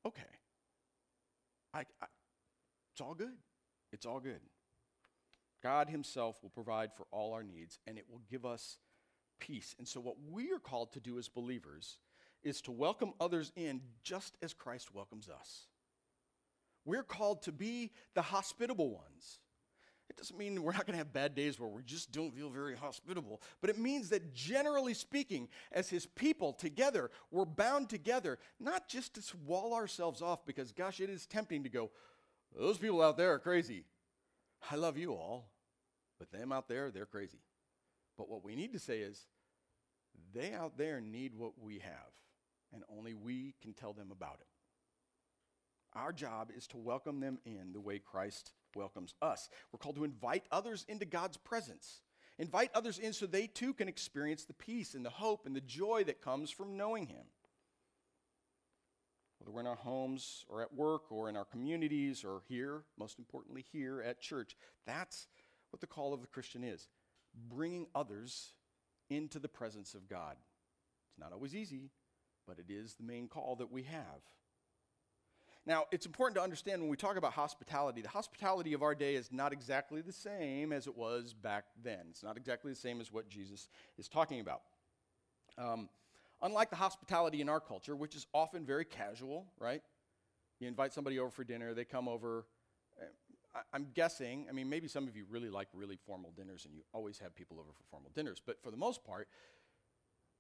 okay. 0.05 0.23
I, 1.73 1.81
I, 1.81 2.07
it's 2.93 3.01
all 3.01 3.15
good. 3.15 3.37
It's 3.93 4.05
all 4.05 4.21
good. 4.21 4.41
God 5.63 5.89
Himself 5.89 6.43
will 6.43 6.51
provide 6.51 6.93
for 6.95 7.07
all 7.11 7.33
our 7.33 7.43
needs, 7.43 7.79
and 7.87 7.99
it 7.99 8.07
will 8.11 8.23
give 8.31 8.45
us 8.45 8.79
peace. 9.39 9.75
And 9.79 9.87
so, 9.87 10.01
what 10.01 10.17
we 10.31 10.53
are 10.53 10.59
called 10.59 10.93
to 10.93 11.01
do 11.01 11.19
as 11.19 11.29
believers 11.29 11.99
is 12.43 12.61
to 12.63 12.73
welcome 12.73 13.13
others 13.21 13.53
in 13.57 13.81
just 14.03 14.37
as 14.43 14.53
Christ 14.53 14.95
welcomes 14.95 15.29
us. 15.29 15.67
We're 16.85 17.03
called 17.03 17.43
to 17.43 17.53
be 17.53 17.93
the 18.15 18.23
hospitable 18.23 18.91
ones. 18.91 19.41
It 20.09 20.17
doesn't 20.17 20.39
mean 20.39 20.63
we're 20.63 20.73
not 20.73 20.87
going 20.87 20.95
to 20.95 20.99
have 20.99 21.13
bad 21.13 21.35
days 21.35 21.61
where 21.61 21.69
we 21.69 21.83
just 21.83 22.13
don't 22.13 22.35
feel 22.35 22.49
very 22.49 22.75
hospitable, 22.75 23.43
but 23.61 23.69
it 23.69 23.79
means 23.79 24.09
that 24.09 24.33
generally 24.33 24.95
speaking, 24.95 25.49
as 25.71 25.91
His 25.91 26.07
people 26.07 26.55
together, 26.55 27.11
we're 27.31 27.45
bound 27.45 27.91
together, 27.91 28.39
not 28.59 28.89
just 28.89 29.15
to 29.15 29.37
wall 29.45 29.75
ourselves 29.75 30.23
off 30.23 30.47
because, 30.47 30.73
gosh, 30.73 31.01
it 31.01 31.11
is 31.11 31.27
tempting 31.27 31.63
to 31.65 31.69
go, 31.69 31.91
those 32.57 32.79
people 32.79 33.03
out 33.03 33.19
there 33.19 33.35
are 33.35 33.39
crazy. 33.39 33.85
I 34.71 34.77
love 34.77 34.97
you 34.97 35.13
all, 35.13 35.51
but 36.19 36.33
them 36.33 36.53
out 36.53 36.69
there, 36.69 36.91
they're 36.91 37.07
crazy. 37.07 37.39
But 38.19 38.29
what 38.29 38.45
we 38.45 38.57
need 38.57 38.73
to 38.73 38.81
say 38.81 38.99
is, 38.99 39.27
they 40.35 40.53
out 40.53 40.77
there 40.77 41.01
need 41.01 41.35
what 41.35 41.53
we 41.63 41.79
have, 41.79 42.13
and 42.75 42.83
only 42.95 43.15
we 43.15 43.55
can 43.63 43.73
tell 43.73 43.93
them 43.93 44.11
about 44.11 44.39
it. 44.41 44.49
Our 45.95 46.13
job 46.13 46.51
is 46.55 46.67
to 46.69 46.77
welcome 46.77 47.21
them 47.21 47.39
in 47.47 47.73
the 47.73 47.81
way 47.81 48.01
Christ 48.01 48.53
welcomes 48.75 49.15
us. 49.23 49.49
We're 49.73 49.79
called 49.79 49.97
to 49.97 50.05
invite 50.05 50.45
others 50.51 50.85
into 50.89 51.07
God's 51.07 51.39
presence. 51.39 52.03
Invite 52.39 52.71
others 52.75 52.99
in 52.99 53.13
so 53.13 53.27
they 53.27 53.47
too 53.47 53.73
can 53.73 53.89
experience 53.89 54.45
the 54.45 54.53
peace 54.53 54.95
and 54.95 55.05
the 55.05 55.11
hope 55.11 55.47
and 55.47 55.57
the 55.57 55.61
joy 55.61 56.05
that 56.05 56.21
comes 56.21 56.51
from 56.51 56.77
knowing 56.77 57.07
Him. 57.07 57.25
Whether 59.39 59.53
we're 59.53 59.61
in 59.61 59.67
our 59.67 59.77
homes 59.77 60.45
or 60.49 60.61
at 60.61 60.75
work 60.75 61.11
or 61.11 61.29
in 61.29 61.37
our 61.37 61.45
communities 61.45 62.25
or 62.25 62.43
here, 62.49 62.83
most 62.99 63.19
importantly, 63.19 63.65
here 63.73 64.03
at 64.03 64.21
church, 64.21 64.57
that's 64.87 65.29
what 65.71 65.81
the 65.81 65.87
call 65.87 66.13
of 66.13 66.21
the 66.21 66.27
Christian 66.27 66.65
is 66.65 66.89
bringing 67.49 67.87
others 67.95 68.53
into 69.11 69.39
the 69.39 69.49
presence 69.49 69.95
of 69.95 70.09
God. 70.09 70.37
It's 71.11 71.19
not 71.19 71.33
always 71.33 71.55
easy, 71.55 71.91
but 72.47 72.59
it 72.59 72.73
is 72.73 72.95
the 72.95 73.05
main 73.05 73.29
call 73.29 73.57
that 73.57 73.71
we 73.71 73.85
have. 73.85 74.23
Now, 75.67 75.85
it's 75.93 76.07
important 76.07 76.37
to 76.37 76.43
understand 76.43 76.81
when 76.81 76.91
we 76.91 76.97
talk 76.97 77.17
about 77.17 77.35
hospitality, 77.35 78.01
the 78.01 78.09
hospitality 78.09 78.73
of 78.73 78.83
our 78.83 78.95
day 78.95 79.17
is 79.17 79.31
not 79.31 79.53
exactly 79.53 80.01
the 80.01 80.13
same 80.13 80.73
as 80.73 80.87
it 80.87 80.97
was 80.97 81.35
back 81.35 81.65
then. 81.85 82.07
It's 82.09 82.23
not 82.23 82.39
exactly 82.39 82.73
the 82.73 82.79
same 82.79 83.03
as 83.03 83.13
what 83.13 83.29
Jesus 83.29 83.69
is 83.99 84.09
talking 84.09 84.41
about. 84.41 84.63
Um, 85.59 85.91
unlike 86.41 86.71
the 86.71 86.77
hospitality 86.77 87.43
in 87.43 87.51
our 87.51 87.61
culture, 87.61 87.95
which 87.95 88.17
is 88.17 88.27
often 88.33 88.65
very 88.65 88.87
casual, 88.87 89.47
right? 89.59 89.83
You 90.59 90.69
invite 90.69 90.95
somebody 90.95 91.19
over 91.19 91.31
for 91.31 91.45
dinner, 91.45 91.75
they 91.75 91.85
come 91.85 92.09
over. 92.09 92.47
I, 93.73 93.77
am 93.77 93.89
guessing, 93.95 94.47
I 94.49 94.53
mean, 94.53 94.69
maybe 94.69 94.89
some 94.89 95.09
of 95.09 95.17
you 95.17 95.25
really 95.29 95.51
like 95.51 95.69
really 95.73 95.99
formal 96.07 96.33
dinners 96.37 96.65
and 96.65 96.75
you 96.75 96.83
always 96.93 97.19
have 97.19 97.35
people 97.35 97.59
over 97.59 97.71
for 97.73 97.85
formal 97.91 98.11
dinners, 98.15 98.41
but 98.45 98.63
for 98.63 98.71
the 98.71 98.77
most 98.77 99.05
part, 99.05 99.29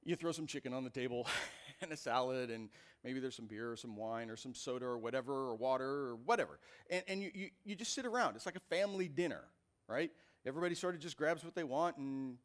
you 0.04 0.16
throw 0.16 0.32
some 0.32 0.46
chicken 0.46 0.72
on 0.72 0.84
the 0.84 0.90
table 0.90 1.26
and 1.82 1.92
a 1.92 1.96
salad, 1.96 2.50
and 2.50 2.68
maybe 3.04 3.20
there's 3.20 3.36
some 3.36 3.46
beer 3.46 3.72
or 3.72 3.76
some 3.76 3.96
wine 3.96 4.30
or 4.30 4.36
some 4.36 4.54
soda 4.54 4.86
or 4.86 4.98
whatever, 4.98 5.32
or 5.32 5.54
water 5.54 5.88
or 5.88 6.16
whatever. 6.16 6.58
And, 6.90 7.02
and 7.08 7.22
you, 7.22 7.30
you, 7.34 7.50
you 7.64 7.74
just 7.74 7.94
sit 7.94 8.06
around. 8.06 8.36
It's 8.36 8.46
like 8.46 8.56
a 8.56 8.74
family 8.74 9.08
dinner, 9.08 9.42
right? 9.88 10.10
Everybody 10.46 10.74
sort 10.74 10.94
of 10.94 11.00
just 11.00 11.16
grabs 11.16 11.44
what 11.44 11.54
they 11.54 11.64
want, 11.64 11.96
and 11.98 12.36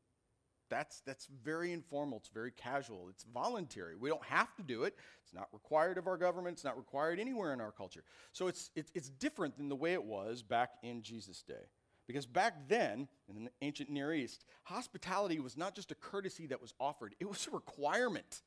that's, 0.74 1.01
that's 1.01 1.28
very 1.43 1.71
informal. 1.71 2.17
It's 2.17 2.30
very 2.30 2.51
casual. 2.51 3.07
It's 3.09 3.26
voluntary. 3.32 3.95
We 3.95 4.09
don't 4.09 4.24
have 4.24 4.55
to 4.55 4.63
do 4.63 4.84
it. 4.84 4.95
It's 5.24 5.34
not 5.34 5.47
required 5.53 5.99
of 5.99 6.07
our 6.07 6.17
government. 6.17 6.55
It's 6.55 6.63
not 6.63 6.78
required 6.78 7.19
anywhere 7.19 7.53
in 7.53 7.61
our 7.61 7.71
culture. 7.71 8.03
So 8.32 8.47
it's, 8.47 8.71
it's, 8.76 8.91
it's 8.95 9.09
different 9.09 9.55
than 9.55 9.69
the 9.69 9.76
way 9.76 9.93
it 9.93 10.03
was 10.03 10.41
back 10.41 10.71
in 10.82 11.03
Jesus' 11.03 11.43
day. 11.43 11.69
Because 12.07 12.26
back 12.26 12.67
then, 12.67 13.07
in 13.30 13.45
the 13.45 13.51
ancient 13.61 13.89
Near 13.89 14.13
East, 14.13 14.45
hospitality 14.63 15.39
was 15.39 15.55
not 15.55 15.76
just 15.76 15.91
a 15.91 15.95
courtesy 15.95 16.47
that 16.47 16.61
was 16.61 16.74
offered, 16.80 17.15
it 17.19 17.30
was 17.30 17.47
a 17.47 17.51
requirement. 17.51 18.41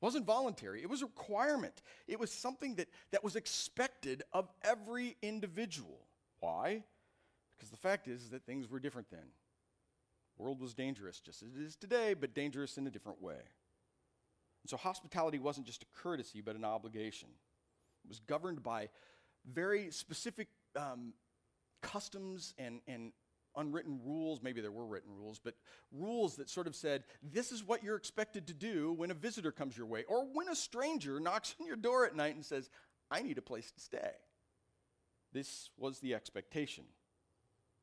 It 0.00 0.04
wasn't 0.04 0.26
voluntary, 0.26 0.82
it 0.82 0.90
was 0.90 1.02
a 1.02 1.06
requirement. 1.06 1.82
It 2.06 2.18
was 2.18 2.32
something 2.32 2.74
that, 2.74 2.88
that 3.12 3.22
was 3.24 3.36
expected 3.36 4.22
of 4.32 4.50
every 4.62 5.16
individual. 5.22 6.00
Why? 6.40 6.82
Because 7.56 7.70
the 7.70 7.76
fact 7.76 8.06
is 8.06 8.30
that 8.30 8.44
things 8.44 8.68
were 8.68 8.80
different 8.80 9.08
then. 9.10 9.24
World 10.38 10.60
was 10.60 10.74
dangerous, 10.74 11.20
just 11.20 11.42
as 11.42 11.56
it 11.56 11.62
is 11.62 11.76
today, 11.76 12.14
but 12.14 12.34
dangerous 12.34 12.78
in 12.78 12.86
a 12.86 12.90
different 12.90 13.20
way. 13.20 13.34
And 13.34 14.70
so 14.70 14.76
hospitality 14.76 15.38
wasn't 15.38 15.66
just 15.66 15.82
a 15.82 15.86
courtesy, 16.00 16.40
but 16.40 16.56
an 16.56 16.64
obligation. 16.64 17.28
It 18.04 18.08
was 18.08 18.20
governed 18.20 18.62
by 18.62 18.88
very 19.52 19.90
specific 19.90 20.48
um, 20.76 21.12
customs 21.82 22.54
and, 22.58 22.80
and 22.86 23.12
unwritten 23.56 24.00
rules, 24.04 24.40
maybe 24.42 24.60
there 24.60 24.70
were 24.70 24.86
written 24.86 25.10
rules, 25.16 25.40
but 25.42 25.54
rules 25.90 26.36
that 26.36 26.48
sort 26.48 26.66
of 26.66 26.76
said, 26.76 27.04
this 27.22 27.50
is 27.50 27.64
what 27.64 27.82
you're 27.82 27.96
expected 27.96 28.46
to 28.46 28.54
do 28.54 28.92
when 28.92 29.10
a 29.10 29.14
visitor 29.14 29.50
comes 29.50 29.76
your 29.76 29.86
way, 29.86 30.04
or 30.08 30.26
when 30.32 30.48
a 30.48 30.54
stranger 30.54 31.18
knocks 31.18 31.54
on 31.60 31.66
your 31.66 31.76
door 31.76 32.06
at 32.06 32.14
night 32.14 32.34
and 32.34 32.44
says, 32.44 32.70
I 33.10 33.22
need 33.22 33.38
a 33.38 33.42
place 33.42 33.70
to 33.72 33.80
stay. 33.80 34.10
This 35.32 35.70
was 35.76 35.98
the 35.98 36.14
expectation. 36.14 36.84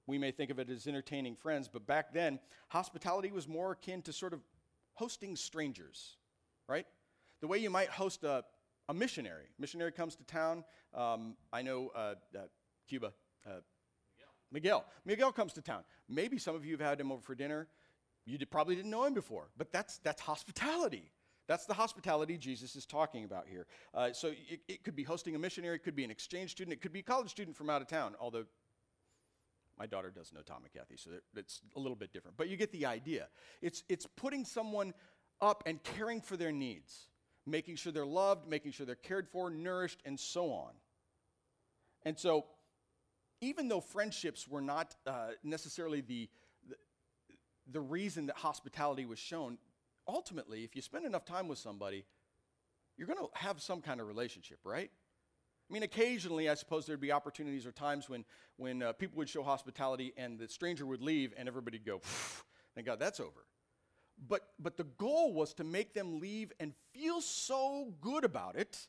We 0.08 0.18
may 0.18 0.32
think 0.32 0.52
of 0.52 0.60
it 0.60 0.70
as 0.70 0.88
entertaining 0.88 1.36
friends, 1.36 1.68
but 1.72 1.88
back 1.88 2.14
then, 2.14 2.40
hospitality 2.70 3.32
was 3.32 3.48
more 3.48 3.72
akin 3.72 4.02
to 4.04 4.14
sort 4.14 4.34
of 4.34 4.42
hosting 4.94 5.36
strangers, 5.36 6.18
right? 6.68 6.86
The 7.42 7.48
way 7.48 7.58
you 7.58 7.70
might 7.70 7.90
host 7.90 8.24
a, 8.24 8.44
a 8.88 8.94
missionary. 8.94 9.46
Missionary 9.60 9.92
comes 9.92 10.16
to 10.16 10.24
town. 10.24 10.64
Um, 10.94 11.36
I 11.52 11.62
know 11.62 11.92
uh, 11.96 12.16
uh, 12.36 12.42
Cuba. 12.88 13.14
Uh, 13.46 13.62
Miguel. 14.52 14.86
Miguel 15.06 15.32
comes 15.32 15.54
to 15.54 15.62
town. 15.62 15.84
Maybe 16.08 16.38
some 16.38 16.56
of 16.56 16.66
you 16.66 16.74
have 16.74 16.82
had 16.82 17.02
him 17.02 17.12
over 17.12 17.22
for 17.22 17.36
dinner. 17.36 17.68
You 18.26 18.38
did, 18.38 18.50
probably 18.50 18.76
didn't 18.76 18.92
know 18.92 19.06
him 19.06 19.14
before, 19.14 19.50
but 19.58 19.72
that's, 19.72 20.00
that's 20.00 20.22
hospitality. 20.22 21.12
That's 21.48 21.66
the 21.66 21.74
hospitality 21.74 22.38
Jesus 22.38 22.76
is 22.76 22.86
talking 22.86 23.24
about 23.24 23.48
here. 23.48 23.68
Uh, 23.94 24.14
so 24.14 24.30
it, 24.30 24.62
it, 24.68 24.84
could 24.84 24.96
be 24.96 25.04
hosting 25.04 25.36
a 25.36 25.40
missionary, 25.40 25.76
it 25.76 25.84
could 25.84 25.96
be 25.96 26.04
an 26.04 26.10
exchange 26.10 26.52
student, 26.52 26.74
it 26.74 26.82
could 26.82 26.94
be 26.94 27.02
a 27.02 27.04
college 27.04 27.30
student 27.30 27.56
from 27.56 27.70
out 27.70 27.82
of 27.82 27.88
town, 27.88 28.16
although 28.20 28.46
my 29.78 29.86
daughter 29.86 30.12
does 30.12 30.32
know 30.34 30.42
Tom 30.42 30.64
and 30.64 30.72
Kathy, 30.72 30.96
so 30.98 31.12
it's 31.36 31.62
a 31.76 31.80
little 31.80 31.96
bit 31.96 32.14
different. 32.14 32.38
But 32.38 32.50
you 32.50 32.58
get 32.58 32.72
the 32.72 32.86
idea. 32.86 33.28
It's, 33.62 33.84
it's 33.90 34.08
putting 34.16 34.46
someone 34.46 34.94
up 35.42 35.64
and 35.66 35.84
caring 35.84 36.22
for 36.22 36.38
their 36.38 36.52
needs, 36.52 37.08
making 37.46 37.76
sure 37.76 37.92
they're 37.92 38.06
loved, 38.06 38.48
making 38.48 38.72
sure 38.72 38.86
they're 38.86 38.96
cared 38.96 39.28
for, 39.28 39.50
nourished, 39.50 40.02
and 40.06 40.20
so 40.20 40.52
on. 40.52 40.72
And 42.04 42.18
so 42.18 42.46
even 43.42 43.68
though 43.68 43.82
friendships 43.82 44.48
were 44.48 44.62
not 44.62 44.96
uh, 45.06 45.30
necessarily 45.44 46.02
the, 46.02 46.30
the 47.72 47.82
reason 47.82 48.28
that 48.28 48.38
hospitality 48.38 49.06
was 49.06 49.20
shown. 49.20 49.58
Ultimately, 50.08 50.64
if 50.64 50.76
you 50.76 50.82
spend 50.82 51.06
enough 51.06 51.26
time 51.26 51.48
with 51.48 51.58
somebody, 51.58 52.06
you're 52.98 53.08
going 53.08 53.20
to 53.20 53.30
have 53.34 53.62
some 53.62 53.82
kind 53.82 54.00
of 54.00 54.08
relationship, 54.08 54.60
right? 54.64 54.92
I 55.70 55.74
mean, 55.74 55.84
occasionally, 55.84 56.50
I 56.50 56.54
suppose 56.54 56.86
there'd 56.86 57.02
be 57.02 57.12
opportunities 57.12 57.66
or 57.66 57.72
times 57.72 58.08
when, 58.08 58.24
when 58.58 58.84
uh, 58.84 58.94
people 58.94 59.18
would 59.18 59.30
show 59.30 59.42
hospitality 59.42 60.14
and 60.16 60.38
the 60.38 60.48
stranger 60.48 60.86
would 60.86 61.02
leave 61.02 61.34
and 61.38 61.48
everybody'd 61.48 61.86
go, 61.86 62.02
thank 62.76 62.86
God 62.86 63.00
that's 63.00 63.20
over. 63.20 63.46
But, 64.28 64.48
but 64.60 64.78
the 64.78 64.84
goal 64.84 65.34
was 65.34 65.54
to 65.56 65.64
make 65.64 65.94
them 65.94 66.20
leave 66.20 66.52
and 66.60 66.74
feel 66.94 67.20
so 67.20 67.94
good 68.00 68.24
about 68.24 68.56
it 68.56 68.88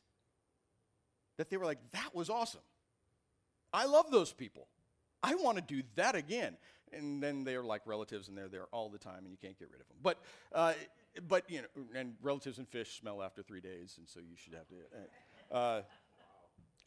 that 1.37 1.49
they 1.49 1.57
were 1.57 1.65
like, 1.65 1.79
that 1.91 2.13
was 2.13 2.29
awesome. 2.29 2.61
I 3.73 3.85
love 3.85 4.11
those 4.11 4.31
people. 4.31 4.67
I 5.23 5.35
want 5.35 5.57
to 5.57 5.63
do 5.63 5.83
that 5.95 6.15
again. 6.15 6.57
And 6.93 7.21
then 7.21 7.43
they're 7.43 7.63
like 7.63 7.81
relatives 7.85 8.29
and 8.29 8.37
they're 8.37 8.47
there 8.47 8.67
all 8.71 8.89
the 8.89 8.97
time 8.97 9.19
and 9.23 9.31
you 9.31 9.37
can't 9.41 9.57
get 9.59 9.69
rid 9.71 9.81
of 9.81 9.87
them. 9.87 9.97
But, 10.01 10.19
uh, 10.53 10.73
but 11.27 11.49
you 11.49 11.61
know, 11.61 11.83
and 11.95 12.15
relatives 12.21 12.59
and 12.59 12.67
fish 12.67 12.99
smell 12.99 13.21
after 13.21 13.41
three 13.41 13.61
days, 13.61 13.95
and 13.97 14.07
so 14.07 14.19
you 14.19 14.35
should 14.35 14.53
have 14.53 14.67
to. 14.67 14.75
Uh, 15.51 15.53
uh, 15.53 15.81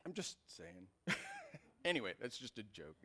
I'm 0.07 0.12
just 0.12 0.36
saying. 0.46 1.16
anyway, 1.84 2.14
that's 2.20 2.38
just 2.38 2.59
a 2.59 2.62
joke. 2.62 2.96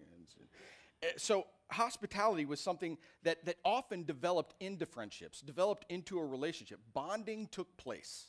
Uh, 1.04 1.08
so, 1.18 1.46
hospitality 1.72 2.46
was 2.46 2.60
something 2.60 2.98
that, 3.24 3.44
that 3.46 3.58
often 3.64 4.04
developed 4.04 4.56
into 4.60 4.86
friendships, 4.86 5.42
developed 5.42 5.86
into 5.90 6.20
a 6.20 6.26
relationship. 6.26 6.80
Bonding 6.94 7.48
took 7.52 7.76
place. 7.78 8.28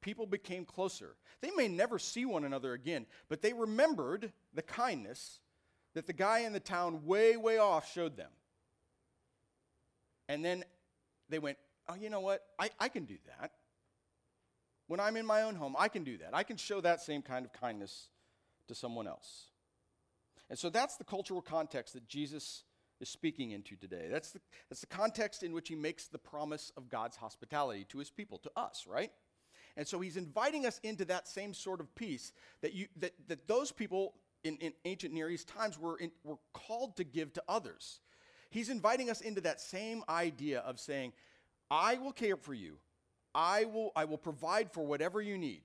People 0.00 0.26
became 0.26 0.64
closer. 0.64 1.16
They 1.42 1.50
may 1.56 1.68
never 1.68 1.98
see 1.98 2.24
one 2.24 2.44
another 2.44 2.72
again, 2.72 3.06
but 3.28 3.42
they 3.42 3.52
remembered 3.52 4.32
the 4.54 4.62
kindness 4.62 5.40
that 5.94 6.06
the 6.06 6.12
guy 6.12 6.40
in 6.40 6.52
the 6.52 6.60
town 6.60 7.04
way, 7.04 7.36
way 7.36 7.58
off 7.58 7.92
showed 7.92 8.16
them. 8.16 8.30
And 10.28 10.44
then 10.44 10.64
they 11.28 11.38
went, 11.38 11.58
Oh, 11.88 11.94
you 11.94 12.08
know 12.08 12.20
what? 12.20 12.42
I, 12.56 12.70
I 12.78 12.88
can 12.88 13.04
do 13.04 13.16
that. 13.26 13.50
When 14.90 14.98
I'm 14.98 15.16
in 15.16 15.24
my 15.24 15.42
own 15.42 15.54
home, 15.54 15.76
I 15.78 15.86
can 15.86 16.02
do 16.02 16.18
that. 16.18 16.30
I 16.32 16.42
can 16.42 16.56
show 16.56 16.80
that 16.80 17.00
same 17.00 17.22
kind 17.22 17.46
of 17.46 17.52
kindness 17.52 18.08
to 18.66 18.74
someone 18.74 19.06
else. 19.06 19.44
And 20.48 20.58
so 20.58 20.68
that's 20.68 20.96
the 20.96 21.04
cultural 21.04 21.40
context 21.40 21.94
that 21.94 22.08
Jesus 22.08 22.64
is 22.98 23.08
speaking 23.08 23.52
into 23.52 23.76
today. 23.76 24.08
That's 24.10 24.32
the, 24.32 24.40
that's 24.68 24.80
the 24.80 24.88
context 24.88 25.44
in 25.44 25.52
which 25.52 25.68
he 25.68 25.76
makes 25.76 26.08
the 26.08 26.18
promise 26.18 26.72
of 26.76 26.88
God's 26.88 27.16
hospitality 27.16 27.84
to 27.90 27.98
his 27.98 28.10
people, 28.10 28.38
to 28.38 28.50
us, 28.56 28.84
right? 28.84 29.12
And 29.76 29.86
so 29.86 30.00
he's 30.00 30.16
inviting 30.16 30.66
us 30.66 30.80
into 30.82 31.04
that 31.04 31.28
same 31.28 31.54
sort 31.54 31.78
of 31.78 31.94
peace 31.94 32.32
that, 32.60 32.74
you, 32.74 32.88
that, 32.96 33.12
that 33.28 33.46
those 33.46 33.70
people 33.70 34.14
in, 34.42 34.56
in 34.56 34.72
ancient 34.84 35.14
Near 35.14 35.30
East 35.30 35.46
times 35.46 35.78
were, 35.78 35.98
in, 35.98 36.10
were 36.24 36.38
called 36.52 36.96
to 36.96 37.04
give 37.04 37.32
to 37.34 37.42
others. 37.48 38.00
He's 38.50 38.68
inviting 38.68 39.08
us 39.08 39.20
into 39.20 39.40
that 39.42 39.60
same 39.60 40.02
idea 40.08 40.58
of 40.58 40.80
saying, 40.80 41.12
I 41.70 41.98
will 41.98 42.12
care 42.12 42.36
for 42.36 42.54
you. 42.54 42.78
I 43.34 43.64
will, 43.64 43.92
I 43.94 44.04
will 44.04 44.18
provide 44.18 44.72
for 44.72 44.84
whatever 44.84 45.20
you 45.20 45.38
need. 45.38 45.62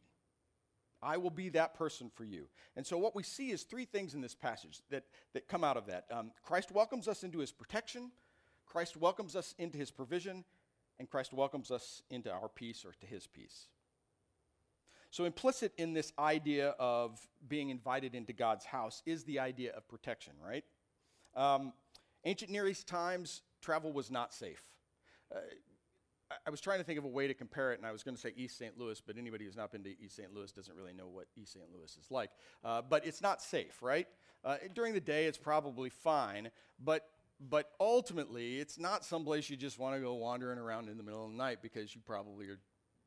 I 1.01 1.17
will 1.17 1.29
be 1.29 1.49
that 1.49 1.75
person 1.75 2.09
for 2.13 2.23
you. 2.23 2.47
And 2.75 2.85
so, 2.85 2.97
what 2.97 3.15
we 3.15 3.23
see 3.23 3.51
is 3.51 3.63
three 3.63 3.85
things 3.85 4.15
in 4.15 4.21
this 4.21 4.33
passage 4.33 4.81
that, 4.89 5.03
that 5.33 5.47
come 5.47 5.63
out 5.63 5.77
of 5.77 5.85
that. 5.87 6.05
Um, 6.11 6.31
Christ 6.43 6.71
welcomes 6.71 7.07
us 7.07 7.23
into 7.23 7.39
his 7.39 7.51
protection, 7.51 8.11
Christ 8.65 8.97
welcomes 8.97 9.35
us 9.35 9.53
into 9.59 9.77
his 9.77 9.91
provision, 9.91 10.43
and 10.99 11.09
Christ 11.09 11.33
welcomes 11.33 11.69
us 11.71 12.01
into 12.09 12.31
our 12.31 12.49
peace 12.49 12.85
or 12.85 12.93
to 12.99 13.05
his 13.05 13.27
peace. 13.27 13.67
So, 15.11 15.25
implicit 15.25 15.73
in 15.77 15.93
this 15.93 16.11
idea 16.17 16.69
of 16.79 17.19
being 17.47 17.69
invited 17.69 18.15
into 18.15 18.33
God's 18.33 18.65
house 18.65 19.03
is 19.05 19.23
the 19.23 19.39
idea 19.39 19.73
of 19.73 19.87
protection, 19.87 20.33
right? 20.43 20.63
Um, 21.35 21.73
ancient 22.25 22.51
Near 22.51 22.67
East 22.67 22.87
times, 22.87 23.43
travel 23.61 23.93
was 23.93 24.09
not 24.09 24.33
safe. 24.33 24.63
Uh, 25.33 25.39
I 26.45 26.49
was 26.49 26.61
trying 26.61 26.79
to 26.79 26.83
think 26.83 26.99
of 26.99 27.05
a 27.05 27.09
way 27.09 27.27
to 27.27 27.33
compare 27.33 27.73
it, 27.73 27.79
and 27.79 27.87
I 27.87 27.91
was 27.91 28.03
going 28.03 28.15
to 28.15 28.21
say 28.21 28.33
East 28.35 28.57
St. 28.57 28.77
Louis, 28.77 29.01
but 29.05 29.17
anybody 29.17 29.45
who's 29.45 29.55
not 29.55 29.71
been 29.71 29.83
to 29.83 29.89
East 30.01 30.15
St. 30.15 30.33
Louis 30.33 30.51
doesn't 30.51 30.75
really 30.75 30.93
know 30.93 31.07
what 31.07 31.27
East 31.35 31.53
St. 31.53 31.65
Louis 31.73 31.95
is 31.97 32.11
like. 32.11 32.31
Uh, 32.63 32.81
but 32.87 33.05
it's 33.05 33.21
not 33.21 33.41
safe, 33.41 33.81
right? 33.81 34.07
Uh, 34.43 34.57
during 34.73 34.93
the 34.93 35.01
day, 35.01 35.25
it's 35.25 35.37
probably 35.37 35.89
fine, 35.89 36.51
but 36.83 37.07
but 37.49 37.71
ultimately, 37.81 38.59
it's 38.59 38.79
not 38.79 39.03
someplace 39.03 39.49
you 39.49 39.57
just 39.57 39.77
want 39.77 39.95
to 39.95 40.01
go 40.01 40.13
wandering 40.13 40.57
around 40.57 40.87
in 40.87 40.97
the 40.97 41.03
middle 41.03 41.25
of 41.25 41.31
the 41.31 41.37
night 41.37 41.57
because 41.61 41.93
you 41.93 41.99
probably 42.05 42.47
are 42.47 42.59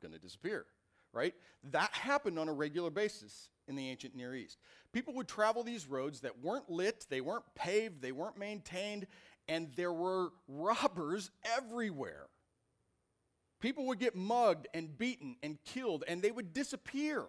going 0.03 0.13
to 0.13 0.19
disappear, 0.19 0.67
right? 1.13 1.35
That 1.71 1.91
happened 1.93 2.39
on 2.39 2.49
a 2.49 2.53
regular 2.53 2.91
basis 2.91 3.49
in 3.69 3.77
the 3.77 3.89
ancient 3.89 4.15
Near 4.15 4.35
East. 4.35 4.59
People 4.93 5.15
would 5.15 5.29
travel 5.29 5.63
these 5.63 5.87
roads 5.87 6.21
that 6.21 6.41
weren't 6.43 6.69
lit, 6.69 7.07
they 7.09 7.21
weren't 7.21 7.45
paved, 7.55 8.03
they 8.03 8.13
weren't 8.13 8.39
maintained, 8.39 9.07
and 9.49 9.71
there 9.77 9.93
were 9.93 10.33
robbers 10.47 11.31
everywhere. 11.57 12.27
People 13.61 13.87
would 13.87 13.99
get 13.99 14.15
mugged 14.15 14.69
and 14.73 14.97
beaten 14.97 15.37
and 15.43 15.59
killed, 15.65 16.05
and 16.07 16.23
they 16.23 16.31
would 16.31 16.53
disappear. 16.53 17.25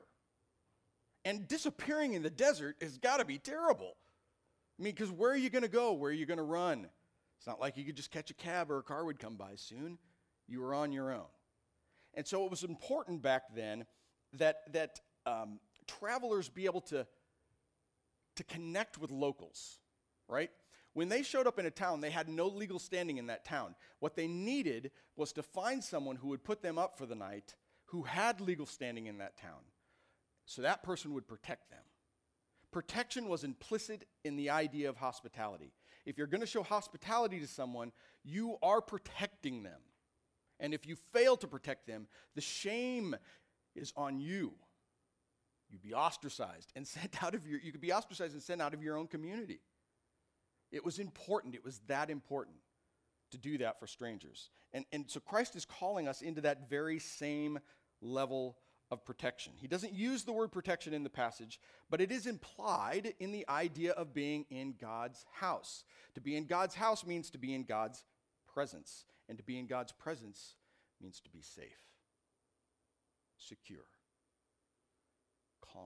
And 1.26 1.48
disappearing 1.48 2.14
in 2.14 2.24
the 2.24 2.30
desert 2.30 2.78
has 2.82 2.98
got 2.98 3.18
to 3.18 3.26
be 3.26 3.38
terrible. 3.38 3.96
I 4.80 4.84
mean, 4.84 4.94
because 4.94 5.12
where 5.12 5.32
are 5.32 5.38
you 5.38 5.50
going 5.50 5.64
to 5.64 5.68
go? 5.68 5.94
Where 5.94 6.12
are 6.12 6.14
you 6.14 6.26
going 6.26 6.38
to 6.38 6.44
run? 6.44 6.88
It's 7.38 7.48
not 7.48 7.60
like 7.60 7.78
you 7.78 7.84
could 7.84 7.96
just 7.96 8.12
catch 8.12 8.30
a 8.32 8.34
cab 8.34 8.72
or 8.72 8.80
a 8.80 8.84
car 8.84 9.04
would 9.06 9.20
come 9.20 9.36
by 9.36 9.56
soon. 9.56 9.98
You 10.48 10.62
were 10.62 10.74
on 10.74 10.92
your 10.92 11.12
own. 11.12 11.28
And 12.14 12.28
so 12.28 12.46
it 12.46 12.52
was 12.52 12.64
important 12.64 13.22
back 13.22 13.44
then 13.56 13.86
that, 14.34 14.72
that 14.74 15.00
um, 15.26 15.60
travelers 15.88 16.50
be 16.50 16.66
able 16.66 16.82
to, 16.82 17.06
to 18.36 18.44
connect 18.44 18.98
with 18.98 19.12
locals, 19.12 19.80
right? 20.28 20.50
When 21.00 21.08
they 21.08 21.24
showed 21.24 21.47
up 21.47 21.58
in 21.58 21.66
a 21.66 21.72
town, 21.72 22.02
they 22.02 22.10
had 22.10 22.28
no 22.28 22.47
legal 22.47 22.78
standing 22.78 23.20
in 23.20 23.28
that 23.28 23.45
town. 23.45 23.74
What 24.00 24.18
they 24.18 24.28
needed 24.28 24.91
was 25.16 25.32
to 25.32 25.41
find 25.41 25.82
someone 25.82 26.18
who 26.18 26.28
would 26.28 26.43
put 26.43 26.62
them 26.62 26.78
up 26.78 26.97
for 26.97 27.06
the 27.06 27.16
night 27.16 27.56
who 27.86 28.04
had 28.04 28.41
legal 28.41 28.66
standing 28.66 29.08
in 29.08 29.20
that 29.20 29.38
town. 29.38 29.62
So 30.45 30.62
that 30.62 30.84
person 30.84 31.14
would 31.14 31.26
protect 31.26 31.70
them. 31.70 31.80
Protection 32.74 33.30
was 33.30 33.45
implicit 33.45 34.10
in 34.26 34.36
the 34.36 34.50
idea 34.50 34.89
of 34.89 34.97
hospitality. 34.97 35.72
If 36.06 36.18
you're 36.18 36.28
going 36.28 36.41
to 36.41 36.45
show 36.45 36.64
hospitality 36.64 37.39
to 37.39 37.47
someone, 37.47 37.93
you 38.26 38.58
are 38.62 38.82
protecting 38.82 39.64
them. 39.64 39.80
And 40.60 40.74
if 40.74 40.86
you 40.86 40.97
fail 41.14 41.38
to 41.38 41.47
protect 41.47 41.88
them, 41.88 42.10
the 42.36 42.41
shame 42.41 43.16
is 43.74 43.93
on 43.95 44.20
you. 44.20 44.52
You'd 45.70 45.82
be 45.82 45.93
ostracized 45.93 46.74
and 46.76 46.86
sent 47.00 47.24
out 47.24 47.36
of 47.36 47.47
your 47.47 47.62
you 47.62 47.72
could 47.72 47.80
be 47.80 47.93
ostracized 47.93 48.34
and 48.34 48.43
sent 48.43 48.62
out 48.62 48.74
of 48.74 48.84
your 48.84 48.97
own 48.97 49.08
community. 49.08 49.62
It 50.72 50.86
was 50.86 51.00
important, 51.00 51.56
it 51.56 51.66
was 51.66 51.80
that 51.88 52.10
important 52.10 52.58
to 53.32 53.38
do 53.38 53.58
that 53.60 53.80
for 53.80 53.88
strangers. 53.88 54.50
And, 54.74 54.86
and 54.92 55.10
so 55.10 55.20
Christ 55.20 55.56
is 55.56 55.66
calling 55.66 56.08
us 56.08 56.22
into 56.22 56.42
that 56.42 56.70
very 56.70 57.00
same 57.00 57.60
level 58.02 58.58
of 58.92 59.06
protection. 59.06 59.54
He 59.56 59.68
doesn't 59.68 59.94
use 59.94 60.24
the 60.24 60.32
word 60.32 60.52
protection 60.52 60.94
in 60.94 61.04
the 61.04 61.10
passage, 61.10 61.60
but 61.90 62.02
it 62.02 62.12
is 62.12 62.26
implied 62.26 63.14
in 63.20 63.32
the 63.32 63.48
idea 63.48 63.92
of 63.92 64.14
being 64.14 64.46
in 64.50 64.74
God's 64.80 65.26
house. 65.32 65.84
To 66.16 66.22
be 66.22 66.36
in 66.36 66.46
God's 66.46 66.76
house 66.76 67.06
means 67.06 67.30
to 67.32 67.38
be 67.38 67.54
in 67.54 67.64
God's 67.64 68.04
presence, 68.52 69.06
and 69.28 69.38
to 69.38 69.44
be 69.44 69.60
in 69.60 69.68
God's 69.68 69.92
presence 69.92 70.56
means 71.00 71.20
to 71.22 71.30
be 71.30 71.42
safe, 71.42 71.80
secure, 73.38 73.86
calm. 75.62 75.84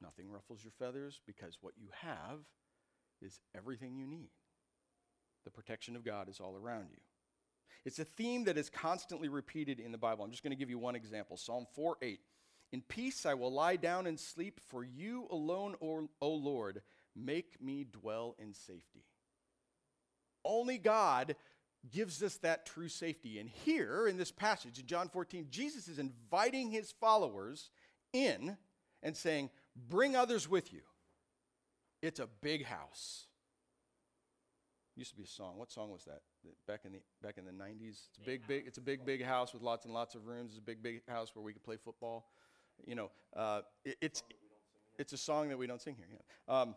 Nothing 0.00 0.30
ruffles 0.30 0.62
your 0.62 0.72
feathers 0.78 1.20
because 1.26 1.58
what 1.60 1.74
you 1.76 1.88
have 2.00 2.40
is 3.24 3.40
everything 3.56 3.96
you 3.96 4.06
need. 4.06 4.30
The 5.44 5.50
protection 5.50 5.96
of 5.96 6.04
God 6.04 6.28
is 6.28 6.40
all 6.40 6.56
around 6.56 6.88
you. 6.90 7.00
It's 7.84 7.98
a 7.98 8.04
theme 8.04 8.44
that 8.44 8.56
is 8.56 8.70
constantly 8.70 9.28
repeated 9.28 9.78
in 9.78 9.92
the 9.92 9.98
Bible. 9.98 10.24
I'm 10.24 10.30
just 10.30 10.42
going 10.42 10.52
to 10.52 10.56
give 10.56 10.70
you 10.70 10.78
one 10.78 10.96
example 10.96 11.36
Psalm 11.36 11.66
4 11.74 11.98
8. 12.00 12.20
In 12.72 12.80
peace 12.82 13.26
I 13.26 13.34
will 13.34 13.52
lie 13.52 13.76
down 13.76 14.06
and 14.06 14.18
sleep, 14.18 14.60
for 14.68 14.84
you 14.84 15.26
alone, 15.30 15.76
O, 15.80 16.08
Lord, 16.28 16.82
make 17.14 17.60
me 17.60 17.84
dwell 17.84 18.34
in 18.38 18.54
safety. 18.54 19.04
Only 20.44 20.78
God 20.78 21.36
gives 21.92 22.22
us 22.22 22.36
that 22.38 22.66
true 22.66 22.88
safety. 22.88 23.38
And 23.38 23.48
here 23.48 24.08
in 24.08 24.16
this 24.16 24.32
passage, 24.32 24.78
in 24.78 24.86
John 24.86 25.08
14, 25.08 25.46
Jesus 25.50 25.86
is 25.88 25.98
inviting 25.98 26.70
his 26.70 26.92
followers 26.92 27.70
in 28.12 28.56
and 29.02 29.16
saying, 29.16 29.50
Bring 29.88 30.16
others 30.16 30.48
with 30.48 30.72
you. 30.72 30.80
It's 32.04 32.20
a 32.20 32.28
big 32.42 32.66
house. 32.66 33.28
Used 34.94 35.12
to 35.12 35.16
be 35.16 35.22
a 35.22 35.26
song. 35.26 35.54
What 35.56 35.72
song 35.72 35.90
was 35.90 36.04
that? 36.04 36.20
Back 36.66 36.80
in 36.84 36.92
the 36.92 36.98
back 37.22 37.38
in 37.38 37.46
the 37.46 37.50
90s. 37.50 38.08
It's 38.10 38.18
a 38.22 38.26
big, 38.26 38.46
big. 38.46 38.64
It's 38.66 38.76
a 38.76 38.82
big, 38.82 39.06
big 39.06 39.24
house 39.24 39.54
with 39.54 39.62
lots 39.62 39.86
and 39.86 39.94
lots 39.94 40.14
of 40.14 40.26
rooms. 40.26 40.50
It's 40.50 40.58
a 40.58 40.62
big, 40.62 40.82
big 40.82 41.00
house 41.08 41.34
where 41.34 41.42
we 41.42 41.54
could 41.54 41.62
play 41.64 41.78
football. 41.82 42.26
You 42.86 42.94
know, 42.94 43.10
uh, 43.34 43.62
it, 43.86 43.96
it's 44.02 44.22
it's 44.98 45.14
a 45.14 45.16
song 45.16 45.48
that 45.48 45.56
we 45.56 45.66
don't 45.66 45.80
sing 45.80 45.96
here. 45.96 46.06
Yeah. 46.12 46.60
Um, 46.60 46.74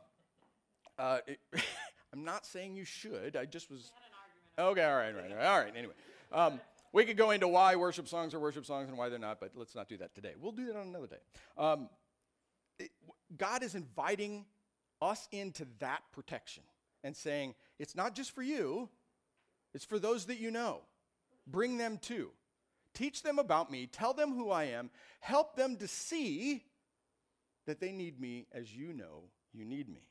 uh, 0.97 1.19
it, 1.27 1.39
I'm 2.13 2.23
not 2.23 2.45
saying 2.45 2.77
you 2.77 2.85
should. 2.85 3.35
I 3.35 3.43
just 3.43 3.69
was. 3.69 3.91
Okay, 4.57 4.83
all 4.85 4.95
right, 4.95 5.13
all 5.13 5.21
right, 5.21 5.45
all 5.45 5.59
right. 5.59 5.73
Anyway, 5.75 5.93
um, 6.31 6.61
we 6.93 7.03
could 7.03 7.17
go 7.17 7.31
into 7.31 7.49
why 7.49 7.75
worship 7.75 8.07
songs 8.07 8.33
are 8.33 8.39
worship 8.39 8.65
songs 8.65 8.87
and 8.87 8.97
why 8.97 9.09
they're 9.09 9.19
not, 9.19 9.41
but 9.41 9.51
let's 9.55 9.75
not 9.75 9.89
do 9.89 9.97
that 9.97 10.15
today. 10.15 10.35
We'll 10.39 10.53
do 10.53 10.67
that 10.67 10.77
on 10.77 10.87
another 10.87 11.07
day. 11.07 11.19
Um, 11.57 11.89
it, 12.79 12.91
God 13.37 13.61
is 13.61 13.75
inviting 13.75 14.45
us 15.01 15.27
into 15.31 15.67
that 15.79 16.01
protection 16.11 16.63
and 17.03 17.15
saying, 17.15 17.55
it's 17.79 17.95
not 17.95 18.15
just 18.15 18.31
for 18.31 18.41
you, 18.41 18.89
It's 19.73 19.85
for 19.85 19.99
those 19.99 20.25
that 20.25 20.39
you 20.39 20.49
know. 20.49 20.81
Bring 21.45 21.77
them 21.77 21.99
too. 22.01 22.31
Teach 22.93 23.21
them 23.21 23.37
about 23.37 23.69
me. 23.71 23.85
Tell 23.85 24.13
them 24.13 24.33
who 24.33 24.49
I 24.49 24.65
am. 24.65 24.89
Help 25.19 25.55
them 25.55 25.77
to 25.77 25.87
see 25.87 26.63
that 27.67 27.79
they 27.79 27.91
need 27.91 28.19
me 28.19 28.47
as 28.51 28.75
you 28.75 28.91
know 28.91 29.25
you 29.53 29.65
need 29.65 29.87
me. 29.87 30.01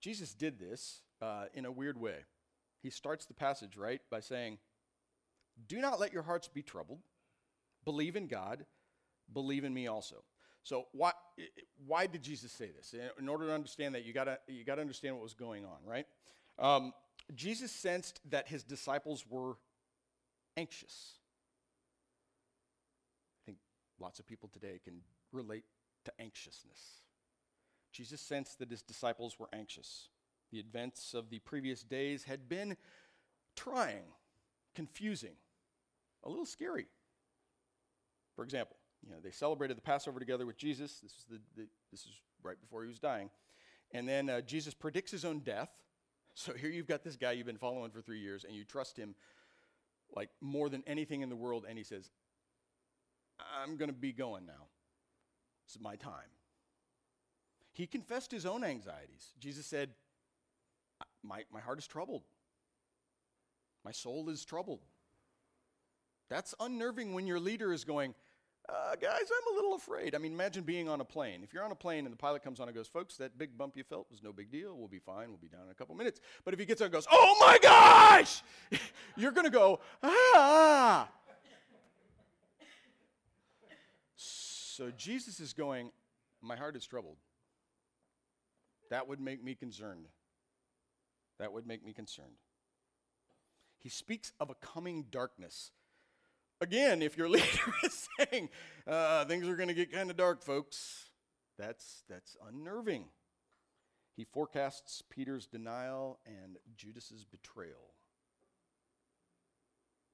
Jesus 0.00 0.34
did 0.34 0.58
this 0.58 1.00
uh, 1.20 1.46
in 1.52 1.64
a 1.64 1.72
weird 1.72 2.00
way. 2.00 2.18
He 2.82 2.90
starts 2.90 3.26
the 3.26 3.34
passage, 3.34 3.76
right, 3.76 4.00
by 4.10 4.20
saying, 4.20 4.58
Do 5.66 5.80
not 5.80 6.00
let 6.00 6.12
your 6.12 6.22
hearts 6.22 6.48
be 6.48 6.62
troubled. 6.62 7.00
Believe 7.84 8.16
in 8.16 8.26
God. 8.26 8.64
Believe 9.32 9.64
in 9.64 9.74
me 9.74 9.86
also. 9.88 10.22
So 10.62 10.86
why, 10.92 11.12
why 11.86 12.06
did 12.06 12.22
Jesus 12.22 12.52
say 12.52 12.70
this? 12.76 12.94
In 13.18 13.28
order 13.28 13.46
to 13.46 13.52
understand 13.52 13.94
that, 13.94 14.04
you 14.04 14.12
gotta, 14.12 14.38
you 14.46 14.64
gotta 14.64 14.80
understand 14.80 15.14
what 15.14 15.22
was 15.22 15.34
going 15.34 15.64
on, 15.64 15.78
right? 15.84 16.06
Um, 16.58 16.92
Jesus 17.34 17.70
sensed 17.72 18.20
that 18.30 18.48
his 18.48 18.62
disciples 18.62 19.24
were 19.28 19.56
anxious. 20.56 21.14
I 23.42 23.46
think 23.46 23.58
lots 23.98 24.18
of 24.18 24.26
people 24.26 24.48
today 24.52 24.80
can 24.82 25.00
relate 25.32 25.64
to 26.04 26.12
anxiousness. 26.20 27.00
Jesus 27.92 28.20
sensed 28.20 28.58
that 28.58 28.70
his 28.70 28.82
disciples 28.82 29.38
were 29.38 29.48
anxious. 29.52 30.08
The 30.52 30.58
events 30.58 31.14
of 31.14 31.30
the 31.30 31.38
previous 31.40 31.82
days 31.82 32.24
had 32.24 32.48
been 32.48 32.76
trying, 33.56 34.04
confusing, 34.74 35.34
a 36.24 36.28
little 36.28 36.46
scary. 36.46 36.86
For 38.36 38.44
example, 38.44 38.76
you 39.04 39.10
know, 39.10 39.18
they 39.22 39.30
celebrated 39.30 39.76
the 39.76 39.82
Passover 39.82 40.18
together 40.18 40.46
with 40.46 40.56
Jesus. 40.56 41.00
This 41.00 41.12
is, 41.12 41.24
the, 41.30 41.40
the 41.56 41.68
this 41.90 42.00
is 42.00 42.20
right 42.42 42.60
before 42.60 42.82
he 42.82 42.88
was 42.88 42.98
dying. 42.98 43.30
And 43.92 44.08
then 44.08 44.28
uh, 44.28 44.40
Jesus 44.40 44.74
predicts 44.74 45.10
his 45.10 45.24
own 45.24 45.40
death. 45.40 45.70
So 46.34 46.52
here 46.52 46.70
you've 46.70 46.86
got 46.86 47.02
this 47.02 47.16
guy 47.16 47.32
you've 47.32 47.46
been 47.46 47.58
following 47.58 47.90
for 47.90 48.00
three 48.00 48.20
years, 48.20 48.44
and 48.44 48.54
you 48.54 48.64
trust 48.64 48.96
him 48.96 49.14
like 50.14 50.30
more 50.40 50.68
than 50.68 50.82
anything 50.86 51.22
in 51.22 51.28
the 51.28 51.36
world, 51.36 51.64
and 51.68 51.76
he 51.76 51.84
says, 51.84 52.10
I'm 53.62 53.76
going 53.76 53.88
to 53.88 53.96
be 53.96 54.12
going 54.12 54.46
now. 54.46 54.68
It's 55.66 55.80
my 55.80 55.96
time. 55.96 56.30
He 57.72 57.86
confessed 57.86 58.30
his 58.30 58.46
own 58.46 58.64
anxieties. 58.64 59.32
Jesus 59.38 59.66
said, 59.66 59.90
my, 61.22 61.44
my 61.52 61.60
heart 61.60 61.78
is 61.78 61.86
troubled. 61.86 62.22
My 63.84 63.92
soul 63.92 64.28
is 64.28 64.44
troubled. 64.44 64.80
That's 66.28 66.54
unnerving 66.60 67.14
when 67.14 67.26
your 67.26 67.40
leader 67.40 67.72
is 67.72 67.84
going, 67.84 68.14
uh, 68.70 68.96
guys, 68.96 69.22
I'm 69.22 69.52
a 69.52 69.56
little 69.56 69.74
afraid. 69.74 70.14
I 70.14 70.18
mean, 70.18 70.32
imagine 70.32 70.62
being 70.62 70.88
on 70.88 71.00
a 71.00 71.04
plane. 71.04 71.40
If 71.42 71.52
you're 71.52 71.64
on 71.64 71.72
a 71.72 71.76
plane 71.76 72.04
and 72.06 72.12
the 72.12 72.16
pilot 72.16 72.42
comes 72.42 72.60
on 72.60 72.68
and 72.68 72.76
goes, 72.76 72.86
folks, 72.86 73.16
that 73.16 73.36
big 73.36 73.56
bump 73.56 73.76
you 73.76 73.82
felt 73.82 74.06
was 74.10 74.22
no 74.22 74.32
big 74.32 74.50
deal. 74.50 74.76
We'll 74.76 74.88
be 74.88 74.98
fine. 74.98 75.28
We'll 75.28 75.38
be 75.38 75.48
down 75.48 75.64
in 75.64 75.70
a 75.70 75.74
couple 75.74 75.94
minutes. 75.94 76.20
But 76.44 76.54
if 76.54 76.60
he 76.60 76.66
gets 76.66 76.80
on 76.80 76.86
and 76.86 76.92
goes, 76.92 77.06
oh 77.10 77.36
my 77.40 77.58
gosh, 77.60 78.42
you're 79.16 79.32
going 79.32 79.46
to 79.46 79.50
go, 79.50 79.80
ah. 80.02 81.08
So 84.16 84.90
Jesus 84.96 85.40
is 85.40 85.52
going, 85.52 85.90
my 86.40 86.56
heart 86.56 86.76
is 86.76 86.86
troubled. 86.86 87.16
That 88.90 89.08
would 89.08 89.20
make 89.20 89.42
me 89.42 89.54
concerned. 89.54 90.06
That 91.38 91.52
would 91.52 91.66
make 91.66 91.84
me 91.84 91.92
concerned. 91.92 92.36
He 93.78 93.88
speaks 93.88 94.32
of 94.40 94.50
a 94.50 94.54
coming 94.54 95.06
darkness. 95.10 95.70
Again, 96.60 97.02
if 97.02 97.16
your 97.16 97.28
leader 97.30 97.72
is 97.84 98.08
saying 98.18 98.48
uh, 98.86 99.24
things 99.24 99.48
are 99.48 99.56
going 99.56 99.68
to 99.68 99.74
get 99.74 99.92
kind 99.92 100.10
of 100.10 100.16
dark, 100.16 100.42
folks, 100.42 101.10
that's, 101.58 102.02
that's 102.08 102.36
unnerving. 102.48 103.04
He 104.16 104.24
forecasts 104.24 105.02
Peter's 105.08 105.46
denial 105.46 106.18
and 106.26 106.58
Judas's 106.76 107.24
betrayal. 107.24 107.94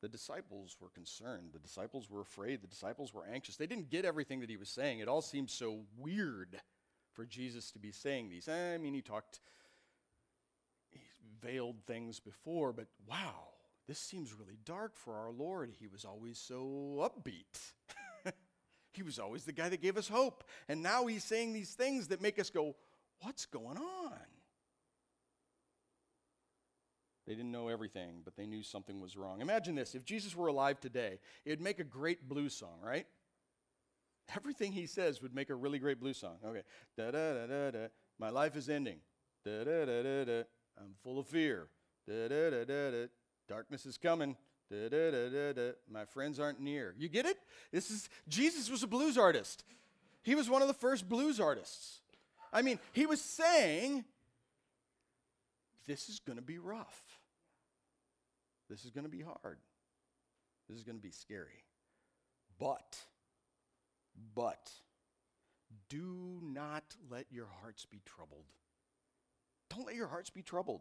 The 0.02 0.08
disciples 0.08 0.76
were 0.80 0.90
concerned. 0.90 1.50
The 1.52 1.58
disciples 1.58 2.10
were 2.10 2.20
afraid. 2.20 2.62
The 2.62 2.68
disciples 2.68 3.12
were 3.12 3.26
anxious. 3.26 3.56
They 3.56 3.66
didn't 3.66 3.90
get 3.90 4.04
everything 4.04 4.40
that 4.40 4.50
he 4.50 4.56
was 4.56 4.68
saying. 4.68 5.00
It 5.00 5.08
all 5.08 5.22
seemed 5.22 5.50
so 5.50 5.80
weird 5.96 6.60
for 7.14 7.24
Jesus 7.24 7.72
to 7.72 7.78
be 7.78 7.90
saying 7.90 8.28
these. 8.28 8.48
I 8.48 8.76
mean, 8.76 8.94
he 8.94 9.00
talked, 9.00 9.40
he 10.90 11.00
veiled 11.42 11.76
things 11.86 12.20
before, 12.20 12.72
but 12.72 12.86
wow, 13.08 13.48
this 13.88 13.98
seems 13.98 14.34
really 14.34 14.58
dark 14.64 14.96
for 14.96 15.14
our 15.14 15.30
Lord. 15.30 15.70
He 15.78 15.86
was 15.86 16.04
always 16.04 16.38
so 16.38 17.08
upbeat. 17.08 17.72
he 18.92 19.02
was 19.02 19.18
always 19.18 19.44
the 19.44 19.52
guy 19.52 19.68
that 19.68 19.80
gave 19.80 19.96
us 19.96 20.08
hope. 20.08 20.44
And 20.68 20.82
now 20.82 21.06
he's 21.06 21.22
saying 21.22 21.52
these 21.52 21.70
things 21.70 22.08
that 22.08 22.20
make 22.20 22.38
us 22.38 22.50
go, 22.50 22.74
what's 23.20 23.46
going 23.46 23.78
on? 23.78 24.12
They 27.26 27.34
didn't 27.34 27.50
know 27.50 27.68
everything, 27.68 28.22
but 28.24 28.36
they 28.36 28.46
knew 28.46 28.62
something 28.62 29.00
was 29.00 29.16
wrong. 29.16 29.40
Imagine 29.40 29.74
this 29.74 29.94
if 29.94 30.04
Jesus 30.04 30.36
were 30.36 30.46
alive 30.46 30.80
today, 30.80 31.18
it 31.44 31.50
would 31.50 31.60
make 31.60 31.80
a 31.80 31.84
great 31.84 32.28
blues 32.28 32.54
song, 32.54 32.78
right? 32.82 33.06
Everything 34.34 34.72
he 34.72 34.86
says 34.86 35.22
would 35.22 35.34
make 35.34 35.50
a 35.50 35.54
really 35.54 35.78
great 35.78 36.00
blues 36.00 36.18
song. 36.18 36.36
Okay. 36.44 36.62
Da 36.96 37.10
da 37.10 37.34
da 37.34 37.46
da 37.46 37.70
da. 37.70 37.86
My 38.18 38.30
life 38.30 38.56
is 38.56 38.68
ending. 38.68 38.98
Da 39.44 39.64
da 39.64 39.84
da 39.84 40.02
da 40.02 40.24
da. 40.24 40.42
I'm 40.78 40.94
full 41.02 41.18
of 41.18 41.26
fear. 41.26 41.68
Da 42.08 42.28
da 42.28 42.50
da 42.50 42.64
da 42.64 42.90
da. 42.90 43.06
Darkness 43.48 43.86
is 43.86 43.98
coming. 43.98 44.36
Da 44.70 44.88
da 44.88 45.52
da. 45.52 45.72
My 45.90 46.04
friends 46.04 46.40
aren't 46.40 46.60
near. 46.60 46.94
You 46.98 47.08
get 47.08 47.26
it? 47.26 47.36
This 47.72 47.90
is 47.90 48.08
Jesus 48.28 48.70
was 48.70 48.82
a 48.82 48.86
blues 48.86 49.16
artist. 49.16 49.64
He 50.22 50.34
was 50.34 50.50
one 50.50 50.62
of 50.62 50.68
the 50.68 50.74
first 50.74 51.08
blues 51.08 51.38
artists. 51.38 52.00
I 52.52 52.62
mean, 52.62 52.78
he 52.92 53.06
was 53.06 53.20
saying 53.20 54.04
this 55.86 56.08
is 56.08 56.18
going 56.18 56.36
to 56.36 56.42
be 56.42 56.58
rough. 56.58 57.02
This 58.68 58.84
is 58.84 58.90
going 58.90 59.04
to 59.04 59.10
be 59.10 59.22
hard. 59.22 59.58
This 60.68 60.78
is 60.78 60.82
going 60.82 60.96
to 60.96 61.02
be 61.02 61.12
scary. 61.12 61.62
But 62.58 62.98
but 64.34 64.70
do 65.88 66.40
not 66.42 66.96
let 67.10 67.26
your 67.30 67.46
hearts 67.60 67.84
be 67.84 68.00
troubled. 68.04 68.46
Don't 69.68 69.86
let 69.86 69.94
your 69.94 70.08
hearts 70.08 70.30
be 70.30 70.42
troubled. 70.42 70.80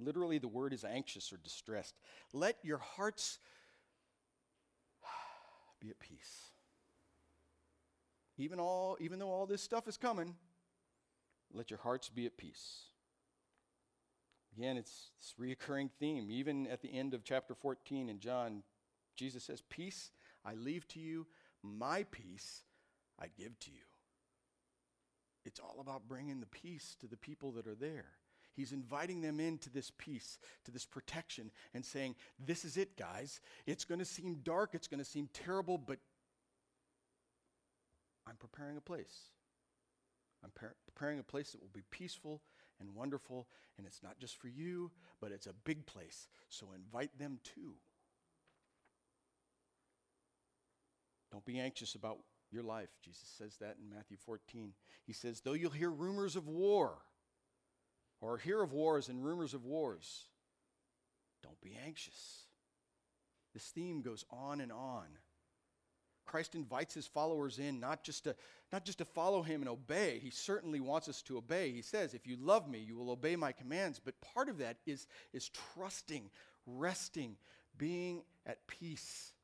Literally, 0.00 0.38
the 0.38 0.48
word 0.48 0.72
is 0.72 0.84
anxious 0.84 1.32
or 1.32 1.36
distressed. 1.36 1.94
Let 2.32 2.56
your 2.62 2.78
hearts 2.78 3.38
be 5.80 5.90
at 5.90 5.98
peace. 5.98 6.50
Even, 8.36 8.58
all, 8.58 8.96
even 9.00 9.18
though 9.18 9.30
all 9.30 9.46
this 9.46 9.62
stuff 9.62 9.88
is 9.88 9.96
coming, 9.96 10.34
let 11.52 11.70
your 11.70 11.80
hearts 11.80 12.08
be 12.08 12.26
at 12.26 12.36
peace. 12.36 12.84
Again, 14.56 14.76
it's 14.76 15.10
this 15.18 15.34
reoccurring 15.40 15.90
theme. 15.98 16.30
Even 16.30 16.66
at 16.66 16.82
the 16.82 16.92
end 16.92 17.14
of 17.14 17.24
chapter 17.24 17.54
14 17.54 18.08
in 18.08 18.18
John, 18.18 18.62
Jesus 19.16 19.44
says, 19.44 19.62
Peace 19.68 20.10
I 20.44 20.54
leave 20.54 20.88
to 20.88 21.00
you, 21.00 21.26
my 21.62 22.04
peace 22.10 22.62
I 23.18 23.26
give 23.36 23.58
to 23.60 23.70
you. 23.70 23.82
It's 25.44 25.60
all 25.60 25.78
about 25.80 26.08
bringing 26.08 26.40
the 26.40 26.46
peace 26.46 26.96
to 27.00 27.06
the 27.06 27.16
people 27.16 27.52
that 27.52 27.66
are 27.66 27.74
there. 27.74 28.06
He's 28.54 28.72
inviting 28.72 29.20
them 29.20 29.40
into 29.40 29.70
this 29.70 29.90
peace, 29.96 30.38
to 30.64 30.70
this 30.70 30.84
protection, 30.84 31.50
and 31.74 31.84
saying, 31.84 32.16
This 32.38 32.64
is 32.64 32.76
it, 32.76 32.96
guys. 32.96 33.40
It's 33.66 33.84
going 33.84 34.00
to 34.00 34.04
seem 34.04 34.40
dark, 34.42 34.70
it's 34.74 34.88
going 34.88 34.98
to 34.98 35.04
seem 35.04 35.28
terrible, 35.32 35.78
but 35.78 35.98
I'm 38.26 38.36
preparing 38.36 38.76
a 38.76 38.82
place. 38.82 39.30
I'm 40.44 40.50
par- 40.50 40.76
preparing 40.86 41.18
a 41.18 41.24
place 41.24 41.52
that 41.52 41.60
will 41.60 41.70
be 41.72 41.84
peaceful 41.90 42.42
and 42.80 42.94
wonderful, 42.94 43.46
and 43.76 43.86
it's 43.86 44.02
not 44.02 44.18
just 44.18 44.40
for 44.40 44.48
you, 44.48 44.90
but 45.20 45.32
it's 45.32 45.46
a 45.46 45.52
big 45.64 45.86
place. 45.86 46.28
So 46.48 46.68
invite 46.74 47.18
them 47.18 47.38
too. 47.42 47.74
Don't 51.30 51.44
be 51.44 51.60
anxious 51.60 51.94
about 51.94 52.18
your 52.50 52.62
life. 52.62 52.88
Jesus 53.02 53.28
says 53.38 53.56
that 53.60 53.76
in 53.80 53.94
Matthew 53.94 54.16
14. 54.16 54.72
He 55.06 55.12
says, 55.12 55.40
Though 55.40 55.52
you'll 55.52 55.70
hear 55.70 55.90
rumors 55.90 56.36
of 56.36 56.48
war, 56.48 56.98
or 58.20 58.38
hear 58.38 58.62
of 58.62 58.72
wars 58.72 59.08
and 59.08 59.24
rumors 59.24 59.54
of 59.54 59.64
wars, 59.64 60.28
don't 61.42 61.60
be 61.60 61.76
anxious. 61.84 62.44
This 63.54 63.64
theme 63.64 64.02
goes 64.02 64.24
on 64.30 64.60
and 64.60 64.70
on. 64.70 65.06
Christ 66.26 66.54
invites 66.54 66.94
his 66.94 67.08
followers 67.08 67.58
in 67.58 67.80
not 67.80 68.04
just 68.04 68.24
to 68.24 68.36
not 68.70 68.84
just 68.84 68.98
to 68.98 69.04
follow 69.04 69.42
him 69.42 69.62
and 69.62 69.68
obey. 69.68 70.20
He 70.20 70.30
certainly 70.30 70.78
wants 70.78 71.08
us 71.08 71.22
to 71.22 71.38
obey. 71.38 71.72
He 71.72 71.82
says, 71.82 72.14
"If 72.14 72.24
you 72.24 72.36
love 72.36 72.68
me, 72.68 72.78
you 72.78 72.94
will 72.94 73.10
obey 73.10 73.34
my 73.34 73.50
commands." 73.50 73.98
But 73.98 74.20
part 74.20 74.48
of 74.48 74.58
that 74.58 74.78
is 74.86 75.08
is 75.32 75.48
trusting, 75.48 76.30
resting, 76.66 77.36
being 77.76 78.24
at 78.46 78.64
peace 78.68 79.34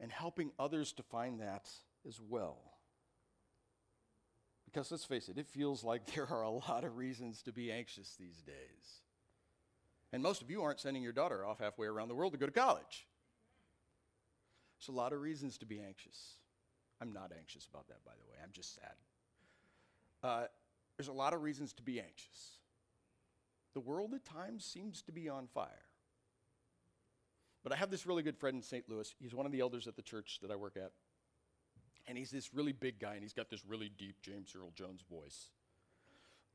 and 0.00 0.10
helping 0.10 0.52
others 0.58 0.92
to 0.94 1.04
find 1.04 1.40
that 1.40 1.70
as 2.04 2.20
well. 2.20 2.73
Because 4.74 4.90
let's 4.90 5.04
face 5.04 5.28
it, 5.28 5.38
it 5.38 5.46
feels 5.46 5.84
like 5.84 6.04
there 6.14 6.28
are 6.28 6.42
a 6.42 6.50
lot 6.50 6.82
of 6.84 6.96
reasons 6.96 7.42
to 7.42 7.52
be 7.52 7.70
anxious 7.70 8.16
these 8.18 8.42
days. 8.42 9.02
And 10.12 10.22
most 10.22 10.42
of 10.42 10.50
you 10.50 10.62
aren't 10.62 10.80
sending 10.80 11.02
your 11.02 11.12
daughter 11.12 11.46
off 11.46 11.60
halfway 11.60 11.86
around 11.86 12.08
the 12.08 12.14
world 12.14 12.32
to 12.32 12.38
go 12.38 12.46
to 12.46 12.52
college. 12.52 13.06
There's 14.78 14.88
a 14.88 14.98
lot 14.98 15.12
of 15.12 15.20
reasons 15.20 15.58
to 15.58 15.66
be 15.66 15.80
anxious. 15.80 16.34
I'm 17.00 17.12
not 17.12 17.32
anxious 17.36 17.66
about 17.66 17.86
that, 17.88 18.04
by 18.04 18.12
the 18.12 18.30
way. 18.30 18.36
I'm 18.42 18.50
just 18.52 18.74
sad. 18.74 18.94
Uh, 20.22 20.46
there's 20.96 21.08
a 21.08 21.12
lot 21.12 21.34
of 21.34 21.42
reasons 21.42 21.72
to 21.74 21.82
be 21.82 22.00
anxious. 22.00 22.58
the 23.74 23.80
world 23.80 24.14
at 24.14 24.24
times 24.24 24.64
seems 24.64 25.02
to 25.02 25.12
be 25.12 25.28
on 25.28 25.48
fire. 25.52 25.86
But 27.64 27.72
I 27.72 27.76
have 27.76 27.90
this 27.90 28.06
really 28.06 28.22
good 28.22 28.36
friend 28.36 28.56
in 28.56 28.62
St. 28.62 28.88
Louis. 28.88 29.12
He's 29.20 29.34
one 29.34 29.46
of 29.46 29.52
the 29.52 29.60
elders 29.60 29.88
at 29.88 29.96
the 29.96 30.02
church 30.02 30.38
that 30.42 30.50
I 30.50 30.56
work 30.56 30.76
at. 30.76 30.92
And 32.06 32.18
he's 32.18 32.30
this 32.30 32.52
really 32.52 32.72
big 32.72 32.98
guy, 32.98 33.14
and 33.14 33.22
he's 33.22 33.32
got 33.32 33.48
this 33.48 33.64
really 33.66 33.90
deep 33.96 34.16
James 34.22 34.54
Earl 34.56 34.72
Jones 34.74 35.02
voice. 35.10 35.50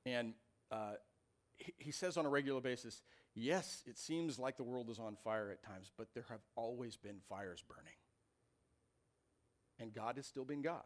And 0.06 0.34
uh, 0.72 0.94
he, 1.58 1.74
he 1.78 1.92
says 1.92 2.18
on 2.18 2.26
a 2.26 2.30
regular 2.30 2.62
basis, 2.62 3.02
Yes, 3.36 3.84
it 3.86 3.98
seems 3.98 4.40
like 4.40 4.58
the 4.58 4.64
world 4.64 4.90
is 4.90 5.00
on 5.00 5.16
fire 5.24 5.52
at 5.52 5.64
times, 5.64 5.92
but 5.98 6.08
there 6.14 6.26
have 6.30 6.42
always 6.56 6.98
been 6.98 7.20
fires 7.30 7.64
burning. 7.68 7.94
And 9.80 9.94
God 9.94 10.18
has 10.18 10.26
still 10.26 10.46
been 10.46 10.62
God. 10.62 10.84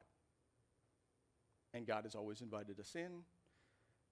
And 1.74 1.88
God 1.88 2.04
has 2.04 2.14
always 2.14 2.42
invited 2.42 2.80
us 2.80 2.94
in, 2.96 3.24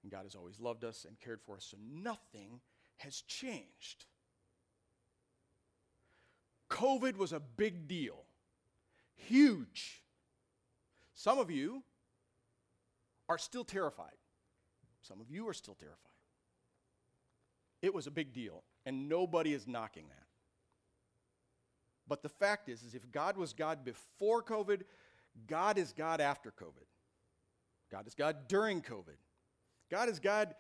and 0.02 0.12
God 0.12 0.24
has 0.24 0.34
always 0.34 0.60
loved 0.60 0.84
us 0.84 1.06
and 1.08 1.20
cared 1.20 1.42
for 1.42 1.56
us. 1.56 1.68
So 1.70 1.78
nothing 1.80 2.62
has 2.98 3.22
changed. 3.22 4.06
COVID 6.72 7.18
was 7.18 7.34
a 7.34 7.40
big 7.40 7.88
deal, 7.88 8.24
huge. 9.16 10.01
Some 11.22 11.38
of 11.38 11.52
you 11.52 11.84
are 13.30 13.38
still 13.38 13.64
terrified. 13.64 14.18
Some 15.04 15.22
of 15.22 15.30
you 15.30 15.48
are 15.48 15.54
still 15.54 15.76
terrified. 15.76 16.00
It 17.84 17.94
was 17.94 18.08
a 18.08 18.12
big 18.12 18.34
deal, 18.34 18.64
and 18.88 19.08
nobody 19.08 19.54
is 19.54 19.68
knocking 19.68 20.06
that. 20.10 20.26
But 22.08 22.24
the 22.24 22.30
fact 22.30 22.70
is, 22.70 22.82
is 22.82 22.96
if 22.96 23.12
God 23.12 23.38
was 23.38 23.54
God 23.54 23.86
before 23.86 24.42
COVID, 24.42 24.82
God 25.46 25.78
is 25.78 25.94
God 25.94 26.22
after 26.22 26.50
COVID. 26.50 26.88
God 27.92 28.08
is 28.08 28.16
God 28.16 28.48
during 28.48 28.82
COVID. 28.82 29.20
God 29.92 30.10
is 30.10 30.20
God 30.20 30.56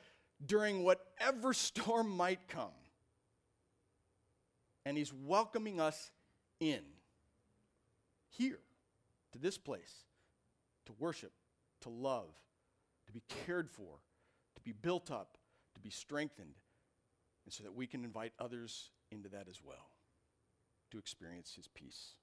during 0.46 0.84
whatever 0.84 1.56
storm 1.56 2.16
might 2.16 2.48
come. 2.48 2.70
And 4.86 4.96
He's 4.96 5.12
welcoming 5.12 5.82
us 5.82 6.12
in, 6.60 6.82
here, 8.30 8.60
to 9.32 9.40
this 9.40 9.58
place, 9.58 10.06
to 10.86 10.94
worship, 11.00 11.32
to 11.82 11.90
love, 11.90 12.34
to 13.08 13.14
be 13.14 13.24
cared 13.46 13.70
for, 13.70 14.00
to 14.56 14.62
be 14.62 14.72
built 14.72 15.12
up, 15.12 15.38
to 15.76 15.82
be 15.82 15.90
strengthened, 15.90 16.56
and 17.46 17.54
so 17.54 17.64
that 17.64 17.76
we 17.76 17.88
can 17.88 18.04
invite 18.04 18.34
others 18.40 18.92
into 19.12 19.30
that 19.30 19.48
as 19.50 19.62
well, 19.64 19.90
to 20.92 20.98
experience 20.98 21.54
His 21.56 21.68
peace. 21.68 22.16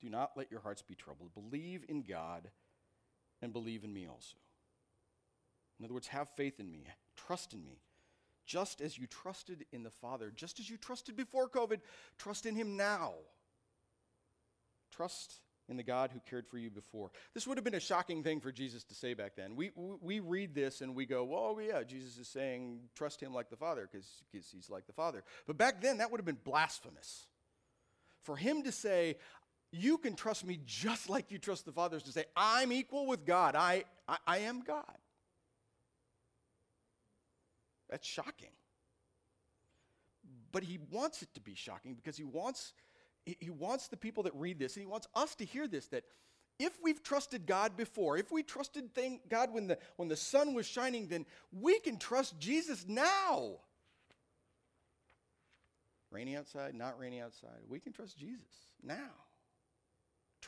Do 0.00 0.08
not 0.08 0.32
let 0.36 0.50
your 0.50 0.60
hearts 0.60 0.82
be 0.82 0.96
troubled. 0.96 1.30
Believe 1.32 1.84
in 1.88 2.02
God 2.02 2.50
and 3.40 3.52
believe 3.52 3.84
in 3.84 3.92
me 3.92 4.06
also. 4.06 4.36
In 5.78 5.84
other 5.84 5.94
words, 5.94 6.08
have 6.08 6.28
faith 6.30 6.58
in 6.60 6.70
me, 6.70 6.86
trust 7.16 7.54
in 7.54 7.64
me. 7.64 7.78
Just 8.44 8.80
as 8.80 8.98
you 8.98 9.06
trusted 9.06 9.64
in 9.72 9.84
the 9.84 9.90
Father, 9.90 10.32
just 10.34 10.58
as 10.58 10.68
you 10.68 10.76
trusted 10.76 11.16
before 11.16 11.48
COVID, 11.48 11.80
trust 12.18 12.46
in 12.46 12.56
Him 12.56 12.76
now. 12.76 13.14
Trust 14.94 15.40
in 15.68 15.76
the 15.76 15.82
God 15.82 16.10
who 16.12 16.20
cared 16.28 16.46
for 16.46 16.58
you 16.58 16.70
before. 16.70 17.10
This 17.34 17.46
would 17.46 17.56
have 17.56 17.64
been 17.64 17.74
a 17.74 17.80
shocking 17.80 18.22
thing 18.22 18.40
for 18.40 18.52
Jesus 18.52 18.84
to 18.84 18.94
say 18.94 19.14
back 19.14 19.36
then. 19.36 19.56
We, 19.56 19.70
we 19.76 20.20
read 20.20 20.54
this 20.54 20.80
and 20.80 20.94
we 20.94 21.06
go, 21.06 21.24
well, 21.24 21.56
oh, 21.56 21.60
yeah, 21.60 21.82
Jesus 21.82 22.18
is 22.18 22.28
saying, 22.28 22.80
trust 22.94 23.20
Him 23.20 23.32
like 23.32 23.48
the 23.48 23.56
Father 23.56 23.88
because 23.90 24.06
He's 24.32 24.68
like 24.68 24.86
the 24.86 24.92
Father. 24.92 25.24
But 25.46 25.56
back 25.56 25.80
then, 25.80 25.98
that 25.98 26.10
would 26.10 26.18
have 26.18 26.26
been 26.26 26.38
blasphemous. 26.44 27.26
For 28.22 28.36
Him 28.36 28.62
to 28.64 28.72
say, 28.72 29.16
you 29.72 29.96
can 29.98 30.14
trust 30.14 30.44
me 30.44 30.60
just 30.66 31.08
like 31.08 31.30
you 31.30 31.38
trust 31.38 31.64
the 31.64 31.72
Father, 31.72 31.96
is 31.96 32.02
to 32.04 32.12
say, 32.12 32.26
I'm 32.36 32.72
equal 32.72 33.06
with 33.06 33.24
God, 33.24 33.56
I, 33.56 33.84
I, 34.06 34.18
I 34.26 34.38
am 34.38 34.60
God. 34.60 34.84
That's 37.88 38.06
shocking. 38.06 38.48
But 40.50 40.62
he 40.62 40.78
wants 40.90 41.22
it 41.22 41.32
to 41.34 41.40
be 41.40 41.54
shocking 41.54 41.94
because 41.94 42.16
he 42.16 42.24
wants, 42.24 42.74
he 43.24 43.50
wants 43.50 43.88
the 43.88 43.96
people 43.96 44.24
that 44.24 44.34
read 44.34 44.58
this, 44.58 44.76
and 44.76 44.82
he 44.82 44.90
wants 44.90 45.06
us 45.14 45.34
to 45.36 45.44
hear 45.44 45.66
this 45.68 45.86
that 45.88 46.04
if 46.58 46.72
we've 46.82 47.02
trusted 47.02 47.46
God 47.46 47.76
before, 47.76 48.16
if 48.18 48.30
we 48.30 48.42
trusted 48.42 48.94
thing, 48.94 49.20
God 49.28 49.52
when 49.52 49.66
the, 49.66 49.78
when 49.96 50.08
the 50.08 50.16
sun 50.16 50.54
was 50.54 50.66
shining, 50.66 51.08
then 51.08 51.26
we 51.52 51.80
can 51.80 51.98
trust 51.98 52.38
Jesus 52.38 52.84
now. 52.86 53.56
Rainy 56.10 56.36
outside, 56.36 56.74
not 56.74 56.98
rainy 56.98 57.20
outside. 57.20 57.60
We 57.68 57.80
can 57.80 57.92
trust 57.92 58.18
Jesus 58.18 58.70
now. 58.82 59.10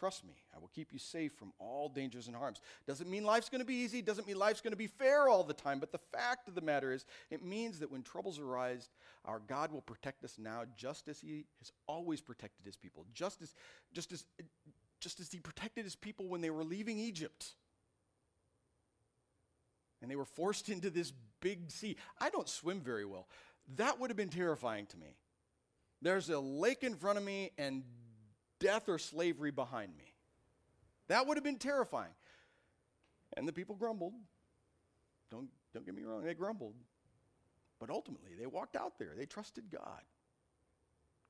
Trust 0.05 0.27
me, 0.27 0.35
I 0.55 0.59
will 0.59 0.69
keep 0.69 0.93
you 0.93 0.99
safe 0.99 1.33
from 1.33 1.55
all 1.59 1.89
dangers 1.89 2.27
and 2.27 2.37
harms. 2.37 2.61
Doesn't 2.87 3.09
mean 3.09 3.25
life's 3.25 3.49
going 3.49 3.63
to 3.63 3.67
be 3.67 3.77
easy, 3.77 4.03
doesn't 4.03 4.27
mean 4.27 4.39
life's 4.39 4.61
going 4.61 4.75
to 4.75 4.77
be 4.77 4.87
fair 4.87 5.31
all 5.31 5.43
the 5.43 5.55
time, 5.55 5.79
but 5.79 5.93
the 5.93 6.01
fact 6.13 6.47
of 6.47 6.55
the 6.55 6.61
matter 6.61 6.93
is, 6.93 7.07
it 7.31 7.43
means 7.43 7.79
that 7.79 7.91
when 7.91 8.03
troubles 8.03 8.39
arise, 8.39 8.91
our 9.25 9.39
God 9.39 9.73
will 9.73 9.81
protect 9.81 10.23
us 10.23 10.37
now 10.39 10.65
just 10.77 11.09
as 11.09 11.21
He 11.21 11.47
has 11.59 11.73
always 11.87 12.21
protected 12.21 12.67
His 12.67 12.77
people, 12.77 13.07
just 13.15 13.41
as, 13.41 13.55
just 13.95 14.13
as, 14.13 14.27
just 15.01 15.21
as 15.21 15.33
He 15.33 15.39
protected 15.39 15.85
His 15.85 15.97
people 15.97 16.29
when 16.29 16.43
they 16.43 16.51
were 16.51 16.65
leaving 16.65 16.99
Egypt. 16.99 17.55
And 20.03 20.11
they 20.11 20.17
were 20.17 20.27
forced 20.27 20.69
into 20.69 20.91
this 20.91 21.15
big 21.41 21.71
sea. 21.71 21.97
I 22.21 22.29
don't 22.29 22.51
swim 22.51 22.83
very 22.83 23.07
well. 23.07 23.27
That 23.77 23.99
would 23.99 24.11
have 24.11 24.19
been 24.19 24.29
terrifying 24.29 24.85
to 24.85 24.99
me. 24.99 25.17
There's 26.03 26.29
a 26.29 26.39
lake 26.39 26.83
in 26.83 26.95
front 26.95 27.17
of 27.17 27.25
me, 27.25 27.53
and 27.57 27.85
death 28.65 28.89
or 28.89 28.99
slavery 28.99 29.51
behind 29.51 29.95
me. 29.97 30.15
That 31.09 31.27
would 31.27 31.37
have 31.37 31.45
been 31.45 31.59
terrifying. 31.59 32.15
And 33.37 33.47
the 33.47 33.53
people 33.53 33.75
grumbled. 33.75 34.15
Don't, 35.31 35.49
don't 35.75 35.85
get 35.85 35.95
me 35.95 36.03
wrong, 36.03 36.23
they 36.23 36.35
grumbled. 36.35 36.75
But 37.79 37.91
ultimately, 37.91 38.31
they 38.39 38.47
walked 38.47 38.77
out 38.77 38.99
there. 38.99 39.11
They 39.17 39.27
trusted 39.27 39.65
God. 39.71 40.01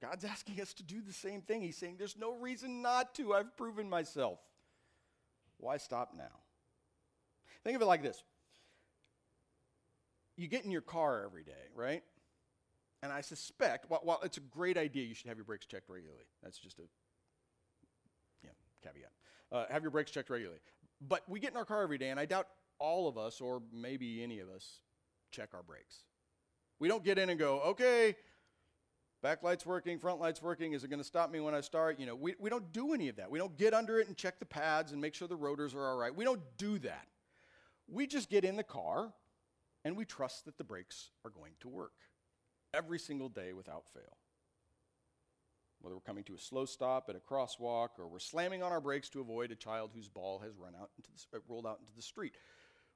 God's 0.00 0.24
asking 0.32 0.60
us 0.60 0.72
to 0.74 0.84
do 0.84 1.00
the 1.00 1.12
same 1.12 1.42
thing. 1.42 1.62
He's 1.62 1.76
saying, 1.76 1.96
There's 1.98 2.16
no 2.16 2.34
reason 2.34 2.82
not 2.82 3.14
to. 3.16 3.34
I've 3.34 3.56
proven 3.56 3.90
myself. 3.90 4.38
Why 5.58 5.78
stop 5.78 6.12
now? 6.16 6.38
Think 7.64 7.74
of 7.76 7.82
it 7.82 7.86
like 7.86 8.02
this 8.02 8.22
you 10.36 10.48
get 10.48 10.64
in 10.64 10.70
your 10.70 10.82
car 10.82 11.24
every 11.24 11.44
day, 11.44 11.52
right? 11.74 12.02
And 13.02 13.12
I 13.12 13.20
suspect, 13.20 13.88
while, 13.88 14.00
while, 14.02 14.20
it's 14.24 14.36
a 14.36 14.40
great 14.40 14.76
idea, 14.76 15.04
you 15.04 15.14
should 15.14 15.28
have 15.28 15.36
your 15.36 15.44
brakes 15.44 15.66
checked 15.66 15.88
regularly. 15.88 16.24
That's 16.42 16.58
just 16.58 16.78
a 16.78 16.82
caveat. 18.84 19.10
Uh, 19.52 19.64
have 19.70 19.82
your 19.82 19.90
brakes 19.90 20.10
checked 20.10 20.30
regularly. 20.30 20.60
But 21.00 21.22
we 21.28 21.40
get 21.40 21.52
in 21.52 21.56
our 21.56 21.64
car 21.64 21.82
every 21.82 21.98
day, 21.98 22.10
and 22.10 22.18
I 22.18 22.26
doubt 22.26 22.48
all 22.78 23.08
of 23.08 23.18
us, 23.18 23.40
or 23.40 23.62
maybe 23.72 24.22
any 24.22 24.40
of 24.40 24.48
us, 24.48 24.80
check 25.30 25.50
our 25.54 25.62
brakes. 25.62 26.04
We 26.78 26.88
don't 26.88 27.04
get 27.04 27.18
in 27.18 27.30
and 27.30 27.38
go, 27.38 27.60
okay, 27.60 28.16
back 29.22 29.42
light's 29.42 29.64
working, 29.64 29.98
front 29.98 30.20
light's 30.20 30.42
working, 30.42 30.72
is 30.72 30.84
it 30.84 30.88
going 30.88 31.00
to 31.00 31.04
stop 31.04 31.30
me 31.30 31.40
when 31.40 31.54
I 31.54 31.60
start? 31.60 31.98
You 31.98 32.06
know, 32.06 32.14
we, 32.14 32.34
we 32.38 32.50
don't 32.50 32.72
do 32.72 32.94
any 32.94 33.08
of 33.08 33.16
that. 33.16 33.30
We 33.30 33.38
don't 33.38 33.56
get 33.56 33.74
under 33.74 33.98
it 33.98 34.08
and 34.08 34.16
check 34.16 34.38
the 34.38 34.46
pads 34.46 34.92
and 34.92 35.00
make 35.00 35.14
sure 35.14 35.28
the 35.28 35.36
rotors 35.36 35.74
are 35.74 35.86
all 35.86 35.96
right. 35.96 36.14
We 36.14 36.24
don't 36.24 36.42
do 36.58 36.78
that. 36.80 37.06
We 37.86 38.06
just 38.06 38.30
get 38.30 38.44
in 38.44 38.56
the 38.56 38.64
car 38.64 39.12
and 39.84 39.96
we 39.96 40.04
trust 40.04 40.46
that 40.46 40.58
the 40.58 40.64
brakes 40.64 41.10
are 41.24 41.30
going 41.30 41.52
to 41.60 41.68
work 41.68 41.92
every 42.72 42.98
single 42.98 43.28
day 43.28 43.52
without 43.52 43.84
fail 43.92 44.16
whether 45.84 45.94
we're 45.94 46.00
coming 46.00 46.24
to 46.24 46.34
a 46.34 46.38
slow 46.38 46.64
stop 46.64 47.10
at 47.10 47.14
a 47.14 47.18
crosswalk 47.18 47.88
or 47.98 48.08
we're 48.08 48.18
slamming 48.18 48.62
on 48.62 48.72
our 48.72 48.80
brakes 48.80 49.10
to 49.10 49.20
avoid 49.20 49.52
a 49.52 49.54
child 49.54 49.90
whose 49.94 50.08
ball 50.08 50.38
has 50.38 50.56
run 50.56 50.72
out 50.80 50.88
into 50.96 51.10
the, 51.10 51.36
uh, 51.36 51.40
rolled 51.46 51.66
out 51.66 51.78
into 51.78 51.94
the 51.94 52.02
street. 52.02 52.34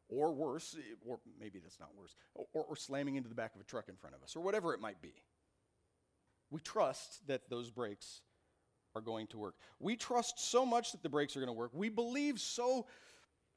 Or 0.09 0.33
worse, 0.33 0.75
or 1.07 1.21
maybe 1.39 1.59
that's 1.59 1.79
not 1.79 1.91
worse, 1.95 2.17
or, 2.35 2.65
or 2.65 2.77
slamming 2.77 3.17
into 3.17 3.29
the 3.29 3.35
back 3.35 3.55
of 3.55 3.61
a 3.61 3.65
truck 3.65 3.91
in 3.91 3.97
front 3.97 4.17
of 4.17 4.23
us, 4.23 4.35
or 4.35 4.41
whatever 4.41 4.73
it 4.73 4.81
might 4.81 5.03
be. 5.03 5.13
We 6.51 6.61
trust 6.61 7.27
that 7.27 7.51
those 7.51 7.71
brakes 7.71 8.23
are 8.97 9.03
going 9.03 9.27
to 9.27 9.39
work. 9.39 9.57
We 9.81 9.97
trust 9.97 10.51
so 10.51 10.65
much 10.65 10.93
that 10.93 11.03
the 11.03 11.11
brakes 11.11 11.37
are 11.37 11.41
going 11.41 11.49
to 11.49 11.53
work. 11.53 11.73
We 11.75 11.91
believe 11.91 12.41
so, 12.41 12.87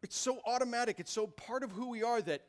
it's 0.03 0.17
so 0.17 0.41
automatic, 0.45 0.99
it's 0.99 1.13
so 1.13 1.25
part 1.25 1.63
of 1.63 1.71
who 1.71 1.89
we 1.89 2.03
are 2.03 2.21
that 2.21 2.41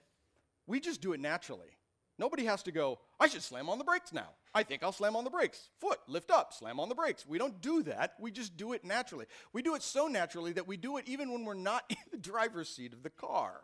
we 0.67 0.81
just 0.81 1.01
do 1.01 1.13
it 1.13 1.21
naturally. 1.21 1.79
Nobody 2.19 2.45
has 2.47 2.65
to 2.65 2.73
go, 2.73 2.99
I 3.21 3.29
should 3.29 3.43
slam 3.45 3.69
on 3.69 3.79
the 3.79 3.85
brakes 3.85 4.13
now. 4.13 4.31
I 4.55 4.63
think 4.63 4.83
I'll 4.83 4.93
slam 4.93 5.17
on 5.17 5.25
the 5.25 5.31
brakes. 5.31 5.69
Foot, 5.81 5.99
lift 6.07 6.31
up, 6.31 6.53
slam 6.53 6.79
on 6.79 6.89
the 6.89 6.95
brakes. 6.95 7.27
We 7.27 7.39
don't 7.39 7.61
do 7.61 7.83
that. 7.85 8.15
We 8.21 8.31
just 8.31 8.57
do 8.57 8.73
it 8.75 8.85
naturally. 8.85 9.27
We 9.53 9.63
do 9.63 9.75
it 9.75 9.83
so 9.83 10.09
naturally 10.09 10.53
that 10.53 10.69
we 10.69 10.77
do 10.77 10.99
it 10.99 11.09
even 11.09 11.33
when 11.33 11.45
we're 11.45 11.55
not 11.55 11.85
in 11.91 11.97
the 12.11 12.19
driver's 12.19 12.69
seat 12.69 12.93
of 12.93 13.03
the 13.03 13.11
car. 13.11 13.63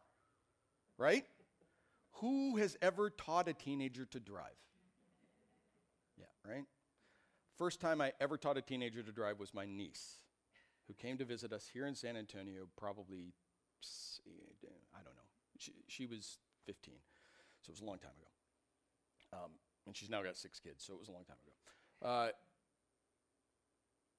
Right? 0.96 1.24
Who 2.14 2.56
has 2.56 2.76
ever 2.80 3.10
taught 3.10 3.48
a 3.48 3.52
teenager 3.52 4.06
to 4.06 4.18
drive? 4.18 4.56
Yeah, 6.18 6.50
right? 6.50 6.64
First 7.56 7.80
time 7.80 8.00
I 8.00 8.12
ever 8.20 8.36
taught 8.36 8.56
a 8.56 8.62
teenager 8.62 9.02
to 9.02 9.12
drive 9.12 9.38
was 9.38 9.52
my 9.52 9.66
niece, 9.66 10.18
who 10.86 10.94
came 10.94 11.18
to 11.18 11.24
visit 11.24 11.52
us 11.52 11.68
here 11.72 11.86
in 11.86 11.94
San 11.94 12.16
Antonio 12.16 12.68
probably, 12.76 13.34
I 14.94 15.02
don't 15.04 15.14
know, 15.14 15.28
she, 15.58 15.72
she 15.86 16.06
was 16.06 16.38
15. 16.66 16.94
So 17.62 17.70
it 17.70 17.72
was 17.72 17.80
a 17.80 17.84
long 17.84 17.98
time 17.98 18.12
ago. 18.16 19.44
Um, 19.44 19.50
and 19.88 19.96
she's 19.96 20.10
now 20.10 20.22
got 20.22 20.36
six 20.36 20.60
kids, 20.60 20.84
so 20.84 20.92
it 20.92 21.00
was 21.00 21.08
a 21.08 21.12
long 21.12 21.24
time 21.24 21.36
ago. 21.42 22.08
Uh, 22.08 22.28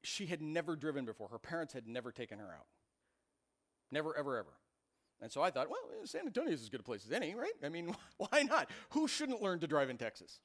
she 0.04 0.26
had 0.26 0.42
never 0.42 0.76
driven 0.76 1.06
before. 1.06 1.30
Her 1.30 1.40
parents 1.40 1.74
had 1.74 1.88
never 1.88 2.12
taken 2.12 2.40
her 2.40 2.46
out. 2.46 2.66
Never, 3.92 4.18
ever, 4.18 4.38
ever. 4.38 4.54
And 5.22 5.32
so 5.32 5.42
I 5.42 5.52
thought, 5.52 5.70
well, 5.70 5.80
San 6.06 6.26
Antonio 6.26 6.54
is 6.54 6.62
as 6.62 6.70
good 6.70 6.80
a 6.80 6.84
place 6.84 7.06
as 7.06 7.12
any, 7.12 7.36
right? 7.36 7.54
I 7.64 7.70
mean, 7.70 7.96
why 8.18 8.44
not? 8.44 8.70
Who 8.92 9.08
shouldn't 9.08 9.42
learn 9.42 9.60
to 9.60 9.68
drive 9.68 9.90
in 9.90 9.98
Texas? 9.98 10.40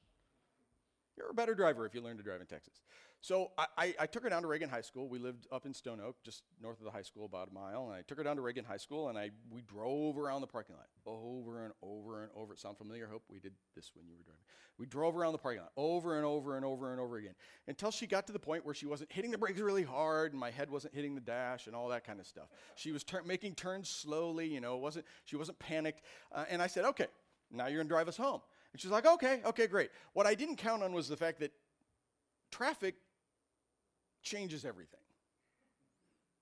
You're 1.17 1.29
a 1.29 1.33
better 1.33 1.55
driver 1.55 1.85
if 1.85 1.95
you 1.95 2.01
learn 2.01 2.17
to 2.17 2.23
drive 2.23 2.41
in 2.41 2.47
Texas. 2.47 2.81
So 3.25 3.49
I, 3.57 3.95
I, 3.99 4.05
took 4.05 4.21
her 4.21 4.29
down 4.29 4.43
to 4.43 4.47
Reagan 4.47 4.69
High 4.69 4.81
School. 4.81 5.09
We 5.09 5.17
lived 5.17 5.47
up 5.51 5.65
in 5.65 5.73
Stone 5.73 5.99
Oak, 5.99 6.17
just 6.23 6.43
north 6.61 6.77
of 6.77 6.85
the 6.85 6.91
high 6.91 7.01
school, 7.01 7.25
about 7.25 7.49
a 7.49 7.53
mile. 7.55 7.85
And 7.85 7.93
I 7.95 8.03
took 8.03 8.19
her 8.19 8.23
down 8.23 8.35
to 8.35 8.43
Reagan 8.43 8.63
High 8.63 8.77
School, 8.77 9.09
and 9.09 9.17
I 9.17 9.31
we 9.49 9.63
drove 9.63 10.19
around 10.19 10.41
the 10.41 10.47
parking 10.47 10.75
lot 10.75 10.85
over 11.07 11.63
and 11.63 11.73
over 11.81 12.21
and 12.21 12.31
over. 12.35 12.53
It 12.53 12.59
sound 12.59 12.77
familiar? 12.77 13.07
I 13.07 13.11
hope 13.11 13.23
we 13.27 13.39
did 13.39 13.53
this 13.75 13.89
when 13.95 14.05
you 14.05 14.13
were 14.15 14.21
driving. 14.21 14.43
We 14.77 14.85
drove 14.85 15.17
around 15.17 15.31
the 15.31 15.39
parking 15.39 15.61
lot 15.61 15.71
over 15.75 16.17
and 16.17 16.23
over 16.23 16.55
and 16.55 16.63
over 16.63 16.91
and 16.91 17.01
over 17.01 17.17
again 17.17 17.33
until 17.67 17.89
she 17.89 18.05
got 18.05 18.27
to 18.27 18.33
the 18.33 18.37
point 18.37 18.63
where 18.63 18.75
she 18.75 18.85
wasn't 18.85 19.11
hitting 19.11 19.31
the 19.31 19.39
brakes 19.39 19.59
really 19.59 19.81
hard, 19.81 20.33
and 20.33 20.39
my 20.39 20.51
head 20.51 20.69
wasn't 20.69 20.93
hitting 20.93 21.15
the 21.15 21.21
dash, 21.21 21.65
and 21.65 21.75
all 21.75 21.87
that 21.89 22.05
kind 22.05 22.19
of 22.19 22.27
stuff. 22.27 22.49
She 22.75 22.91
was 22.91 23.03
making 23.25 23.55
turns 23.55 23.89
slowly, 23.89 24.45
you 24.45 24.61
know. 24.61 24.77
wasn't 24.77 25.07
She 25.23 25.35
wasn't 25.35 25.57
panicked. 25.57 26.03
Uh, 26.31 26.45
and 26.47 26.61
I 26.61 26.67
said, 26.67 26.85
"Okay, 26.85 27.07
now 27.49 27.65
you're 27.65 27.79
gonna 27.79 27.89
drive 27.89 28.07
us 28.07 28.17
home." 28.17 28.41
And 28.71 28.79
she's 28.79 28.91
like, 28.91 29.07
"Okay, 29.07 29.41
okay, 29.45 29.65
great." 29.65 29.89
What 30.13 30.27
I 30.27 30.35
didn't 30.35 30.57
count 30.57 30.83
on 30.83 30.93
was 30.93 31.07
the 31.07 31.17
fact 31.17 31.39
that 31.39 31.53
traffic 32.51 32.93
changes 34.25 34.65
everything. 34.65 34.99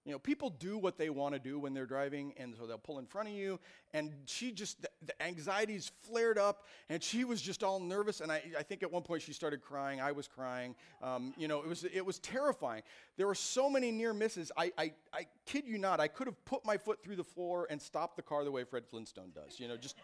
You 0.06 0.12
know, 0.12 0.20
people 0.20 0.50
do 0.50 0.78
what 0.78 0.98
they 0.98 1.10
want 1.10 1.34
to 1.34 1.40
do 1.40 1.58
when 1.58 1.74
they're 1.74 1.86
driving, 1.86 2.34
and 2.36 2.54
so 2.60 2.68
they'll 2.68 2.78
pull 2.78 3.00
in 3.00 3.06
front 3.06 3.30
of 3.30 3.36
you. 3.36 3.58
And 3.94 4.12
she 4.26 4.52
just, 4.52 4.82
the, 4.82 4.90
the 5.06 5.24
anxieties 5.24 5.94
flared 6.02 6.38
up, 6.38 6.66
and 6.90 7.02
she 7.02 7.24
was 7.24 7.42
just 7.42 7.64
all 7.64 7.80
nervous. 7.80 8.20
And 8.20 8.30
I, 8.30 8.42
I 8.60 8.64
think 8.64 8.84
at 8.84 8.92
one 8.92 9.04
point 9.04 9.22
she 9.22 9.32
started 9.32 9.62
crying. 9.62 10.02
I 10.02 10.12
was 10.12 10.28
crying. 10.28 10.76
Um, 11.02 11.34
you 11.38 11.48
know, 11.48 11.60
it 11.60 11.70
was, 11.70 11.86
it 11.86 12.06
was 12.06 12.20
terrifying. 12.20 12.84
There 13.16 13.28
were 13.28 13.36
so 13.36 13.70
many 13.70 13.92
near 13.92 14.14
misses. 14.14 14.52
I, 14.58 14.74
I, 14.78 14.94
I 15.14 15.28
kid 15.46 15.66
you 15.66 15.78
not, 15.78 16.02
I 16.02 16.10
could 16.10 16.28
have 16.28 16.44
put 16.44 16.66
my 16.66 16.76
foot 16.76 17.02
through 17.02 17.16
the 17.16 17.24
floor 17.24 17.66
and 17.70 17.82
stopped 17.82 18.18
the 18.18 18.24
car 18.24 18.44
the 18.44 18.52
way 18.52 18.66
Fred 18.66 18.84
Flintstone 18.86 19.32
does. 19.34 19.58
You 19.58 19.70
know, 19.70 19.78
just 19.78 19.96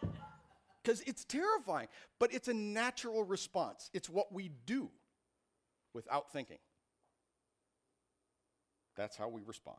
because 0.82 1.02
it's 1.02 1.26
terrifying. 1.26 1.88
But 2.18 2.32
it's 2.32 2.48
a 2.48 2.54
natural 2.54 3.22
response, 3.22 3.90
it's 3.92 4.08
what 4.08 4.32
we 4.32 4.50
do 4.64 4.88
without 5.92 6.32
thinking. 6.32 6.58
That's 9.00 9.16
how 9.16 9.30
we 9.30 9.40
respond. 9.46 9.78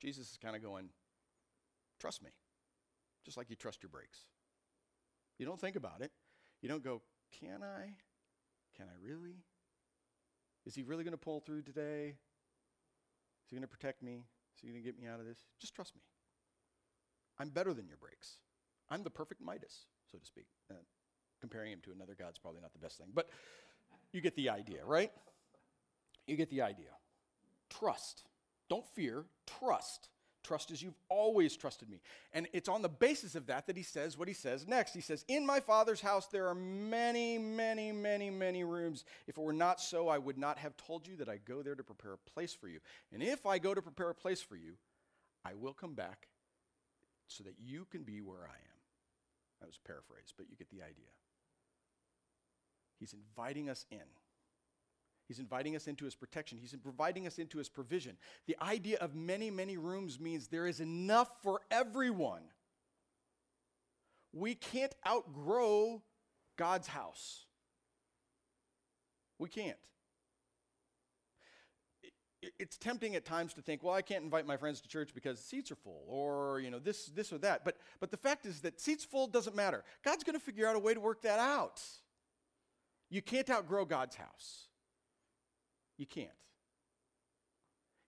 Jesus 0.00 0.32
is 0.32 0.36
kind 0.36 0.56
of 0.56 0.62
going, 0.62 0.88
trust 2.00 2.24
me, 2.24 2.30
just 3.24 3.36
like 3.36 3.48
you 3.48 3.54
trust 3.54 3.84
your 3.84 3.90
brakes. 3.90 4.18
You 5.38 5.46
don't 5.46 5.60
think 5.60 5.76
about 5.76 6.00
it. 6.00 6.10
You 6.60 6.68
don't 6.68 6.82
go, 6.82 7.02
can 7.38 7.62
I? 7.62 7.94
Can 8.76 8.86
I 8.88 8.96
really? 9.00 9.44
Is 10.66 10.74
he 10.74 10.82
really 10.82 11.04
going 11.04 11.12
to 11.12 11.16
pull 11.16 11.38
through 11.38 11.62
today? 11.62 12.16
Is 13.44 13.50
he 13.50 13.54
going 13.54 13.62
to 13.62 13.68
protect 13.68 14.02
me? 14.02 14.24
Is 14.56 14.60
he 14.60 14.66
going 14.66 14.82
to 14.82 14.84
get 14.84 14.98
me 14.98 15.06
out 15.06 15.20
of 15.20 15.26
this? 15.26 15.38
Just 15.60 15.72
trust 15.72 15.94
me. 15.94 16.02
I'm 17.38 17.50
better 17.50 17.72
than 17.72 17.86
your 17.86 17.98
brakes. 17.98 18.38
I'm 18.90 19.04
the 19.04 19.10
perfect 19.10 19.40
Midas, 19.40 19.86
so 20.10 20.18
to 20.18 20.26
speak. 20.26 20.46
Uh, 20.68 20.74
comparing 21.40 21.70
him 21.70 21.80
to 21.84 21.92
another 21.92 22.16
God's 22.18 22.40
probably 22.40 22.60
not 22.60 22.72
the 22.72 22.80
best 22.80 22.98
thing, 22.98 23.10
but 23.14 23.28
you 24.12 24.20
get 24.20 24.34
the 24.34 24.50
idea, 24.50 24.84
right? 24.84 25.12
You 26.26 26.36
get 26.36 26.50
the 26.50 26.62
idea. 26.62 26.90
Trust. 27.68 28.22
Don't 28.68 28.86
fear, 28.94 29.24
trust. 29.46 30.08
Trust 30.42 30.72
as 30.72 30.82
you've 30.82 30.98
always 31.08 31.56
trusted 31.56 31.88
me. 31.88 32.00
And 32.32 32.48
it's 32.52 32.68
on 32.68 32.82
the 32.82 32.88
basis 32.88 33.36
of 33.36 33.46
that 33.46 33.68
that 33.68 33.76
he 33.76 33.84
says 33.84 34.18
what 34.18 34.26
he 34.26 34.34
says 34.34 34.66
next. 34.66 34.92
He 34.92 35.00
says, 35.00 35.24
In 35.28 35.46
my 35.46 35.60
Father's 35.60 36.00
house 36.00 36.26
there 36.26 36.48
are 36.48 36.54
many, 36.54 37.38
many, 37.38 37.92
many, 37.92 38.28
many 38.28 38.64
rooms. 38.64 39.04
If 39.28 39.38
it 39.38 39.40
were 39.40 39.52
not 39.52 39.80
so, 39.80 40.08
I 40.08 40.18
would 40.18 40.38
not 40.38 40.58
have 40.58 40.76
told 40.76 41.06
you 41.06 41.16
that 41.16 41.28
I 41.28 41.36
go 41.36 41.62
there 41.62 41.76
to 41.76 41.84
prepare 41.84 42.14
a 42.14 42.30
place 42.30 42.52
for 42.52 42.66
you. 42.66 42.80
And 43.12 43.22
if 43.22 43.46
I 43.46 43.58
go 43.58 43.72
to 43.72 43.82
prepare 43.82 44.10
a 44.10 44.14
place 44.14 44.42
for 44.42 44.56
you, 44.56 44.74
I 45.44 45.54
will 45.54 45.74
come 45.74 45.94
back 45.94 46.26
so 47.28 47.44
that 47.44 47.54
you 47.64 47.86
can 47.90 48.02
be 48.02 48.20
where 48.20 48.42
I 48.42 48.56
am. 48.56 48.80
That 49.60 49.66
was 49.66 49.78
a 49.82 49.86
paraphrase, 49.86 50.34
but 50.36 50.46
you 50.50 50.56
get 50.56 50.70
the 50.70 50.82
idea. 50.82 51.10
He's 52.98 53.14
inviting 53.14 53.70
us 53.70 53.86
in. 53.90 53.98
He's 55.32 55.38
inviting 55.38 55.74
us 55.74 55.88
into 55.88 56.04
his 56.04 56.14
protection. 56.14 56.58
He's 56.60 56.74
providing 56.82 57.26
us 57.26 57.38
into 57.38 57.56
his 57.56 57.70
provision. 57.70 58.18
The 58.46 58.54
idea 58.60 58.98
of 58.98 59.14
many, 59.14 59.50
many 59.50 59.78
rooms 59.78 60.20
means 60.20 60.48
there 60.48 60.66
is 60.66 60.78
enough 60.78 61.30
for 61.42 61.62
everyone. 61.70 62.42
We 64.34 64.54
can't 64.54 64.94
outgrow 65.08 66.02
God's 66.58 66.86
house. 66.86 67.46
We 69.38 69.48
can't. 69.48 69.78
It's 72.58 72.76
tempting 72.76 73.16
at 73.16 73.24
times 73.24 73.54
to 73.54 73.62
think, 73.62 73.82
well, 73.82 73.94
I 73.94 74.02
can't 74.02 74.24
invite 74.24 74.46
my 74.46 74.58
friends 74.58 74.82
to 74.82 74.88
church 74.88 75.14
because 75.14 75.38
seats 75.38 75.72
are 75.72 75.76
full, 75.76 76.04
or 76.08 76.60
you 76.60 76.70
know, 76.70 76.78
this, 76.78 77.06
this 77.06 77.32
or 77.32 77.38
that. 77.38 77.64
But, 77.64 77.78
but 78.00 78.10
the 78.10 78.18
fact 78.18 78.44
is 78.44 78.60
that 78.60 78.82
seats 78.82 79.02
full 79.02 79.28
doesn't 79.28 79.56
matter. 79.56 79.82
God's 80.04 80.24
going 80.24 80.38
to 80.38 80.44
figure 80.44 80.66
out 80.66 80.76
a 80.76 80.78
way 80.78 80.92
to 80.92 81.00
work 81.00 81.22
that 81.22 81.38
out. 81.38 81.80
You 83.08 83.22
can't 83.22 83.48
outgrow 83.48 83.86
God's 83.86 84.16
house. 84.16 84.66
You 85.98 86.06
can't. 86.06 86.30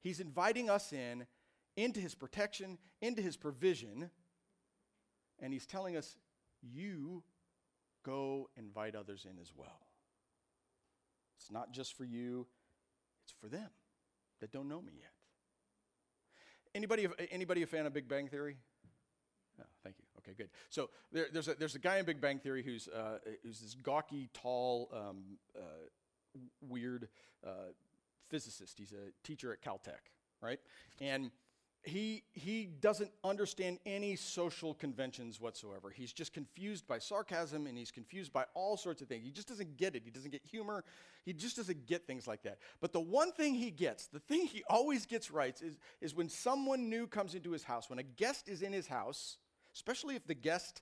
He's 0.00 0.20
inviting 0.20 0.68
us 0.68 0.92
in, 0.92 1.26
into 1.76 2.00
his 2.00 2.14
protection, 2.14 2.78
into 3.00 3.22
his 3.22 3.36
provision, 3.36 4.10
and 5.40 5.52
he's 5.52 5.66
telling 5.66 5.96
us, 5.96 6.16
you 6.62 7.22
go 8.04 8.48
invite 8.56 8.94
others 8.94 9.26
in 9.30 9.38
as 9.40 9.52
well. 9.56 9.86
It's 11.38 11.50
not 11.50 11.72
just 11.72 11.96
for 11.96 12.04
you, 12.04 12.46
it's 13.24 13.34
for 13.40 13.48
them 13.48 13.70
that 14.40 14.52
don't 14.52 14.68
know 14.68 14.80
me 14.80 14.92
yet. 14.96 15.10
Anybody, 16.74 17.06
anybody 17.30 17.62
a 17.62 17.66
fan 17.66 17.86
of 17.86 17.92
Big 17.92 18.08
Bang 18.08 18.28
Theory? 18.28 18.56
Oh, 19.60 19.64
thank 19.82 19.96
you. 19.98 20.04
Okay, 20.18 20.34
good. 20.36 20.48
So 20.68 20.90
there, 21.12 21.26
there's, 21.32 21.48
a, 21.48 21.54
there's 21.54 21.74
a 21.74 21.78
guy 21.78 21.98
in 21.98 22.04
Big 22.04 22.20
Bang 22.20 22.38
Theory 22.38 22.62
who's, 22.62 22.88
uh, 22.88 23.18
who's 23.42 23.60
this 23.60 23.74
gawky, 23.74 24.28
tall, 24.34 24.90
um, 24.92 25.38
uh, 25.56 25.60
weird 26.60 27.08
uh, 27.46 27.72
physicist. 28.28 28.78
He's 28.78 28.92
a 28.92 29.12
teacher 29.26 29.52
at 29.52 29.62
Caltech, 29.62 30.10
right? 30.40 30.58
And 31.00 31.30
he, 31.84 32.22
he 32.32 32.64
doesn't 32.64 33.10
understand 33.22 33.78
any 33.84 34.16
social 34.16 34.72
conventions 34.72 35.38
whatsoever. 35.38 35.90
He's 35.90 36.12
just 36.12 36.32
confused 36.32 36.86
by 36.86 36.98
sarcasm 36.98 37.66
and 37.66 37.76
he's 37.76 37.90
confused 37.90 38.32
by 38.32 38.46
all 38.54 38.76
sorts 38.78 39.02
of 39.02 39.08
things. 39.08 39.24
He 39.24 39.30
just 39.30 39.48
doesn't 39.48 39.76
get 39.76 39.94
it. 39.94 40.02
He 40.04 40.10
doesn't 40.10 40.30
get 40.30 40.40
humor. 40.42 40.82
He 41.26 41.34
just 41.34 41.56
doesn't 41.56 41.86
get 41.86 42.06
things 42.06 42.26
like 42.26 42.42
that. 42.44 42.58
But 42.80 42.92
the 42.92 43.00
one 43.00 43.32
thing 43.32 43.54
he 43.54 43.70
gets, 43.70 44.06
the 44.06 44.18
thing 44.18 44.46
he 44.46 44.62
always 44.68 45.04
gets 45.04 45.30
right, 45.30 45.60
is, 45.60 45.76
is 46.00 46.14
when 46.14 46.30
someone 46.30 46.88
new 46.88 47.06
comes 47.06 47.34
into 47.34 47.50
his 47.50 47.64
house, 47.64 47.90
when 47.90 47.98
a 47.98 48.02
guest 48.02 48.48
is 48.48 48.62
in 48.62 48.72
his 48.72 48.86
house, 48.86 49.36
especially 49.74 50.16
if 50.16 50.26
the 50.26 50.34
guest 50.34 50.80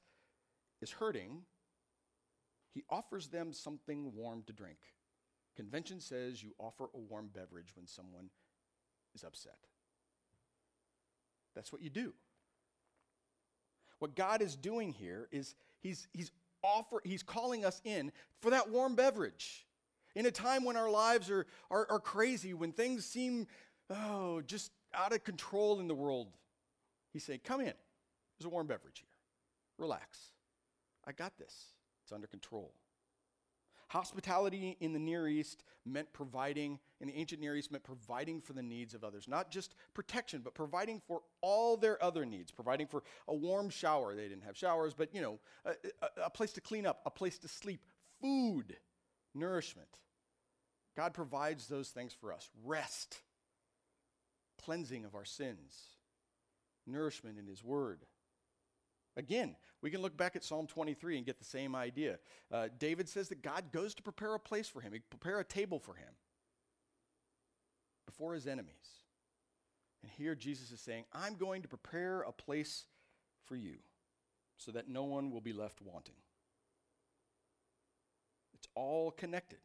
is 0.81 0.91
hurting, 0.91 1.43
he 2.75 2.85
offers 2.89 3.27
them 3.27 3.53
something 3.53 4.13
warm 4.15 4.45
to 4.47 4.53
drink. 4.53 4.79
Convention 5.57 6.01
says 6.01 6.43
you 6.43 6.55
offer 6.59 6.89
a 6.95 6.99
warm 6.99 7.29
beverage 7.35 7.75
when 7.77 7.87
someone 7.87 8.31
is 9.15 9.25
upset. 9.25 9.59
That's 11.55 11.73
what 11.73 11.83
you 11.83 11.91
do. 11.91 12.15
What 13.99 14.17
God 14.17 14.43
is 14.43 14.57
doing 14.57 14.93
here 14.93 15.29
is 15.31 15.55
he's, 15.81 16.09
he's, 16.13 16.33
offer, 16.63 17.01
he's 17.05 17.23
calling 17.23 17.65
us 17.65 17.81
in 17.85 18.11
for 18.41 18.51
that 18.51 18.71
warm 18.71 18.95
beverage. 18.95 19.67
In 20.15 20.27
a 20.27 20.31
time 20.31 20.65
when 20.65 20.77
our 20.77 20.91
lives 20.91 21.31
are, 21.31 21.47
are, 21.71 21.87
are 21.91 22.01
crazy, 22.01 22.55
when 22.55 22.73
things 22.73 23.05
seem, 23.05 23.47
oh, 23.91 24.43
just 24.47 24.73
out 24.95 25.13
of 25.13 25.25
control 25.25 25.81
in 25.81 25.89
the 25.89 25.95
world, 25.95 26.29
he's 27.13 27.25
saying, 27.25 27.41
Come 27.45 27.61
in. 27.61 27.73
There's 28.39 28.47
a 28.47 28.49
warm 28.49 28.67
beverage 28.67 28.99
here. 28.99 29.09
Relax. 29.79 30.19
I 31.07 31.13
got 31.13 31.37
this. 31.39 31.67
It's 32.05 32.13
under 32.13 32.27
control. 32.27 32.73
Hospitality 33.93 34.79
in 34.81 34.95
the 34.95 34.99
Near 34.99 35.29
East 35.29 35.65
meant 35.85 36.11
providing, 36.15 36.79
in 37.03 37.09
the 37.09 37.15
ancient 37.15 37.43
Near 37.43 37.55
East, 37.57 37.71
meant 37.71 37.85
providing 37.85 38.41
for 38.41 38.55
the 38.55 38.63
needs 38.63 38.95
of 38.95 39.05
others. 39.05 39.29
Not 39.29 39.51
just 39.51 39.75
protection, 39.93 40.41
but 40.43 40.55
providing 40.55 41.03
for 41.07 41.21
all 41.43 41.77
their 41.77 42.03
other 42.03 42.25
needs. 42.25 42.51
Providing 42.51 42.87
for 42.87 43.03
a 43.29 43.35
warm 43.35 43.69
shower. 43.69 44.15
They 44.15 44.29
didn't 44.29 44.45
have 44.45 44.57
showers, 44.57 44.95
but, 44.95 45.15
you 45.15 45.21
know, 45.21 45.39
a, 45.67 45.73
a, 46.01 46.25
a 46.25 46.31
place 46.31 46.53
to 46.53 46.63
clean 46.63 46.87
up, 46.87 47.03
a 47.05 47.11
place 47.11 47.37
to 47.41 47.49
sleep, 47.49 47.85
food, 48.23 48.79
nourishment. 49.35 49.89
God 50.97 51.13
provides 51.13 51.69
those 51.69 51.91
things 51.91 52.15
for 52.19 52.33
us 52.33 52.49
rest, 52.65 53.21
cleansing 54.65 55.05
of 55.05 55.15
our 55.15 55.27
sins, 55.27 55.77
nourishment 56.87 57.39
in 57.39 57.47
His 57.47 57.63
Word. 57.63 58.07
Again, 59.17 59.57
we 59.83 59.91
can 59.91 60.01
look 60.01 60.17
back 60.17 60.37
at 60.37 60.45
Psalm 60.45 60.67
23 60.67 61.17
and 61.17 61.27
get 61.27 61.39
the 61.39 61.45
same 61.45 61.75
idea. 61.75 62.19
Uh, 62.51 62.69
David 62.79 63.09
says 63.09 63.29
that 63.29 63.43
God 63.43 63.73
goes 63.73 63.95
to 63.95 64.03
prepare 64.03 64.35
a 64.35 64.41
place 64.41 64.69
for 64.69 64.81
him, 64.81 64.93
he 64.93 65.01
prepare 65.01 65.41
a 65.41 65.45
table 65.45 65.79
for 65.79 65.95
him 65.95 66.15
before 68.07 68.35
his 68.35 68.47
enemies. 68.47 69.03
And 70.03 70.11
here 70.11 70.35
Jesus 70.35 70.71
is 70.73 70.81
saying, 70.81 71.05
I'm 71.13 71.37
going 71.37 71.63
to 71.63 71.69
prepare 71.69 72.23
a 72.23 72.33
place 72.33 72.87
for 73.45 73.57
you 73.57 73.77
so 74.57 74.73
that 74.73 74.89
no 74.89 75.05
one 75.05 75.31
will 75.31 75.41
be 75.41 75.53
left 75.53 75.81
wanting. 75.81 76.15
It's 78.55 78.69
all 78.75 79.11
connected 79.11 79.59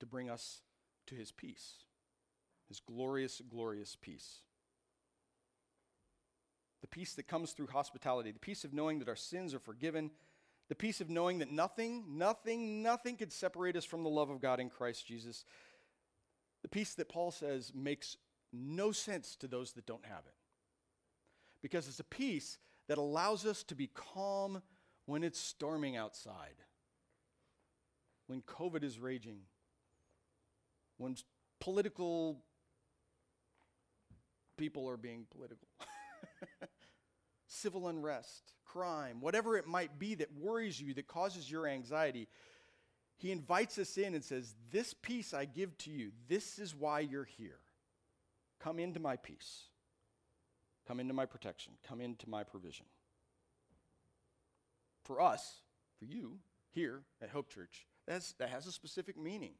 to 0.00 0.06
bring 0.06 0.28
us 0.28 0.60
to 1.06 1.14
his 1.14 1.32
peace, 1.32 1.84
his 2.68 2.80
glorious, 2.80 3.40
glorious 3.48 3.96
peace. 4.00 4.40
The 6.82 6.88
peace 6.88 7.14
that 7.14 7.28
comes 7.28 7.52
through 7.52 7.68
hospitality, 7.68 8.30
the 8.30 8.38
peace 8.38 8.64
of 8.64 8.74
knowing 8.74 8.98
that 8.98 9.08
our 9.08 9.16
sins 9.16 9.54
are 9.54 9.58
forgiven, 9.58 10.10
the 10.68 10.74
peace 10.74 11.00
of 11.00 11.08
knowing 11.08 11.38
that 11.38 11.50
nothing, 11.50 12.04
nothing, 12.18 12.82
nothing 12.82 13.16
could 13.16 13.32
separate 13.32 13.76
us 13.76 13.84
from 13.84 14.02
the 14.02 14.10
love 14.10 14.30
of 14.30 14.40
God 14.40 14.60
in 14.60 14.68
Christ 14.68 15.06
Jesus, 15.06 15.44
the 16.62 16.68
peace 16.68 16.94
that 16.94 17.08
Paul 17.08 17.30
says 17.30 17.72
makes 17.74 18.16
no 18.52 18.92
sense 18.92 19.36
to 19.36 19.48
those 19.48 19.72
that 19.72 19.86
don't 19.86 20.04
have 20.04 20.24
it. 20.26 20.34
Because 21.62 21.88
it's 21.88 22.00
a 22.00 22.04
peace 22.04 22.58
that 22.88 22.98
allows 22.98 23.46
us 23.46 23.62
to 23.64 23.74
be 23.74 23.88
calm 23.88 24.62
when 25.06 25.24
it's 25.24 25.38
storming 25.38 25.96
outside, 25.96 26.56
when 28.26 28.42
COVID 28.42 28.84
is 28.84 28.98
raging, 28.98 29.40
when 30.98 31.16
political 31.60 32.42
people 34.56 34.88
are 34.88 34.96
being 34.96 35.26
political, 35.30 35.66
civil 37.46 37.88
unrest, 37.88 38.54
crime, 38.64 39.20
whatever 39.20 39.56
it 39.56 39.66
might 39.66 39.98
be 39.98 40.14
that 40.16 40.28
worries 40.38 40.80
you, 40.80 40.94
that 40.94 41.06
causes 41.06 41.50
your 41.50 41.66
anxiety. 41.66 42.28
He 43.16 43.30
invites 43.30 43.78
us 43.78 43.96
in 43.98 44.14
and 44.14 44.24
says, 44.24 44.54
This 44.70 44.94
peace 44.94 45.34
I 45.34 45.44
give 45.44 45.76
to 45.78 45.90
you, 45.90 46.12
this 46.28 46.58
is 46.58 46.74
why 46.74 47.00
you're 47.00 47.24
here. 47.24 47.58
Come 48.60 48.78
into 48.78 49.00
my 49.00 49.16
peace. 49.16 49.64
Come 50.86 51.00
into 51.00 51.14
my 51.14 51.26
protection. 51.26 51.74
Come 51.86 52.00
into 52.00 52.28
my 52.28 52.42
provision. 52.42 52.86
For 55.04 55.20
us, 55.20 55.60
for 55.98 56.04
you, 56.04 56.38
here 56.70 57.02
at 57.20 57.28
Hope 57.28 57.48
Church, 57.48 57.86
that's, 58.06 58.32
that 58.34 58.48
has 58.48 58.66
a 58.66 58.72
specific 58.72 59.18
meaning. 59.18 59.52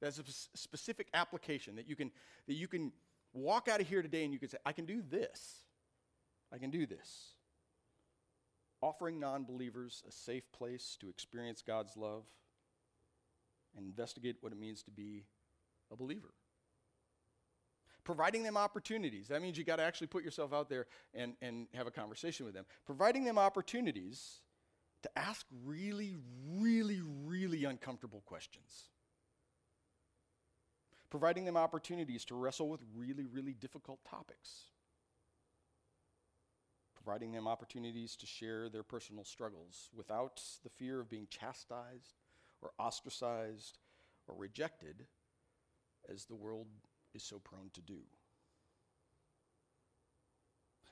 That's 0.00 0.18
a 0.18 0.24
specific 0.56 1.08
application 1.14 1.76
that 1.76 1.88
you 1.88 1.96
can 1.96 2.10
that 2.46 2.54
you 2.54 2.68
can 2.68 2.92
walk 3.32 3.68
out 3.68 3.80
of 3.80 3.88
here 3.88 4.02
today 4.02 4.24
and 4.24 4.32
you 4.32 4.38
can 4.38 4.48
say, 4.48 4.58
I 4.64 4.72
can 4.72 4.84
do 4.84 5.02
this. 5.02 5.62
I 6.52 6.58
can 6.58 6.70
do 6.70 6.86
this. 6.86 7.34
Offering 8.82 9.18
non-believers 9.18 10.02
a 10.06 10.12
safe 10.12 10.50
place 10.52 10.96
to 11.00 11.08
experience 11.08 11.62
God's 11.66 11.96
love 11.96 12.24
and 13.76 13.86
investigate 13.86 14.36
what 14.40 14.52
it 14.52 14.58
means 14.58 14.82
to 14.84 14.90
be 14.90 15.24
a 15.90 15.96
believer 15.96 16.34
providing 18.06 18.44
them 18.44 18.56
opportunities. 18.56 19.28
That 19.28 19.42
means 19.42 19.58
you 19.58 19.64
got 19.64 19.76
to 19.76 19.82
actually 19.82 20.06
put 20.06 20.24
yourself 20.24 20.54
out 20.54 20.70
there 20.70 20.86
and, 21.12 21.34
and 21.42 21.66
have 21.74 21.88
a 21.88 21.90
conversation 21.90 22.46
with 22.46 22.54
them. 22.54 22.64
Providing 22.86 23.24
them 23.24 23.36
opportunities 23.36 24.38
to 25.02 25.10
ask 25.18 25.44
really, 25.64 26.16
really, 26.54 27.02
really 27.24 27.64
uncomfortable 27.64 28.22
questions. 28.24 28.90
Providing 31.10 31.44
them 31.44 31.56
opportunities 31.56 32.24
to 32.26 32.36
wrestle 32.36 32.68
with 32.68 32.80
really, 32.94 33.26
really 33.26 33.52
difficult 33.52 33.98
topics. 34.08 34.66
Providing 37.06 37.30
them 37.30 37.46
opportunities 37.46 38.16
to 38.16 38.26
share 38.26 38.68
their 38.68 38.82
personal 38.82 39.22
struggles 39.22 39.90
without 39.96 40.42
the 40.64 40.68
fear 40.70 40.98
of 40.98 41.08
being 41.08 41.28
chastised 41.30 42.14
or 42.60 42.72
ostracized 42.80 43.78
or 44.26 44.34
rejected 44.36 45.04
as 46.12 46.24
the 46.24 46.34
world 46.34 46.66
is 47.14 47.22
so 47.22 47.38
prone 47.38 47.70
to 47.74 47.80
do. 47.80 47.98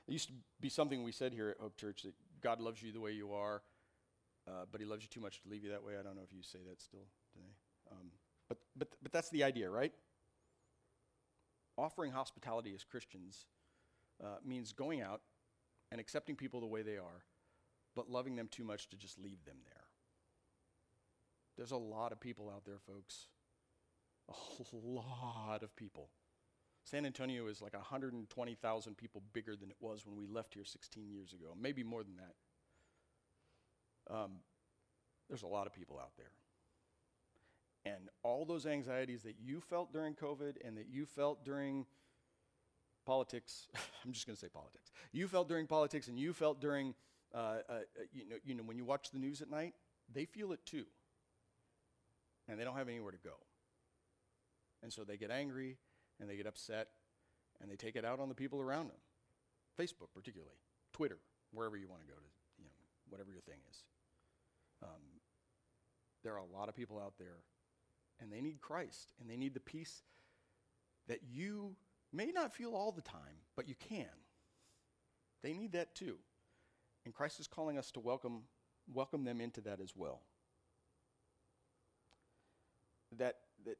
It 0.07 0.13
used 0.13 0.29
to 0.29 0.33
be 0.61 0.69
something 0.69 1.03
we 1.03 1.11
said 1.11 1.33
here 1.33 1.49
at 1.49 1.57
Hope 1.59 1.75
Church 1.75 2.03
that 2.03 2.13
God 2.41 2.61
loves 2.61 2.81
you 2.81 2.93
the 2.93 3.01
way 3.01 3.11
you 3.11 3.33
are, 3.33 3.61
uh, 4.47 4.63
but 4.71 4.79
He 4.79 4.87
loves 4.87 5.03
you 5.03 5.09
too 5.09 5.19
much 5.19 5.41
to 5.41 5.49
leave 5.49 5.65
you 5.65 5.71
that 5.71 5.83
way. 5.83 5.95
I 5.99 6.01
don't 6.01 6.15
know 6.15 6.23
if 6.23 6.33
you 6.33 6.43
say 6.43 6.59
that 6.69 6.81
still 6.81 7.07
today. 7.33 7.51
Um, 7.91 8.07
but, 8.47 8.59
but, 8.77 8.87
but 9.03 9.11
that's 9.11 9.31
the 9.31 9.43
idea, 9.43 9.69
right? 9.69 9.91
Offering 11.77 12.13
hospitality 12.13 12.71
as 12.73 12.85
Christians 12.85 13.47
uh, 14.23 14.37
means 14.45 14.71
going 14.71 15.01
out 15.01 15.19
and 15.95 16.01
accepting 16.01 16.35
people 16.35 16.59
the 16.59 16.67
way 16.67 16.81
they 16.81 16.97
are, 16.97 17.23
but 17.95 18.09
loving 18.09 18.35
them 18.35 18.49
too 18.51 18.65
much 18.65 18.89
to 18.89 18.97
just 18.97 19.17
leave 19.17 19.45
them 19.45 19.55
there. 19.63 19.85
There's 21.55 21.71
a 21.71 21.77
lot 21.77 22.11
of 22.11 22.19
people 22.19 22.51
out 22.53 22.65
there, 22.65 22.79
folks. 22.85 23.29
A 24.27 24.33
lot 24.75 25.63
of 25.63 25.73
people. 25.77 26.09
San 26.83 27.05
Antonio 27.05 27.47
is 27.47 27.61
like 27.61 27.73
120,000 27.73 28.97
people 28.97 29.23
bigger 29.31 29.55
than 29.55 29.69
it 29.69 29.77
was 29.79 30.05
when 30.05 30.17
we 30.17 30.27
left 30.27 30.53
here 30.53 30.65
16 30.65 31.09
years 31.09 31.31
ago, 31.31 31.55
maybe 31.57 31.81
more 31.81 32.03
than 32.03 32.17
that. 32.17 34.13
Um, 34.13 34.31
there's 35.29 35.43
a 35.43 35.47
lot 35.47 35.65
of 35.65 35.71
people 35.71 35.97
out 35.97 36.11
there. 36.17 36.33
And 37.85 38.09
all 38.21 38.43
those 38.43 38.65
anxieties 38.65 39.23
that 39.23 39.35
you 39.41 39.61
felt 39.61 39.93
during 39.93 40.13
COVID 40.13 40.55
and 40.61 40.75
that 40.77 40.89
you 40.89 41.05
felt 41.05 41.45
during 41.45 41.85
politics, 43.05 43.67
I'm 44.05 44.11
just 44.11 44.25
going 44.25 44.35
to 44.35 44.39
say 44.39 44.49
politics. 44.49 44.91
You 45.11 45.27
felt 45.27 45.47
during 45.47 45.67
politics 45.67 46.07
and 46.07 46.19
you 46.19 46.33
felt 46.33 46.59
during, 46.59 46.93
uh, 47.33 47.57
uh, 47.69 47.73
you, 48.13 48.29
know, 48.29 48.35
you 48.43 48.55
know, 48.55 48.63
when 48.63 48.77
you 48.77 48.85
watch 48.85 49.11
the 49.11 49.19
news 49.19 49.41
at 49.41 49.49
night, 49.49 49.73
they 50.13 50.25
feel 50.25 50.51
it 50.51 50.65
too. 50.65 50.85
And 52.47 52.59
they 52.59 52.63
don't 52.63 52.77
have 52.77 52.89
anywhere 52.89 53.11
to 53.11 53.17
go. 53.17 53.35
And 54.83 54.93
so 54.93 55.03
they 55.03 55.17
get 55.17 55.31
angry 55.31 55.77
and 56.19 56.29
they 56.29 56.35
get 56.35 56.45
upset 56.45 56.89
and 57.61 57.71
they 57.71 57.75
take 57.75 57.95
it 57.95 58.05
out 58.05 58.19
on 58.19 58.29
the 58.29 58.35
people 58.35 58.61
around 58.61 58.89
them. 58.89 58.97
Facebook, 59.79 60.13
particularly, 60.13 60.55
Twitter, 60.93 61.17
wherever 61.51 61.75
you 61.75 61.87
want 61.87 62.01
to 62.01 62.07
go 62.07 62.13
to, 62.13 62.29
you 62.57 62.65
know, 62.65 62.71
whatever 63.09 63.31
your 63.31 63.41
thing 63.41 63.59
is. 63.69 63.83
Um, 64.83 65.21
there 66.23 66.33
are 66.33 66.37
a 66.39 66.57
lot 66.57 66.69
of 66.69 66.75
people 66.75 66.99
out 66.99 67.13
there 67.17 67.39
and 68.19 68.31
they 68.31 68.41
need 68.41 68.61
Christ 68.61 69.13
and 69.19 69.29
they 69.29 69.37
need 69.37 69.53
the 69.53 69.59
peace 69.59 70.03
that 71.07 71.19
you 71.31 71.75
may 72.15 72.31
not 72.31 72.53
feel 72.53 72.73
all 72.75 72.91
the 72.91 73.01
time, 73.01 73.43
but 73.55 73.67
you 73.67 73.75
can. 73.75 74.07
They 75.43 75.53
need 75.53 75.73
that 75.73 75.95
too. 75.95 76.17
And 77.05 77.13
Christ 77.13 77.39
is 77.39 77.47
calling 77.47 77.77
us 77.77 77.91
to 77.91 77.99
welcome, 77.99 78.43
welcome 78.91 79.23
them 79.23 79.41
into 79.41 79.61
that 79.61 79.79
as 79.79 79.93
well. 79.95 80.21
That, 83.17 83.35
that 83.65 83.77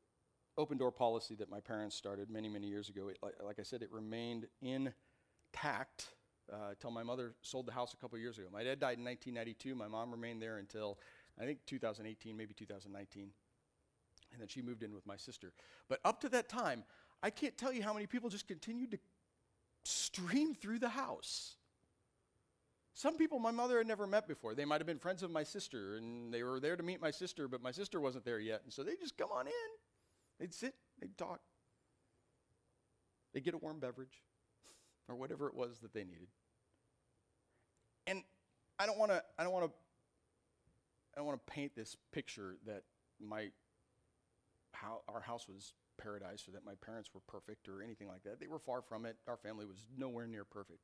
open 0.58 0.78
door 0.78 0.92
policy 0.92 1.36
that 1.36 1.50
my 1.50 1.60
parents 1.60 1.96
started 1.96 2.30
many, 2.30 2.48
many 2.48 2.68
years 2.68 2.90
ago, 2.90 3.08
it, 3.10 3.18
like, 3.22 3.34
like, 3.44 3.60
I 3.60 3.64
said, 3.64 3.82
it 3.82 3.92
remained 3.92 4.48
intact 4.62 6.14
uh, 6.52 6.70
until 6.70 6.92
my 6.92 7.04
mother 7.04 7.34
sold 7.42 7.66
the 7.66 7.72
house 7.72 7.94
a 7.94 7.98
couple 7.98 8.18
years 8.20 8.38
ago. 8.38 8.48
My 8.52 8.64
dad 8.64 8.80
died 8.80 8.98
in 9.00 9.04
1992. 9.04 9.76
My 9.76 9.88
mom 9.88 10.12
remained 10.12 10.42
there 10.42 10.58
until 10.58 11.00
I 11.40 11.46
think 11.46 11.60
2018, 11.66 12.38
maybe 12.38 12.54
2019. 12.54 13.30
And 14.32 14.42
then 14.42 14.48
she 14.48 14.62
moved 14.62 14.84
in 14.84 14.94
with 14.94 15.06
my 15.06 15.18
sister. 15.18 15.54
But 15.90 16.00
up 16.06 16.22
to 16.22 16.30
that 16.30 16.50
time, 16.50 16.84
I 17.22 17.30
can't 17.30 17.58
tell 17.58 17.74
you 17.74 17.82
how 17.82 17.94
many 17.94 18.06
people 18.06 18.30
just 18.30 18.48
continued 18.48 18.92
to 18.92 19.00
stream 19.84 20.54
through 20.54 20.80
the 20.80 20.90
house. 20.90 21.56
Some 22.94 23.18
people 23.18 23.40
my 23.40 23.52
mother 23.52 23.78
had 23.78 23.88
never 23.88 24.08
met 24.08 24.28
before. 24.28 24.56
They 24.56 24.64
might 24.64 24.80
have 24.80 24.88
been 24.88 25.00
friends 25.00 25.22
of 25.22 25.30
my 25.30 25.44
sister, 25.44 25.98
and 25.98 26.34
they 26.34 26.44
were 26.44 26.60
there 26.60 26.78
to 26.78 26.84
meet 26.84 27.02
my 27.02 27.12
sister, 27.12 27.48
but 27.48 27.62
my 27.62 27.72
sister 27.72 28.00
wasn't 28.00 28.24
there 28.24 28.40
yet. 28.40 28.62
And 28.64 28.72
so 28.72 28.84
they 28.84 28.96
just 28.96 29.18
come 29.18 29.32
on 29.32 29.48
in. 29.48 29.54
They'd 30.40 30.54
sit, 30.54 30.76
they'd 31.00 31.18
talk, 31.18 31.42
they'd 33.34 33.44
get 33.44 33.54
a 33.54 33.58
warm 33.58 33.80
beverage 33.80 34.22
or 35.08 35.16
whatever 35.16 35.48
it 35.48 35.56
was 35.56 35.80
that 35.80 35.94
they 35.94 36.04
needed. 36.04 36.28
And 38.08 38.24
I 38.80 38.86
don't 38.86 38.98
want 38.98 39.12
to, 39.12 39.24
I 39.38 39.44
don't 39.44 39.54
want 39.54 39.66
to, 39.66 39.72
I 41.14 41.18
don't 41.18 41.26
want 41.26 41.46
to 41.46 41.54
paint 41.54 41.76
this 41.76 41.96
picture 42.12 42.56
that 42.66 42.84
my, 43.20 43.50
how 44.74 45.02
our 45.08 45.22
house 45.22 45.48
was 45.48 45.74
paradise 45.98 46.48
or 46.48 46.52
that 46.52 46.66
my 46.66 46.76
parents 46.86 47.10
were 47.14 47.22
perfect 47.28 47.68
or 47.68 47.82
anything 47.82 48.08
like 48.08 48.24
that. 48.24 48.40
They 48.40 48.48
were 48.48 48.60
far 48.60 48.82
from 48.82 49.06
it. 49.06 49.18
Our 49.28 49.38
family 49.38 49.66
was 49.66 49.78
nowhere 49.98 50.28
near 50.28 50.44
perfect. 50.44 50.80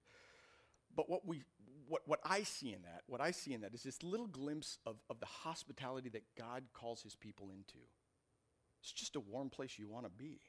But 0.96 1.10
what 1.10 1.26
we, 1.26 1.44
what, 1.88 2.02
what 2.06 2.20
I 2.26 2.44
see 2.44 2.74
in 2.74 2.82
that, 2.84 3.04
what 3.08 3.22
I 3.22 3.32
see 3.32 3.54
in 3.54 3.62
that 3.62 3.74
is 3.74 3.84
this 3.84 4.04
little 4.04 4.28
glimpse 4.28 4.78
of, 4.86 4.98
of 5.10 5.20
the 5.20 5.26
hospitality 5.26 6.10
that 6.10 6.24
God 6.38 6.64
calls 6.74 7.02
his 7.02 7.16
people 7.16 7.50
into. 7.52 7.78
It's 8.82 8.92
just 8.92 9.16
a 9.16 9.20
warm 9.20 9.50
place 9.50 9.78
you 9.78 9.88
want 9.88 10.06
to 10.06 10.12
be. 10.12 10.40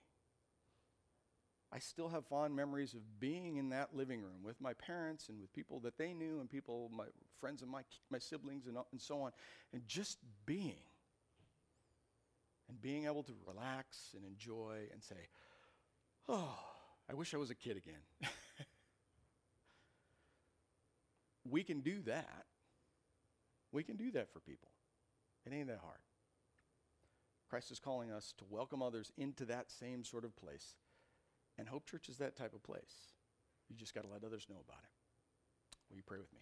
I 1.73 1.79
still 1.79 2.09
have 2.11 2.27
fond 2.27 2.55
memories 2.55 2.93
of 2.93 3.01
being 3.19 3.57
in 3.57 3.71
that 3.71 3.95
living 3.95 4.21
room 4.21 4.43
with 4.45 4.61
my 4.61 4.75
parents 4.75 5.31
and 5.31 5.41
with 5.41 5.53
people 5.55 5.81
that 5.81 5.97
they 5.97 6.13
knew 6.13 6.41
and 6.41 6.51
people, 6.51 6.91
my 6.95 7.07
friends 7.41 7.63
and 7.63 7.71
my, 7.71 7.81
my 8.11 8.19
siblings 8.19 8.67
and, 8.67 8.77
and 8.93 9.01
so 9.01 9.23
on, 9.23 9.33
and 9.73 9.83
just 9.87 10.19
being. 10.45 10.83
And 12.73 12.81
being 12.81 13.05
able 13.05 13.23
to 13.25 13.33
relax 13.47 14.15
and 14.17 14.25
enjoy 14.25 14.89
and 14.95 15.03
say, 15.03 15.29
oh, 16.27 16.59
I 17.11 17.13
wish 17.13 17.35
I 17.35 17.37
was 17.37 17.51
a 17.51 17.55
kid 17.55 17.77
again. 17.77 18.01
we 21.51 21.63
can 21.63 21.81
do 21.81 22.01
that. 22.07 22.47
We 23.73 23.83
can 23.83 23.97
do 23.97 24.11
that 24.13 24.33
for 24.33 24.41
people. 24.41 24.71
It 25.45 25.53
ain't 25.53 25.67
that 25.67 25.81
hard. 25.85 25.99
Christ 27.51 27.71
is 27.71 27.79
calling 27.79 28.11
us 28.11 28.33
to 28.39 28.45
welcome 28.49 28.81
others 28.81 29.13
into 29.19 29.45
that 29.45 29.71
same 29.71 30.03
sort 30.03 30.25
of 30.25 30.35
place. 30.35 30.77
And 31.59 31.69
Hope 31.69 31.85
Church 31.85 32.09
is 32.09 32.17
that 32.19 32.37
type 32.37 32.55
of 32.55 32.63
place. 32.63 33.13
You 33.69 33.77
just 33.77 33.95
got 33.95 34.05
to 34.05 34.11
let 34.11 34.25
others 34.25 34.47
know 34.49 34.63
about 34.67 34.81
it. 34.83 34.91
Will 35.91 35.97
you 35.99 36.03
pray 36.07 36.19
with 36.19 36.33
me? 36.33 36.41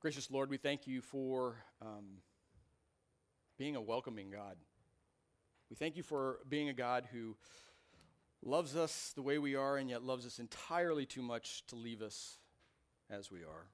Gracious 0.00 0.30
Lord, 0.30 0.48
we 0.48 0.56
thank 0.56 0.86
you 0.86 1.02
for 1.02 1.56
um, 1.82 2.22
being 3.58 3.76
a 3.76 3.82
welcoming 3.82 4.30
God. 4.30 4.56
We 5.68 5.76
thank 5.76 5.94
you 5.94 6.02
for 6.02 6.38
being 6.48 6.70
a 6.70 6.72
God 6.72 7.06
who 7.12 7.36
loves 8.42 8.76
us 8.76 9.12
the 9.14 9.20
way 9.20 9.36
we 9.36 9.56
are, 9.56 9.76
and 9.76 9.90
yet 9.90 10.02
loves 10.02 10.24
us 10.24 10.38
entirely 10.38 11.04
too 11.04 11.20
much 11.20 11.66
to 11.66 11.76
leave 11.76 12.00
us 12.00 12.38
as 13.10 13.30
we 13.30 13.40
are. 13.40 13.66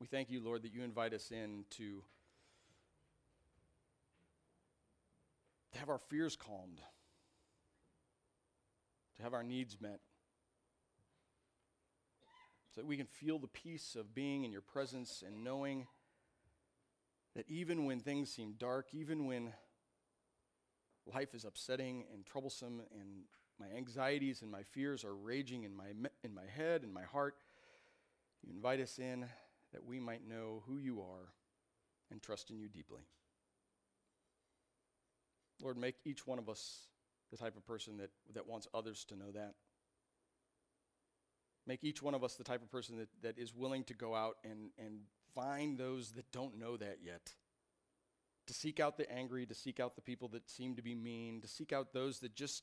We 0.00 0.06
thank 0.06 0.30
you, 0.30 0.40
Lord, 0.40 0.62
that 0.62 0.72
you 0.72 0.84
invite 0.84 1.12
us 1.12 1.32
in 1.32 1.64
to, 1.70 2.04
to 5.72 5.78
have 5.80 5.88
our 5.88 5.98
fears 5.98 6.36
calmed, 6.36 6.80
to 9.16 9.22
have 9.24 9.34
our 9.34 9.42
needs 9.42 9.78
met, 9.80 9.98
so 12.76 12.82
that 12.82 12.86
we 12.86 12.98
can 12.98 13.06
feel 13.06 13.38
the 13.38 13.46
peace 13.46 13.96
of 13.98 14.14
being 14.14 14.44
in 14.44 14.52
your 14.52 14.60
presence 14.60 15.24
and 15.26 15.42
knowing 15.42 15.86
that 17.34 17.46
even 17.48 17.86
when 17.86 18.00
things 18.00 18.30
seem 18.30 18.52
dark, 18.58 18.88
even 18.92 19.24
when 19.24 19.54
life 21.06 21.34
is 21.34 21.46
upsetting 21.46 22.04
and 22.12 22.26
troublesome 22.26 22.82
and 23.00 23.22
my 23.58 23.66
anxieties 23.74 24.42
and 24.42 24.50
my 24.50 24.62
fears 24.62 25.06
are 25.06 25.14
raging 25.14 25.64
in 25.64 25.74
my, 25.74 25.86
in 26.22 26.34
my 26.34 26.44
head 26.54 26.82
and 26.82 26.92
my 26.92 27.04
heart, 27.04 27.36
you 28.42 28.52
invite 28.52 28.80
us 28.80 28.98
in 28.98 29.24
that 29.72 29.82
we 29.82 29.98
might 29.98 30.28
know 30.28 30.62
who 30.66 30.76
you 30.76 31.00
are 31.00 31.32
and 32.10 32.22
trust 32.22 32.50
in 32.50 32.58
you 32.58 32.68
deeply. 32.68 33.00
Lord, 35.62 35.78
make 35.78 35.96
each 36.04 36.26
one 36.26 36.38
of 36.38 36.50
us 36.50 36.88
the 37.30 37.38
type 37.38 37.56
of 37.56 37.66
person 37.66 37.96
that, 37.96 38.10
that 38.34 38.46
wants 38.46 38.68
others 38.74 39.06
to 39.06 39.16
know 39.16 39.30
that. 39.32 39.54
Make 41.66 41.82
each 41.82 42.02
one 42.02 42.14
of 42.14 42.22
us 42.22 42.34
the 42.34 42.44
type 42.44 42.62
of 42.62 42.70
person 42.70 42.96
that, 42.98 43.08
that 43.22 43.38
is 43.38 43.54
willing 43.54 43.84
to 43.84 43.94
go 43.94 44.14
out 44.14 44.36
and, 44.44 44.70
and 44.78 45.00
find 45.34 45.76
those 45.76 46.12
that 46.12 46.30
don't 46.30 46.58
know 46.58 46.76
that 46.76 46.98
yet. 47.02 47.32
To 48.46 48.54
seek 48.54 48.78
out 48.78 48.96
the 48.96 49.10
angry, 49.10 49.44
to 49.46 49.54
seek 49.54 49.80
out 49.80 49.96
the 49.96 50.02
people 50.02 50.28
that 50.28 50.48
seem 50.48 50.76
to 50.76 50.82
be 50.82 50.94
mean, 50.94 51.40
to 51.40 51.48
seek 51.48 51.72
out 51.72 51.92
those 51.92 52.20
that 52.20 52.34
just, 52.36 52.62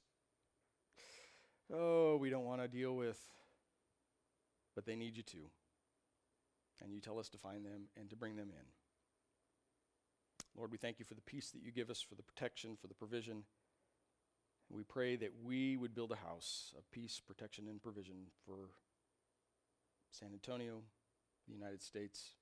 oh, 1.73 2.15
we 2.15 2.29
don't 2.29 2.45
want 2.45 2.61
to 2.61 2.69
deal 2.69 2.95
with, 2.95 3.19
but 4.75 4.85
they 4.85 4.95
need 4.95 5.17
you 5.17 5.23
to. 5.23 5.37
And 6.81 6.93
you 6.93 7.01
tell 7.01 7.19
us 7.19 7.27
to 7.29 7.37
find 7.37 7.65
them 7.65 7.89
and 7.97 8.09
to 8.09 8.15
bring 8.15 8.37
them 8.37 8.49
in. 8.49 8.65
Lord, 10.55 10.71
we 10.71 10.77
thank 10.77 10.99
you 10.99 11.05
for 11.05 11.15
the 11.15 11.21
peace 11.21 11.49
that 11.51 11.63
you 11.63 11.71
give 11.71 11.89
us, 11.89 12.01
for 12.01 12.15
the 12.15 12.23
protection, 12.23 12.77
for 12.79 12.87
the 12.87 12.93
provision. 12.93 13.43
We 14.69 14.83
pray 14.83 15.15
that 15.17 15.31
we 15.43 15.75
would 15.77 15.93
build 15.93 16.11
a 16.11 16.27
house 16.27 16.73
of 16.77 16.89
peace, 16.91 17.21
protection, 17.25 17.67
and 17.67 17.81
provision 17.81 18.27
for 18.45 18.69
San 20.13 20.29
Antonio, 20.31 20.83
the 21.47 21.53
United 21.53 21.81
States, 21.81 22.35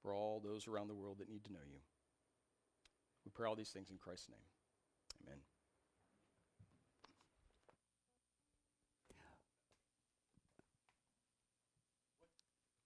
for 0.00 0.14
all 0.14 0.40
those 0.42 0.66
around 0.66 0.88
the 0.88 0.94
world 0.94 1.18
that 1.18 1.28
need 1.28 1.44
to 1.44 1.52
know 1.52 1.64
you. 1.70 1.78
We 3.24 3.30
pray 3.30 3.46
all 3.46 3.54
these 3.54 3.68
things 3.68 3.90
in 3.90 3.98
Christ's 3.98 4.30
name. 4.30 4.38
Amen. 5.26 5.38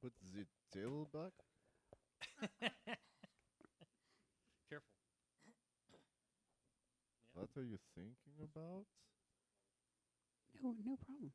Put 0.03 0.13
the 0.35 0.47
tail 0.77 1.09
back. 1.13 1.33
Careful. 4.69 4.87
What 7.35 7.49
are 7.57 7.65
you 7.65 7.79
thinking 7.95 8.39
about? 8.43 8.87
No, 10.63 10.75
no 10.85 10.97
problem. 11.05 11.31